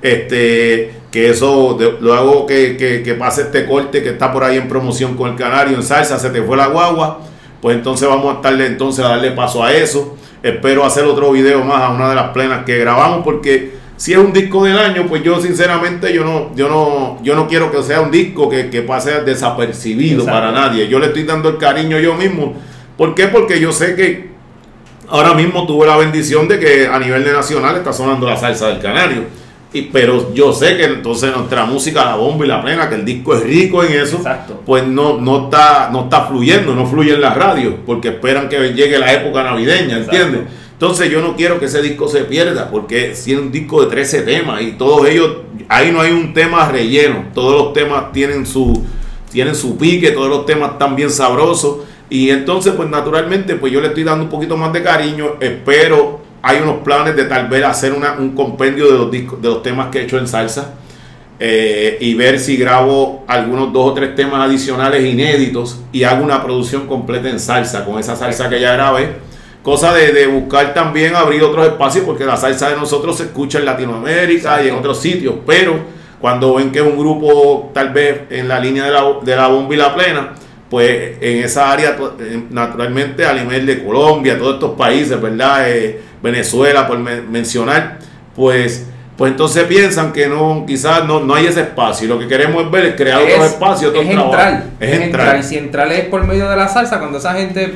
Este, 0.00 1.00
que 1.10 1.30
eso, 1.30 1.76
luego 2.00 2.46
que, 2.46 2.76
que, 2.76 3.02
que 3.02 3.14
pase 3.14 3.42
este 3.42 3.66
corte 3.66 4.04
que 4.04 4.10
está 4.10 4.32
por 4.32 4.44
ahí 4.44 4.56
en 4.56 4.68
promoción 4.68 5.16
con 5.16 5.30
el 5.30 5.36
canario 5.36 5.76
en 5.76 5.82
salsa, 5.82 6.16
se 6.16 6.30
te 6.30 6.42
fue 6.42 6.56
la 6.56 6.68
guagua 6.68 7.31
pues 7.62 7.76
entonces 7.76 8.08
vamos 8.08 8.32
a 8.32 8.36
estarle 8.38 8.66
entonces 8.66 9.04
a 9.04 9.10
darle 9.10 9.30
paso 9.30 9.62
a 9.62 9.72
eso. 9.72 10.16
Espero 10.42 10.84
hacer 10.84 11.04
otro 11.04 11.30
video 11.30 11.62
más 11.62 11.80
a 11.80 11.90
una 11.90 12.08
de 12.08 12.16
las 12.16 12.30
plenas 12.30 12.64
que 12.64 12.76
grabamos 12.76 13.22
porque 13.24 13.74
si 13.96 14.12
es 14.12 14.18
un 14.18 14.32
disco 14.32 14.64
del 14.64 14.76
año, 14.76 15.06
pues 15.08 15.22
yo 15.22 15.40
sinceramente 15.40 16.12
yo 16.12 16.24
no, 16.24 16.52
yo 16.56 16.68
no, 16.68 17.22
yo 17.22 17.36
no 17.36 17.46
quiero 17.46 17.70
que 17.70 17.80
sea 17.84 18.00
un 18.00 18.10
disco 18.10 18.50
que, 18.50 18.64
pase 18.82 19.20
desapercibido 19.20 20.24
para 20.24 20.50
nadie. 20.50 20.88
Yo 20.88 20.98
le 20.98 21.06
estoy 21.06 21.22
dando 21.22 21.50
el 21.50 21.56
cariño 21.56 22.00
yo 22.00 22.14
mismo. 22.14 22.54
¿Por 22.98 23.14
qué? 23.14 23.28
Porque 23.28 23.60
yo 23.60 23.70
sé 23.70 23.94
que 23.94 24.30
ahora 25.08 25.32
mismo 25.34 25.64
tuve 25.64 25.86
la 25.86 25.96
bendición 25.96 26.48
de 26.48 26.58
que 26.58 26.88
a 26.88 26.98
nivel 26.98 27.22
de 27.22 27.32
nacional 27.32 27.76
está 27.76 27.92
sonando 27.92 28.28
la 28.28 28.36
salsa 28.36 28.66
del 28.68 28.80
canario 28.80 29.41
pero 29.80 30.34
yo 30.34 30.52
sé 30.52 30.76
que 30.76 30.84
entonces 30.84 31.34
nuestra 31.34 31.64
música, 31.64 32.04
la 32.04 32.16
bomba 32.16 32.44
y 32.44 32.48
la 32.48 32.62
plena, 32.62 32.90
que 32.90 32.96
el 32.96 33.04
disco 33.06 33.34
es 33.34 33.42
rico 33.42 33.82
en 33.82 33.92
eso, 33.94 34.22
pues 34.66 34.86
no, 34.86 35.18
no, 35.18 35.44
está, 35.44 35.88
no 35.90 36.04
está 36.04 36.26
fluyendo, 36.26 36.74
no 36.74 36.86
fluye 36.86 37.14
en 37.14 37.22
la 37.22 37.32
radio, 37.32 37.78
porque 37.86 38.08
esperan 38.08 38.50
que 38.50 38.74
llegue 38.74 38.98
la 38.98 39.12
época 39.14 39.42
navideña, 39.42 39.96
¿entiendes? 39.96 40.42
Entonces 40.72 41.10
yo 41.10 41.22
no 41.22 41.36
quiero 41.36 41.58
que 41.58 41.66
ese 41.66 41.80
disco 41.80 42.08
se 42.08 42.24
pierda, 42.24 42.70
porque 42.70 43.14
si 43.14 43.32
es 43.32 43.38
un 43.38 43.50
disco 43.50 43.82
de 43.82 43.86
13 43.86 44.22
temas 44.22 44.60
y 44.62 44.72
todos 44.72 45.08
ellos, 45.08 45.36
ahí 45.68 45.90
no 45.90 46.00
hay 46.00 46.12
un 46.12 46.34
tema 46.34 46.68
relleno, 46.68 47.26
todos 47.32 47.52
los 47.52 47.72
temas 47.72 48.12
tienen 48.12 48.44
su, 48.44 48.84
tienen 49.30 49.54
su 49.54 49.78
pique, 49.78 50.10
todos 50.10 50.28
los 50.28 50.44
temas 50.44 50.72
están 50.72 50.96
bien 50.96 51.10
sabrosos. 51.10 51.78
Y 52.10 52.30
entonces, 52.30 52.74
pues 52.76 52.90
naturalmente, 52.90 53.54
pues 53.54 53.72
yo 53.72 53.80
le 53.80 53.88
estoy 53.88 54.04
dando 54.04 54.24
un 54.24 54.30
poquito 54.30 54.56
más 54.56 54.72
de 54.72 54.82
cariño, 54.82 55.36
espero 55.40 56.21
hay 56.42 56.58
unos 56.60 56.78
planes 56.78 57.14
de 57.14 57.24
tal 57.24 57.48
vez 57.48 57.64
hacer 57.64 57.92
un 57.92 58.34
compendio 58.34 58.90
de 58.90 58.98
los, 58.98 59.10
discos, 59.10 59.40
de 59.40 59.48
los 59.48 59.62
temas 59.62 59.88
que 59.88 60.00
he 60.00 60.02
hecho 60.02 60.18
en 60.18 60.26
salsa 60.26 60.74
eh, 61.38 61.98
y 62.00 62.14
ver 62.14 62.38
si 62.40 62.56
grabo 62.56 63.24
algunos 63.28 63.72
dos 63.72 63.90
o 63.90 63.94
tres 63.94 64.14
temas 64.16 64.48
adicionales 64.48 65.04
inéditos 65.04 65.80
y 65.92 66.02
hago 66.02 66.24
una 66.24 66.42
producción 66.42 66.86
completa 66.86 67.28
en 67.28 67.38
salsa 67.38 67.84
con 67.84 67.98
esa 67.98 68.16
salsa 68.16 68.48
que 68.48 68.60
ya 68.60 68.72
grabé. 68.72 69.32
Cosa 69.62 69.94
de, 69.94 70.26
buscar 70.26 70.74
también 70.74 71.14
abrir 71.14 71.44
otros 71.44 71.64
espacios 71.64 72.04
porque 72.04 72.24
la 72.24 72.36
salsa 72.36 72.70
de 72.70 72.76
nosotros 72.76 73.16
se 73.16 73.24
escucha 73.24 73.60
en 73.60 73.64
Latinoamérica 73.64 74.62
y 74.64 74.68
en 74.68 74.74
otros 74.74 75.00
sitios, 75.00 75.36
pero 75.46 75.76
cuando 76.20 76.54
ven 76.54 76.72
que 76.72 76.80
es 76.80 76.84
un 76.84 76.98
grupo 76.98 77.70
tal 77.72 77.90
vez 77.90 78.22
en 78.30 78.48
la 78.48 78.58
línea 78.58 78.84
de 78.84 78.90
la, 78.90 79.04
de 79.22 79.36
la 79.36 79.46
bomba 79.46 79.74
y 79.74 79.78
la 79.78 79.94
plena, 79.94 80.32
pues 80.72 81.18
en 81.20 81.44
esa 81.44 81.70
área 81.70 81.98
eh, 82.18 82.44
naturalmente 82.48 83.26
a 83.26 83.34
nivel 83.34 83.66
de 83.66 83.84
Colombia, 83.84 84.38
todos 84.38 84.54
estos 84.54 84.70
países, 84.70 85.20
¿verdad? 85.20 85.68
Eh, 85.68 86.00
Venezuela, 86.22 86.88
por 86.88 86.98
mencionar, 86.98 87.98
pues, 88.34 88.86
pues 89.18 89.32
entonces 89.32 89.64
piensan 89.64 90.14
que 90.14 90.28
no, 90.28 90.64
quizás 90.66 91.04
no, 91.04 91.20
no 91.20 91.34
hay 91.34 91.44
ese 91.44 91.60
espacio. 91.60 92.06
Y 92.06 92.08
lo 92.08 92.18
que 92.18 92.26
queremos 92.26 92.64
es 92.64 92.70
ver 92.70 92.86
es 92.86 92.94
crear 92.96 93.20
otros 93.20 93.48
espacios, 93.48 93.94
es 93.94 94.08
entrar, 94.08 94.64
es, 94.80 94.90
entrar. 94.98 95.38
Y 95.40 95.42
si 95.42 95.58
entrar 95.58 95.92
es 95.92 96.06
por 96.06 96.26
medio 96.26 96.48
de 96.48 96.56
la 96.56 96.68
salsa, 96.68 97.00
cuando 97.00 97.18
esa 97.18 97.34
gente 97.34 97.74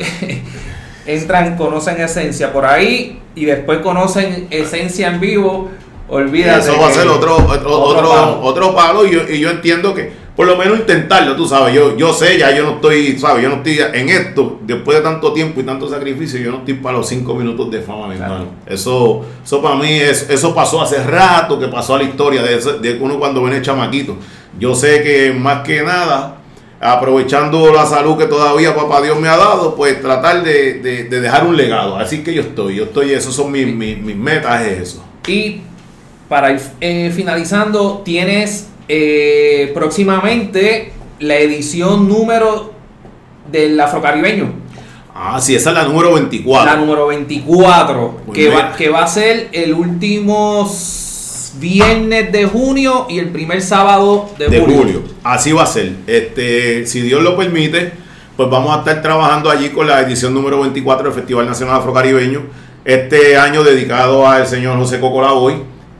entran, 1.06 1.54
conocen 1.58 2.00
esencia 2.00 2.50
por 2.50 2.64
ahí 2.64 3.20
y 3.34 3.44
después 3.44 3.80
conocen 3.80 4.46
esencia 4.48 5.08
en 5.08 5.20
vivo, 5.20 5.70
olvídate. 6.08 6.60
Eso 6.60 6.80
va 6.80 6.88
a 6.88 6.92
ser 6.92 7.08
otro, 7.08 7.36
otro, 7.36 8.40
otro, 8.40 8.74
palo, 8.74 9.06
y, 9.06 9.10
yo, 9.10 9.28
y 9.28 9.38
yo 9.38 9.50
entiendo 9.50 9.94
que 9.94 10.24
por 10.36 10.46
lo 10.46 10.56
menos 10.56 10.78
intentarlo, 10.78 11.34
tú 11.34 11.48
sabes, 11.48 11.74
yo, 11.74 11.96
yo 11.96 12.12
sé, 12.12 12.38
ya 12.38 12.54
yo 12.54 12.62
no 12.62 12.70
estoy, 12.72 13.18
sabes, 13.18 13.42
yo 13.42 13.48
no 13.48 13.56
estoy 13.56 13.80
en 13.94 14.10
esto, 14.10 14.60
después 14.62 14.98
de 14.98 15.02
tanto 15.02 15.32
tiempo 15.32 15.60
y 15.60 15.64
tanto 15.64 15.88
sacrificio, 15.88 16.38
yo 16.38 16.50
no 16.50 16.58
estoy 16.58 16.74
para 16.74 16.98
los 16.98 17.08
cinco 17.08 17.34
minutos 17.34 17.70
de 17.70 17.80
fama, 17.80 18.06
mi 18.06 18.16
hermano. 18.16 18.48
Eso, 18.66 19.24
eso 19.42 19.62
para 19.62 19.76
mí, 19.76 19.94
es, 19.94 20.28
eso 20.28 20.54
pasó 20.54 20.82
hace 20.82 21.02
rato, 21.02 21.58
que 21.58 21.68
pasó 21.68 21.94
a 21.94 21.98
la 21.98 22.04
historia 22.04 22.42
de, 22.42 22.58
de 22.58 22.98
uno 23.00 23.18
cuando 23.18 23.42
viene 23.42 23.62
chamaquito. 23.62 24.18
Yo 24.58 24.74
sé 24.74 25.02
que 25.02 25.32
más 25.32 25.62
que 25.62 25.82
nada, 25.82 26.36
aprovechando 26.80 27.72
la 27.72 27.86
salud 27.86 28.18
que 28.18 28.26
todavía 28.26 28.74
papá 28.74 29.00
Dios 29.00 29.18
me 29.18 29.28
ha 29.28 29.36
dado, 29.36 29.74
pues 29.74 30.00
tratar 30.02 30.42
de, 30.42 31.08
dejar 31.08 31.46
un 31.46 31.56
legado. 31.56 31.96
Así 31.96 32.22
que 32.22 32.34
yo 32.34 32.42
estoy, 32.42 32.76
yo 32.76 32.84
estoy, 32.84 33.12
esos 33.12 33.34
son 33.34 33.50
mis, 33.50 33.66
mis, 33.66 34.16
metas, 34.16 34.62
es 34.62 34.80
eso. 34.80 35.04
Y 35.26 35.62
para 36.28 36.52
ir 36.52 36.60
eh, 36.80 37.10
finalizando, 37.14 38.02
tienes 38.04 38.68
eh, 38.88 39.70
próximamente 39.74 40.92
la 41.18 41.36
edición 41.36 42.08
número 42.08 42.72
del 43.50 43.78
afrocaribeño. 43.80 44.66
Ah, 45.14 45.40
sí, 45.40 45.54
esa 45.54 45.70
es 45.70 45.76
la 45.76 45.84
número 45.84 46.12
24. 46.14 46.70
La 46.70 46.76
número 46.76 47.06
24, 47.06 48.20
que 48.34 48.50
va, 48.50 48.74
que 48.76 48.90
va 48.90 49.02
a 49.02 49.06
ser 49.06 49.48
el 49.52 49.72
último 49.72 50.68
viernes 51.58 52.30
de 52.32 52.44
junio 52.44 53.06
y 53.08 53.18
el 53.18 53.30
primer 53.30 53.62
sábado 53.62 54.28
de, 54.38 54.60
julio. 54.60 55.02
Así 55.24 55.52
va 55.52 55.62
a 55.62 55.66
ser. 55.66 55.92
Este, 56.06 56.86
si 56.86 57.00
Dios 57.00 57.22
lo 57.22 57.36
permite, 57.36 57.92
pues 58.36 58.50
vamos 58.50 58.76
a 58.76 58.80
estar 58.80 59.00
trabajando 59.00 59.50
allí 59.50 59.70
con 59.70 59.86
la 59.86 60.00
edición 60.00 60.34
número 60.34 60.60
24 60.60 61.04
del 61.04 61.14
Festival 61.14 61.46
Nacional 61.46 61.76
Afrocaribeño. 61.76 62.42
Este 62.84 63.36
año 63.38 63.64
dedicado 63.64 64.28
al 64.28 64.46
señor 64.46 64.78
José 64.78 65.00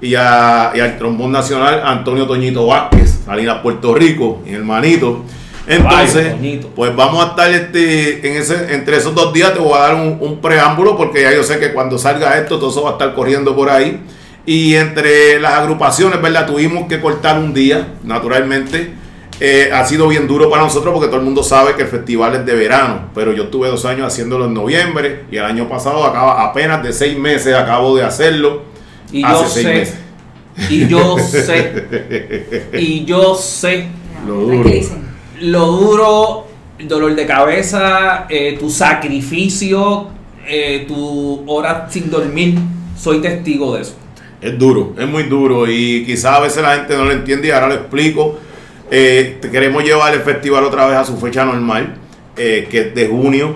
Y, 0.01 0.14
al 0.14 0.99
trombón 0.99 1.32
nacional 1.32 1.82
Antonio 1.84 2.26
Toñito 2.26 2.66
Vázquez, 2.66 3.20
Salinas 3.24 3.61
Puerto 3.62 3.94
Rico, 3.94 4.42
mi 4.44 4.53
hermanito. 4.53 5.24
Entonces, 5.66 6.34
pues 6.76 6.94
vamos 6.94 7.24
a 7.24 7.30
estar 7.30 7.51
este, 7.51 8.28
en 8.28 8.36
ese, 8.36 8.74
entre 8.74 8.99
esos 8.99 9.14
dos 9.14 9.32
días, 9.32 9.53
te 9.53 9.59
voy 9.59 9.72
a 9.74 9.78
dar 9.78 9.94
un, 9.94 10.38
preámbulo, 10.40 10.97
porque 10.97 11.22
ya 11.22 11.34
yo 11.34 11.42
sé 11.42 11.59
que 11.59 11.72
cuando 11.72 11.99
salga 11.99 12.38
esto, 12.38 12.59
todo 12.59 12.70
eso 12.70 12.82
va 12.82 12.90
a 12.90 12.92
estar 12.92 13.14
corriendo 13.14 13.57
por 13.57 13.70
ahí. 13.70 14.01
Y 14.44 14.74
entre 14.74 15.40
las 15.40 15.55
agrupaciones, 15.55 16.22
¿verdad? 16.22 16.47
Tuvimos 16.47 16.86
que 16.86 17.01
cortar 17.01 17.38
un 17.38 17.53
día, 17.53 17.94
naturalmente. 18.05 18.92
Eh, 19.40 19.70
ha 19.72 19.84
sido 19.84 20.09
bien 20.09 20.28
duro 20.28 20.49
para 20.49 20.62
nosotros 20.62 20.94
porque 20.94 21.09
todo 21.09 21.18
el 21.18 21.24
mundo 21.24 21.42
sabe 21.42 21.74
que 21.74 21.82
el 21.82 21.88
festival 21.88 22.36
es 22.36 22.47
de 22.47 22.55
verano, 22.55 23.11
pero 23.14 23.32
yo 23.32 23.49
tuve 23.49 23.68
dos 23.68 23.84
años 23.84 24.07
haciéndolo 24.07 24.47
en 24.47 24.55
noviembre 24.55 25.24
y 25.30 25.36
el 25.36 25.44
año 25.44 25.68
pasado 25.68 26.05
acaba 26.05 26.42
apenas 26.42 26.82
de 26.82 26.90
seis 26.94 27.18
meses 27.18 27.55
acabo 27.55 27.94
de 27.94 28.03
hacerlo 28.03 28.62
y 29.12 29.22
yo 29.22 29.48
sé, 29.48 29.92
y 30.70 30.88
yo 30.88 31.18
sé, 31.18 32.62
y 32.78 33.04
yo 33.04 33.34
sé. 33.34 33.88
Lo 34.26 34.34
duro, 34.40 34.70
lo 35.40 35.66
duro 35.66 36.46
el 36.78 36.88
dolor 36.88 37.14
de 37.14 37.26
cabeza, 37.26 38.26
eh, 38.28 38.57
tu 38.59 38.70
sacrificio, 38.70 40.09
eh, 40.46 40.84
tu 40.86 41.44
hora 41.46 41.88
sin 41.90 42.11
dormir. 42.11 42.59
Soy 42.98 43.20
testigo 43.20 43.74
de 43.74 43.82
eso. 43.82 43.94
Es 44.40 44.59
duro, 44.59 44.94
es 44.98 45.07
muy 45.07 45.24
duro. 45.24 45.70
Y 45.70 46.04
quizás 46.04 46.36
a 46.36 46.40
veces 46.40 46.62
la 46.62 46.76
gente 46.76 46.96
no 46.96 47.04
lo 47.04 47.12
entiende 47.12 47.48
y 47.48 47.50
ahora 47.50 47.68
lo 47.68 47.74
explico. 47.74 48.38
Eh, 48.90 49.38
queremos 49.50 49.82
llevar 49.84 50.14
el 50.14 50.20
festival 50.20 50.64
otra 50.64 50.86
vez 50.86 50.96
a 50.96 51.04
su 51.04 51.16
fecha 51.16 51.44
normal, 51.44 51.96
eh, 52.36 52.68
que 52.70 52.80
es 52.80 52.94
de 52.94 53.09
junio. 53.09 53.54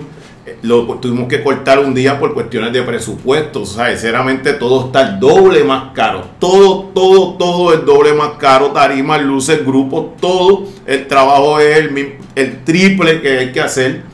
Lo 0.61 0.85
tuvimos 0.99 1.27
que 1.27 1.43
cortar 1.43 1.79
un 1.79 1.93
día 1.93 2.19
por 2.19 2.33
cuestiones 2.33 2.73
de 2.73 2.81
presupuesto. 2.83 3.61
O 3.61 3.65
sea, 3.65 3.89
sinceramente 3.89 4.53
todo 4.53 4.87
está 4.87 5.01
el 5.01 5.19
doble 5.19 5.63
más 5.63 5.93
caro. 5.93 6.25
Todo, 6.39 6.91
todo, 6.93 7.35
todo 7.35 7.73
el 7.73 7.85
doble 7.85 8.13
más 8.13 8.31
caro. 8.37 8.67
Tarimas, 8.71 9.21
luces, 9.21 9.65
grupos, 9.65 10.17
todo. 10.19 10.67
El 10.85 11.07
trabajo 11.07 11.59
es 11.59 11.77
el, 11.77 12.17
el 12.35 12.63
triple 12.63 13.21
que 13.21 13.37
hay 13.37 13.51
que 13.51 13.61
hacer 13.61 14.11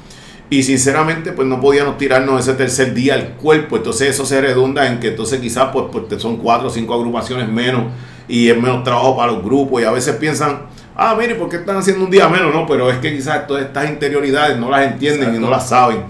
y 0.49 0.63
sinceramente 0.63 1.33
pues 1.33 1.47
no 1.47 1.59
podíamos 1.59 1.97
tirarnos 1.97 2.39
ese 2.39 2.53
tercer 2.53 2.93
día 2.93 3.15
al 3.15 3.31
cuerpo, 3.31 3.77
entonces 3.77 4.09
eso 4.09 4.25
se 4.25 4.39
redunda 4.39 4.87
en 4.87 4.99
que 4.99 5.09
entonces 5.09 5.41
quizás 5.41 5.69
pues, 5.73 5.85
pues 5.91 6.21
son 6.21 6.37
cuatro 6.37 6.69
o 6.69 6.71
cinco 6.71 6.93
agrupaciones 6.93 7.49
menos 7.49 7.91
y 8.27 8.49
es 8.49 8.55
menos 8.55 8.83
trabajo 8.83 9.17
para 9.17 9.33
los 9.33 9.43
grupos 9.43 9.81
y 9.81 9.85
a 9.85 9.91
veces 9.91 10.15
piensan, 10.15 10.61
ah 10.95 11.15
mire, 11.19 11.35
¿por 11.35 11.49
qué 11.49 11.57
están 11.57 11.77
haciendo 11.77 12.05
un 12.05 12.11
día 12.11 12.29
menos? 12.29 12.53
No, 12.53 12.65
pero 12.65 12.89
es 12.89 12.97
que 12.97 13.13
quizás 13.13 13.45
todas 13.45 13.63
estas 13.63 13.89
interioridades 13.89 14.57
no 14.57 14.69
las 14.69 14.87
entienden 14.87 15.35
y 15.35 15.39
no 15.39 15.49
las 15.49 15.67
saben. 15.69 16.03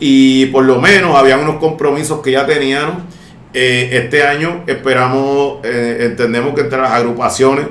Y 0.00 0.46
por 0.46 0.64
lo 0.64 0.80
menos 0.80 1.14
había 1.14 1.36
unos 1.36 1.56
compromisos 1.56 2.20
que 2.20 2.32
ya 2.32 2.46
tenían. 2.46 3.06
Eh, 3.52 3.90
este 3.92 4.22
año 4.22 4.64
esperamos, 4.66 5.58
eh, 5.64 5.98
entendemos 6.00 6.54
que 6.54 6.62
entre 6.62 6.80
las 6.80 6.92
agrupaciones 6.92 7.66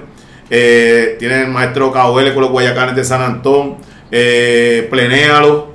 eh, 0.50 1.16
tienen 1.18 1.42
el 1.42 1.48
maestro 1.48 1.92
KOL 1.92 2.34
con 2.34 2.42
los 2.42 2.52
Guayacanes 2.52 2.96
de 2.96 3.04
San 3.04 3.22
Antón, 3.22 3.78
Plenéalo, 4.10 5.70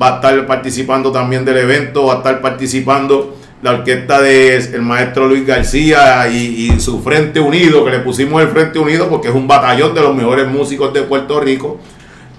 va 0.00 0.12
a 0.12 0.14
estar 0.16 0.46
participando 0.46 1.10
también 1.10 1.44
del 1.44 1.58
evento, 1.58 2.06
va 2.06 2.14
a 2.14 2.16
estar 2.18 2.40
participando 2.40 3.36
la 3.62 3.72
orquesta 3.72 4.22
del 4.22 4.74
el 4.74 4.82
maestro 4.82 5.26
Luis 5.26 5.46
García 5.46 6.28
y, 6.28 6.78
su 6.80 7.02
Frente 7.02 7.40
Unido, 7.40 7.84
que 7.84 7.90
le 7.90 7.98
pusimos 7.98 8.42
el 8.42 8.48
Frente 8.48 8.78
Unido 8.78 9.08
porque 9.08 9.28
es 9.28 9.34
un 9.34 9.46
batallón 9.46 9.94
de 9.94 10.00
los 10.00 10.14
mejores 10.14 10.48
músicos 10.48 10.94
de 10.94 11.02
Puerto 11.02 11.40
Rico, 11.40 11.78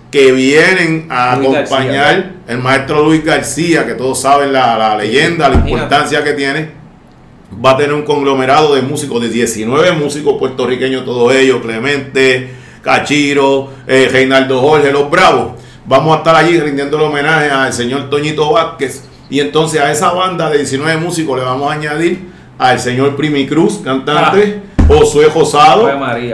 que 0.09 0.31
vienen 0.31 1.07
a 1.09 1.33
acompañar 1.33 2.33
el 2.51 2.57
maestro 2.59 3.03
Luis 3.03 3.23
García, 3.23 3.85
que 3.85 3.93
todos 3.93 4.19
saben 4.21 4.51
la, 4.51 4.97
leyenda, 4.97 5.49
la 5.49 5.55
importancia 5.55 6.23
que 6.23 6.33
tiene. 6.33 6.69
Va 7.63 7.71
a 7.71 7.77
tener 7.77 7.93
un 7.93 8.03
conglomerado 8.03 8.75
de 8.75 8.81
músicos, 8.81 9.21
de 9.21 9.29
19 9.29 9.93
músicos 9.93 10.37
puertorriqueños, 10.37 11.05
todos 11.05 11.33
ellos, 11.33 11.61
Clemente, 11.61 12.51
Cachiro, 12.81 13.69
eh, 13.87 14.09
Reinaldo 14.11 14.59
Jorge, 14.61 14.91
los 14.91 15.09
Bravos 15.09 15.61
vamos 15.85 16.13
a 16.15 16.17
estar 16.19 16.35
allí 16.35 16.59
rindiendo 16.59 16.97
el 16.97 17.03
homenaje 17.03 17.49
al 17.49 17.73
señor 17.73 18.09
Toñito 18.09 18.51
Vázquez. 18.51 19.03
Y 19.29 19.39
entonces 19.39 19.81
a 19.81 19.91
esa 19.91 20.11
banda 20.11 20.49
de 20.49 20.57
19 20.57 20.97
músicos 20.97 21.39
le 21.39 21.45
vamos 21.45 21.71
a 21.71 21.75
añadir 21.75 22.29
al 22.57 22.79
señor 22.79 23.15
Primi 23.15 23.47
Cruz, 23.47 23.79
cantante, 23.83 24.61
ah. 24.77 24.83
Josué 24.87 25.25
Josado, 25.25 25.89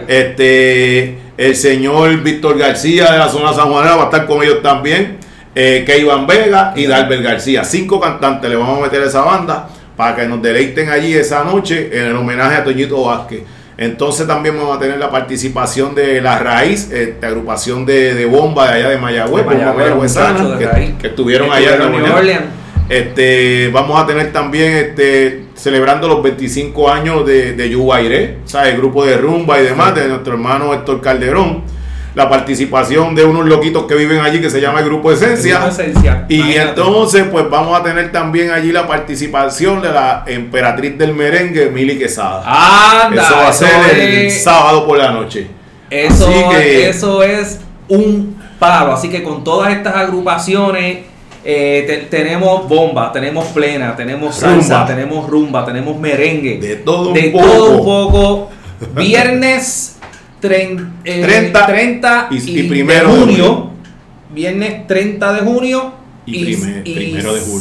este, 0.07 1.19
el 1.37 1.55
señor 1.55 2.21
Víctor 2.23 2.57
García 2.57 3.11
de 3.11 3.19
la 3.19 3.29
zona 3.29 3.53
San 3.53 3.69
Juan 3.69 3.85
va 3.85 4.01
a 4.01 4.05
estar 4.05 4.25
con 4.25 4.41
ellos 4.41 4.61
también, 4.63 5.16
eh, 5.59 5.97
Iván 5.99 6.27
Vega 6.27 6.73
y 6.75 6.85
Dalbert 6.85 7.23
García. 7.23 7.63
Cinco 7.63 7.99
cantantes 7.99 8.47
le 8.47 8.55
vamos 8.55 8.77
a 8.77 8.81
meter 8.83 9.01
a 9.01 9.05
esa 9.05 9.21
banda 9.21 9.67
para 9.95 10.15
que 10.15 10.27
nos 10.27 10.39
deleiten 10.39 10.89
allí 10.89 11.15
esa 11.15 11.43
noche 11.43 11.89
en 11.91 12.05
el 12.05 12.15
homenaje 12.15 12.57
a 12.57 12.63
Toñito 12.63 13.03
Vázquez. 13.03 13.41
Entonces 13.75 14.27
también 14.27 14.55
vamos 14.55 14.77
a 14.77 14.79
tener 14.79 14.99
la 14.99 15.09
participación 15.09 15.95
de 15.95 16.21
La 16.21 16.37
Raíz, 16.37 16.91
esta 16.91 17.27
agrupación 17.27 17.87
de, 17.87 18.13
de 18.13 18.25
bomba 18.25 18.67
de 18.67 18.73
allá 18.73 18.89
de 18.89 18.97
Mayagüez, 18.97 19.45
que, 20.99 21.07
estuvieron 21.07 21.51
allá 21.51 21.75
en 21.75 21.91
New 21.91 22.15
Orleans. 22.15 22.45
Este, 22.87 23.69
vamos 23.73 23.99
a 23.99 24.05
tener 24.05 24.31
también 24.31 24.73
este, 24.73 25.45
celebrando 25.55 26.07
los 26.07 26.21
25 26.21 26.89
años 26.89 27.25
de, 27.25 27.53
de 27.53 27.69
Yubairé, 27.69 28.37
o 28.45 28.47
sea, 28.47 28.69
el 28.69 28.77
grupo 28.77 29.05
de 29.05 29.17
rumba 29.17 29.59
y 29.59 29.63
demás, 29.63 29.95
de 29.95 30.07
nuestro 30.07 30.33
hermano 30.33 30.73
Héctor 30.73 31.01
Calderón 31.01 31.76
la 32.17 32.27
participación 32.27 33.13
de 33.13 33.23
unos 33.23 33.45
loquitos 33.45 33.85
que 33.85 33.93
viven 33.93 34.21
allí 34.21 34.41
que 34.41 34.49
se 34.49 34.59
llama 34.59 34.79
el 34.79 34.85
Grupo 34.85 35.11
Esencia. 35.11 35.67
Esencia. 35.67 36.25
Y 36.27 36.55
entonces, 36.55 37.25
pues 37.31 37.47
vamos 37.47 37.79
a 37.79 37.83
tener 37.83 38.11
también 38.11 38.49
allí 38.49 38.71
la 38.71 38.87
participación 38.87 39.83
de 39.83 39.91
la 39.91 40.23
emperatriz 40.25 40.97
del 40.97 41.13
merengue, 41.13 41.69
Mili 41.69 41.95
Quesada. 41.99 42.41
Anda, 43.05 43.21
eso 43.21 43.35
va 43.35 43.49
a 43.49 43.53
ser 43.53 43.99
el 43.99 44.31
sábado 44.31 44.87
por 44.87 44.97
la 44.97 45.11
noche. 45.11 45.45
Eso, 45.91 46.27
eso 46.57 47.21
es 47.21 47.59
un 47.87 48.35
palo. 48.57 48.93
Así 48.93 49.11
que 49.11 49.21
con 49.21 49.43
todas 49.43 49.71
estas 49.71 49.95
agrupaciones. 49.95 51.05
Eh, 51.49 52.07
tenemos 52.09 52.67
bomba, 52.67 53.11
tenemos 53.11 53.45
plena, 53.49 53.95
tenemos 53.95 54.35
salsa, 54.35 54.85
tenemos 54.85 55.29
rumba, 55.29 55.63
tenemos 55.63 55.97
merengue. 55.97 56.57
De 56.57 56.77
todo 56.77 57.09
un 57.09 57.13
de 57.13 57.29
poco. 57.29 57.45
todo 57.45 57.69
un 57.69 57.85
poco. 57.85 58.49
Viernes 58.95 59.96
30, 60.39 61.65
30, 61.65 62.27
y, 62.31 62.63
primero 62.63 63.13
de 63.13 63.19
junio, 63.19 63.69
viernes 64.33 64.87
30 64.87 65.33
de 65.33 65.39
junio 65.41 65.93
y, 66.25 66.55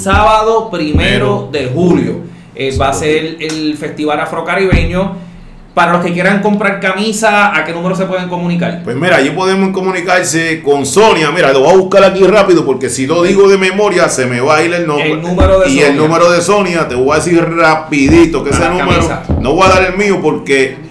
sábado 0.01 0.71
primero 0.71 1.49
de 1.51 1.67
julio. 1.67 2.27
Eh, 2.55 2.75
va 2.79 2.89
a 2.89 2.93
ser 2.93 3.37
el 3.41 3.77
Festival 3.77 4.21
Afrocaribeño. 4.21 5.27
Para 5.75 5.93
los 5.93 6.03
que 6.03 6.15
quieran 6.15 6.41
comprar 6.41 6.81
camisa, 6.81 7.55
¿a 7.55 7.63
qué 7.63 7.75
número 7.75 7.95
se 7.95 8.07
pueden 8.07 8.31
comunicar? 8.31 8.81
Pues 8.83 8.97
mira, 8.97 9.17
allí 9.17 9.29
podemos 9.29 9.75
comunicarse 9.75 10.63
con 10.63 10.87
Sonia. 10.87 11.31
Mira, 11.31 11.53
lo 11.53 11.61
voy 11.61 11.75
a 11.75 11.77
buscar 11.77 12.03
aquí 12.03 12.25
rápido 12.25 12.65
porque 12.65 12.89
si 12.89 13.07
lo 13.07 13.23
digo 13.23 13.47
de 13.47 13.59
memoria 13.59 14.09
se 14.09 14.25
me 14.25 14.41
va 14.41 14.57
a 14.57 14.63
ir 14.63 14.73
el 14.73 14.87
nombre. 14.87 15.13
El 15.13 15.21
número 15.21 15.61
de 15.61 15.69
y 15.71 15.81
el 15.81 15.95
número 15.95 16.31
de 16.31 16.41
Sonia, 16.41 16.89
te 16.89 16.95
voy 16.95 17.13
a 17.13 17.17
decir 17.17 17.45
rapidito 17.45 18.43
que 18.43 18.51
ese 18.51 18.71
número, 18.71 19.07
no 19.39 19.53
voy 19.53 19.67
a 19.67 19.69
dar 19.69 19.85
el 19.91 19.99
mío 19.99 20.19
porque 20.23 20.86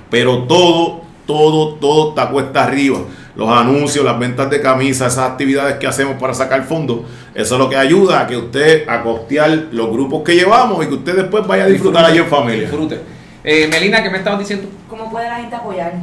pero 0.10 0.44
todo, 0.44 1.02
todo, 1.28 1.76
todo 1.76 2.10
está 2.10 2.30
cuesta 2.30 2.64
arriba. 2.64 3.00
Los 3.36 3.50
anuncios, 3.50 4.06
las 4.06 4.18
ventas 4.18 4.50
de 4.50 4.62
camisas, 4.62 5.14
esas 5.14 5.30
actividades 5.32 5.76
que 5.76 5.86
hacemos 5.86 6.16
para 6.16 6.34
sacar 6.34 6.64
fondos, 6.64 7.02
eso 7.34 7.56
es 7.56 7.60
lo 7.60 7.70
que 7.70 7.76
ayuda 7.76 8.22
a 8.22 8.28
que 8.28 8.38
usted 8.38 8.88
a 8.88 9.04
costear 9.04 9.66
los 9.72 9.92
grupos 9.92 10.24
que 10.24 10.36
llevamos 10.36 10.84
y 10.86 10.88
que 10.88 10.94
usted 10.94 11.16
después 11.18 11.46
vaya 11.46 11.66
a 11.66 11.68
disfrutar 11.68 12.06
allí 12.06 12.20
en 12.20 12.28
familia. 12.28 12.62
Disfrute. 12.62 13.15
Eh, 13.48 13.68
Melina, 13.72 14.02
¿qué 14.02 14.10
me 14.10 14.18
estabas 14.18 14.40
diciendo? 14.40 14.68
¿Cómo 14.90 15.12
puede 15.12 15.30
la 15.30 15.36
gente 15.36 15.56
apoyar? 15.56 15.94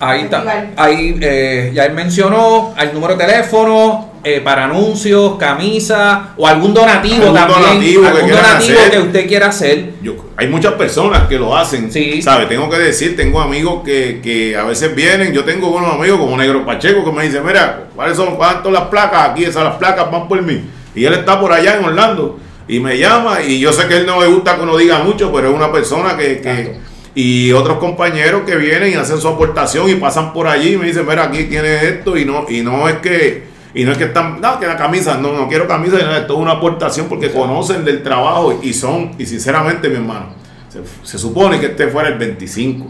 Ahí 0.00 0.22
está. 0.22 0.42
Ahí 0.76 1.18
eh, 1.20 1.72
ya 1.74 1.84
él 1.84 1.92
mencionó 1.92 2.74
el 2.78 2.94
número 2.94 3.16
de 3.16 3.26
teléfono 3.26 4.12
eh, 4.24 4.40
para 4.40 4.64
anuncios, 4.64 5.36
camisa 5.36 6.30
o 6.38 6.46
algún 6.46 6.72
donativo 6.72 7.34
también. 7.34 7.60
Donativo 7.60 8.06
algún 8.06 8.26
que 8.30 8.32
donativo 8.34 8.78
que 8.90 8.98
usted 8.98 9.28
quiera 9.28 9.48
hacer. 9.48 9.92
hay 10.38 10.48
muchas 10.48 10.72
personas 10.72 11.28
que 11.28 11.38
lo 11.38 11.54
hacen. 11.54 11.92
Sí. 11.92 12.22
¿Sabe? 12.22 12.46
Tengo 12.46 12.70
que 12.70 12.78
decir, 12.78 13.14
tengo 13.14 13.42
amigos 13.42 13.82
que, 13.84 14.22
que 14.22 14.56
a 14.56 14.64
veces 14.64 14.94
vienen. 14.94 15.34
Yo 15.34 15.44
tengo 15.44 15.68
unos 15.68 15.92
amigos 15.92 16.18
como 16.18 16.34
Negro 16.38 16.64
Pacheco 16.64 17.04
que 17.04 17.12
me 17.12 17.24
dicen: 17.24 17.44
Mira, 17.44 17.88
¿cuáles 17.94 18.16
son? 18.16 18.36
¿Cuántas 18.36 18.72
las 18.72 18.84
placas? 18.84 19.28
Aquí, 19.28 19.44
esas 19.44 19.64
las 19.64 19.74
placas 19.74 20.10
van 20.10 20.26
por 20.26 20.40
mí. 20.40 20.64
Y 20.94 21.04
él 21.04 21.12
está 21.12 21.38
por 21.38 21.52
allá 21.52 21.76
en 21.76 21.84
Orlando 21.84 22.38
y 22.68 22.80
me 22.80 22.98
llama 22.98 23.42
y 23.42 23.58
yo 23.58 23.72
sé 23.72 23.88
que 23.88 23.98
él 23.98 24.06
no 24.06 24.20
le 24.20 24.28
gusta 24.28 24.56
que 24.56 24.62
uno 24.62 24.76
diga 24.76 24.98
mucho, 25.00 25.32
pero 25.32 25.48
es 25.48 25.54
una 25.54 25.72
persona 25.72 26.16
que, 26.16 26.78
y 27.14 27.52
otros 27.52 27.78
compañeros 27.78 28.42
que 28.46 28.56
vienen 28.56 28.92
y 28.92 28.94
hacen 28.94 29.20
su 29.20 29.28
aportación 29.28 29.88
y 29.90 29.94
pasan 29.96 30.32
por 30.32 30.46
allí 30.46 30.74
y 30.74 30.76
me 30.76 30.86
dicen, 30.86 31.06
mira, 31.06 31.24
aquí 31.24 31.44
tienes 31.44 31.82
esto 31.82 32.16
y 32.16 32.24
no 32.24 32.46
y 32.48 32.62
no 32.62 32.88
es 32.88 32.96
que 32.96 33.50
y 33.72 33.84
no 33.84 33.92
es 33.92 33.98
que 33.98 34.04
están, 34.04 34.40
no, 34.40 34.58
que 34.58 34.66
la 34.66 34.76
camisa, 34.76 35.16
no, 35.16 35.32
no 35.32 35.48
quiero 35.48 35.68
camisa, 35.68 35.96
esto 35.96 36.34
es 36.34 36.38
una 36.40 36.52
aportación 36.52 37.08
porque 37.08 37.30
conocen 37.30 37.84
del 37.84 38.02
trabajo 38.02 38.58
y 38.62 38.72
son, 38.72 39.12
y 39.16 39.26
sinceramente 39.26 39.88
mi 39.88 39.96
hermano, 39.96 40.34
se, 40.68 40.80
se 41.04 41.18
supone 41.18 41.60
que 41.60 41.66
este 41.66 41.86
fuera 41.86 42.08
el 42.08 42.18
25 42.18 42.86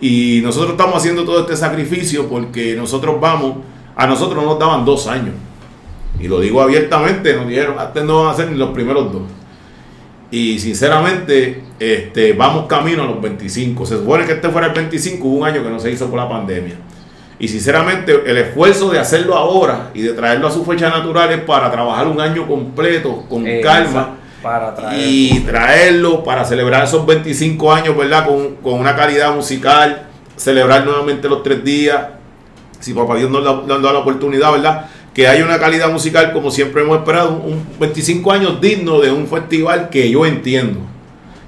y 0.00 0.40
nosotros 0.42 0.72
estamos 0.72 0.96
haciendo 0.96 1.24
todo 1.24 1.40
este 1.40 1.56
sacrificio 1.56 2.28
porque 2.28 2.74
nosotros 2.74 3.18
vamos, 3.18 3.58
a 3.96 4.06
nosotros 4.06 4.44
nos 4.44 4.58
daban 4.58 4.84
dos 4.84 5.06
años 5.06 5.34
y 6.20 6.28
lo 6.28 6.40
digo 6.40 6.60
abiertamente, 6.60 7.34
nos 7.34 7.48
dijeron, 7.48 7.78
hasta 7.78 8.02
no 8.02 8.24
van 8.24 8.34
a 8.34 8.36
ser 8.36 8.50
ni 8.50 8.58
los 8.58 8.70
primeros 8.70 9.12
dos. 9.12 9.22
Y 10.30 10.58
sinceramente, 10.58 11.62
este, 11.78 12.34
vamos 12.34 12.66
camino 12.66 13.02
a 13.02 13.06
los 13.06 13.20
25. 13.20 13.86
Se 13.86 13.96
supone 13.96 14.26
que 14.26 14.32
este 14.32 14.48
fuera 14.50 14.68
el 14.68 14.74
25, 14.74 15.26
hubo 15.26 15.38
un 15.38 15.44
año 15.46 15.62
que 15.62 15.70
no 15.70 15.80
se 15.80 15.90
hizo 15.90 16.08
por 16.08 16.18
la 16.18 16.28
pandemia. 16.28 16.76
Y 17.38 17.48
sinceramente, 17.48 18.22
el 18.26 18.36
esfuerzo 18.36 18.90
de 18.90 18.98
hacerlo 18.98 19.34
ahora 19.34 19.90
y 19.94 20.02
de 20.02 20.12
traerlo 20.12 20.46
a 20.46 20.50
su 20.50 20.64
fecha 20.64 20.90
natural 20.90 21.32
es 21.32 21.40
para 21.40 21.70
trabajar 21.70 22.06
un 22.06 22.20
año 22.20 22.46
completo, 22.46 23.24
con 23.28 23.44
calma. 23.62 24.16
Para 24.42 24.74
y 24.96 25.40
traerlo 25.40 26.24
para 26.24 26.44
celebrar 26.44 26.84
esos 26.84 27.04
25 27.04 27.72
años, 27.72 27.96
¿verdad? 27.96 28.26
Con, 28.26 28.56
con 28.56 28.74
una 28.80 28.94
calidad 28.96 29.34
musical, 29.34 30.06
celebrar 30.36 30.84
nuevamente 30.84 31.28
los 31.28 31.42
tres 31.42 31.62
días. 31.64 32.08
Si 32.78 32.94
papá 32.94 33.16
Dios 33.16 33.30
nos 33.30 33.42
da 33.44 33.92
la 33.92 33.98
oportunidad, 33.98 34.52
¿verdad? 34.52 34.86
Que 35.14 35.26
haya 35.26 35.44
una 35.44 35.58
calidad 35.58 35.90
musical 35.90 36.32
como 36.32 36.50
siempre 36.50 36.82
hemos 36.82 36.98
esperado, 36.98 37.42
un 37.44 37.64
25 37.78 38.32
años 38.32 38.60
digno 38.60 39.00
de 39.00 39.10
un 39.10 39.26
festival 39.26 39.90
que 39.90 40.10
yo 40.10 40.24
entiendo, 40.24 40.80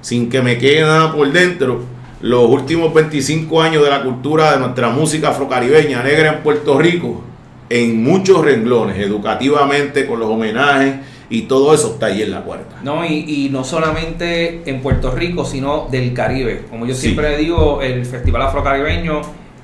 sin 0.01 0.29
que 0.29 0.41
me 0.41 0.57
quede 0.57 0.81
nada 0.81 1.13
por 1.13 1.31
dentro, 1.31 1.83
los 2.21 2.49
últimos 2.49 2.93
25 2.93 3.61
años 3.61 3.83
de 3.83 3.89
la 3.89 4.03
cultura 4.03 4.53
de 4.53 4.59
nuestra 4.59 4.89
música 4.89 5.29
afrocaribeña 5.29 6.03
negra 6.03 6.33
en 6.33 6.43
Puerto 6.43 6.77
Rico, 6.77 7.23
en 7.69 8.03
muchos 8.03 8.43
renglones, 8.43 8.97
educativamente, 8.97 10.05
con 10.05 10.19
los 10.19 10.29
homenajes 10.29 10.95
y 11.29 11.43
todo 11.43 11.73
eso 11.73 11.93
está 11.93 12.07
ahí 12.07 12.21
en 12.21 12.31
la 12.31 12.43
puerta. 12.43 12.75
No, 12.83 13.05
y, 13.05 13.49
no 13.51 13.63
solamente 13.63 14.61
en 14.69 14.81
Puerto 14.81 15.11
Rico, 15.11 15.45
sino 15.45 15.87
del 15.89 16.13
Caribe. 16.13 16.65
Como 16.69 16.85
yo 16.85 16.93
siempre 16.93 17.37
digo, 17.37 17.81
el 17.81 18.05
Festival 18.05 18.43
Afrocaribeño, 18.43 19.21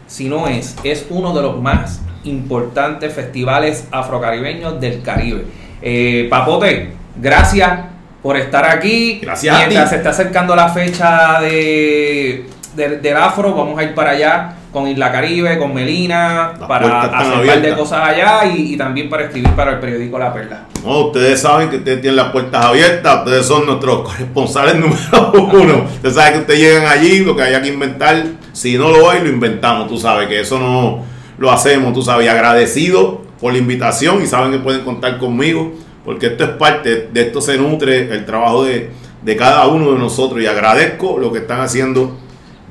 si 0.08 0.28
no 0.28 0.48
es, 0.48 0.76
es 0.84 1.06
uno 1.10 1.34
de 1.34 1.42
los 1.42 1.62
más 1.62 2.02
importantes 2.24 3.14
festivales 3.14 3.88
afrocaribeños 3.92 4.80
del 4.80 5.02
Caribe. 5.02 5.46
Eh, 5.82 6.28
Papote, 6.30 6.92
gracias 7.16 7.80
por 8.22 8.38
estar 8.38 8.66
aquí. 8.66 9.20
Gracias. 9.22 9.58
Mientras 9.58 9.90
se 9.90 9.98
está 9.98 10.10
acercando 10.10 10.56
la 10.56 10.70
fecha 10.70 11.40
de, 11.42 12.46
del 12.76 13.18
afro, 13.18 13.54
vamos 13.54 13.80
a 13.80 13.84
ir 13.84 13.94
para 13.94 14.12
allá 14.12 14.56
con 14.72 14.88
Isla 14.88 15.12
Caribe, 15.12 15.58
con 15.58 15.74
Melina, 15.74 16.54
para 16.68 17.02
hacer 17.02 17.40
un 17.40 17.48
par 17.48 17.62
de 17.62 17.74
cosas 17.74 18.08
allá 18.08 18.46
y, 18.46 18.78
también 18.78 19.10
para 19.10 19.24
escribir 19.24 19.50
para 19.52 19.72
el 19.72 19.80
periódico 19.80 20.20
La 20.20 20.32
Perla. 20.32 20.66
No, 20.84 21.08
ustedes 21.08 21.42
saben 21.42 21.70
que 21.70 21.78
ustedes 21.78 22.02
tienen 22.02 22.18
las 22.18 22.32
puertas 22.32 22.64
abiertas, 22.64 23.20
ustedes 23.20 23.46
son 23.46 23.66
nuestros 23.66 24.02
corresponsales 24.02 24.76
número 24.80 25.34
uno. 25.34 25.86
ustedes 25.86 26.16
saben 26.16 26.34
que 26.34 26.40
ustedes 26.40 26.60
llegan 26.60 26.86
allí, 26.86 27.20
lo 27.20 27.36
que 27.36 27.44
haya 27.44 27.62
que 27.62 27.70
inventar, 27.70 28.24
si 28.54 28.78
no 28.78 28.90
lo 28.90 29.10
hay, 29.10 29.22
lo 29.22 29.30
inventamos, 29.30 29.88
tú 29.88 29.98
sabes 29.98 30.28
que 30.28 30.40
eso 30.40 30.60
no 30.60 31.04
lo 31.40 31.52
hacemos, 31.52 31.94
tú 31.94 32.02
sabes, 32.02 32.30
agradecido 32.30 33.22
por 33.40 33.54
la 33.54 33.60
invitación 33.60 34.22
y 34.22 34.28
saben 34.28 34.52
que 34.52 34.60
pueden 34.60 34.82
contar 34.82 35.18
conmigo, 35.18 35.74
porque 36.04 36.28
esto 36.28 36.44
es 36.44 36.50
parte, 36.52 37.08
de 37.12 37.22
esto 37.22 37.42
se 37.42 37.58
nutre 37.58 38.14
el 38.14 38.26
trabajo 38.26 38.66
de, 38.66 38.92
cada 39.38 39.68
uno 39.68 39.94
de 39.94 40.00
nosotros 40.00 40.42
y 40.42 40.48
agradezco 40.48 41.18
lo 41.18 41.32
que 41.32 41.40
están 41.40 41.62
haciendo 41.62 42.18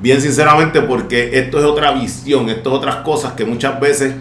bien 0.01 0.21
sinceramente 0.21 0.81
porque 0.81 1.31
esto 1.33 1.57
es 1.57 1.65
otra 1.65 1.91
visión, 1.91 2.49
esto 2.49 2.69
es 2.69 2.75
otras 2.75 2.97
cosas 2.97 3.33
que 3.33 3.43
muchas 3.43 3.79
veces, 3.79 4.13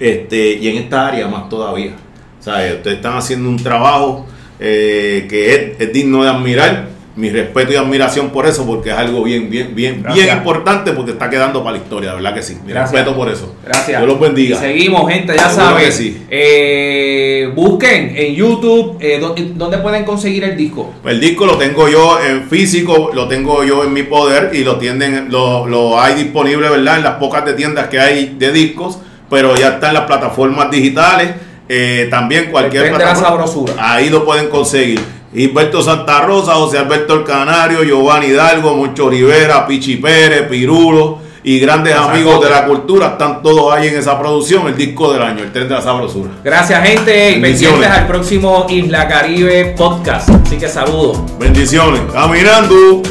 este, 0.00 0.54
y 0.54 0.68
en 0.68 0.76
esta 0.78 1.08
área 1.08 1.28
más 1.28 1.48
todavía, 1.48 1.92
o 2.40 2.42
sea, 2.42 2.54
ustedes 2.74 2.96
están 2.96 3.16
haciendo 3.16 3.48
un 3.48 3.62
trabajo 3.62 4.26
eh, 4.58 5.26
que 5.28 5.76
es 5.78 5.92
digno 5.92 6.22
de 6.22 6.30
admirar 6.30 6.93
mi 7.16 7.30
respeto 7.30 7.72
y 7.72 7.76
admiración 7.76 8.30
por 8.30 8.44
eso, 8.46 8.66
porque 8.66 8.90
es 8.90 8.96
algo 8.96 9.22
bien, 9.22 9.48
bien, 9.48 9.72
bien, 9.74 10.04
bien 10.12 10.36
importante, 10.36 10.92
porque 10.92 11.12
está 11.12 11.30
quedando 11.30 11.62
para 11.62 11.76
la 11.76 11.82
historia, 11.82 12.10
de 12.10 12.16
verdad 12.16 12.34
que 12.34 12.42
sí. 12.42 12.58
Mi 12.66 12.72
respeto 12.72 13.14
por 13.14 13.28
eso. 13.28 13.54
Gracias. 13.64 14.00
Dios 14.00 14.08
los 14.10 14.20
bendiga. 14.20 14.58
seguimos, 14.58 15.08
gente, 15.10 15.34
ya 15.36 15.48
saben. 15.48 15.92
Eh, 16.28 17.52
busquen 17.54 18.14
en 18.16 18.34
YouTube, 18.34 18.98
eh, 19.00 19.20
¿dónde 19.54 19.78
pueden 19.78 20.04
conseguir 20.04 20.42
el 20.42 20.56
disco? 20.56 20.92
El 21.04 21.20
disco 21.20 21.46
lo 21.46 21.56
tengo 21.56 21.88
yo 21.88 22.18
en 22.20 22.48
físico, 22.48 23.10
lo 23.14 23.28
tengo 23.28 23.62
yo 23.62 23.84
en 23.84 23.92
mi 23.92 24.02
poder 24.02 24.50
y 24.52 24.64
lo 24.64 24.78
tienden, 24.78 25.30
lo, 25.30 25.68
lo 25.68 26.00
hay 26.00 26.14
disponible, 26.14 26.68
¿verdad? 26.68 26.96
En 26.96 27.04
las 27.04 27.14
pocas 27.14 27.44
de 27.44 27.54
tiendas 27.54 27.86
que 27.86 28.00
hay 28.00 28.34
de 28.36 28.50
discos, 28.50 28.98
pero 29.30 29.56
ya 29.56 29.68
está 29.68 29.88
en 29.88 29.94
las 29.94 30.04
plataformas 30.04 30.68
digitales. 30.70 31.30
Eh, 31.68 32.08
también 32.10 32.50
cualquier 32.50 32.90
plataforma, 32.90 33.46
ahí 33.78 34.10
lo 34.10 34.24
pueden 34.24 34.48
conseguir. 34.48 35.00
Hilberto 35.34 35.82
Santa 35.82 36.20
Rosa, 36.20 36.54
José 36.54 36.78
Alberto 36.78 37.14
El 37.14 37.24
Canario, 37.24 37.82
Giovanni 37.82 38.26
Hidalgo, 38.26 38.74
Moncho 38.74 39.10
Rivera, 39.10 39.66
Pichi 39.66 39.96
Pérez, 39.96 40.48
Pirulo 40.48 41.18
y 41.42 41.58
grandes 41.58 41.94
amigos 41.94 42.42
de 42.42 42.48
la 42.48 42.64
cultura, 42.64 43.08
están 43.08 43.42
todos 43.42 43.74
ahí 43.74 43.88
en 43.88 43.98
esa 43.98 44.18
producción, 44.18 44.66
el 44.68 44.76
disco 44.76 45.12
del 45.12 45.22
año, 45.22 45.42
el 45.42 45.52
tren 45.52 45.68
de 45.68 45.74
la 45.74 45.82
sabrosura. 45.82 46.30
Gracias 46.42 46.82
gente, 46.86 47.38
pendientes 47.40 47.90
al 47.90 48.06
próximo 48.06 48.66
Isla 48.70 49.08
Caribe 49.08 49.74
podcast, 49.76 50.30
así 50.30 50.56
que 50.56 50.68
saludos. 50.68 51.18
Bendiciones, 51.38 52.00
caminando. 52.12 53.02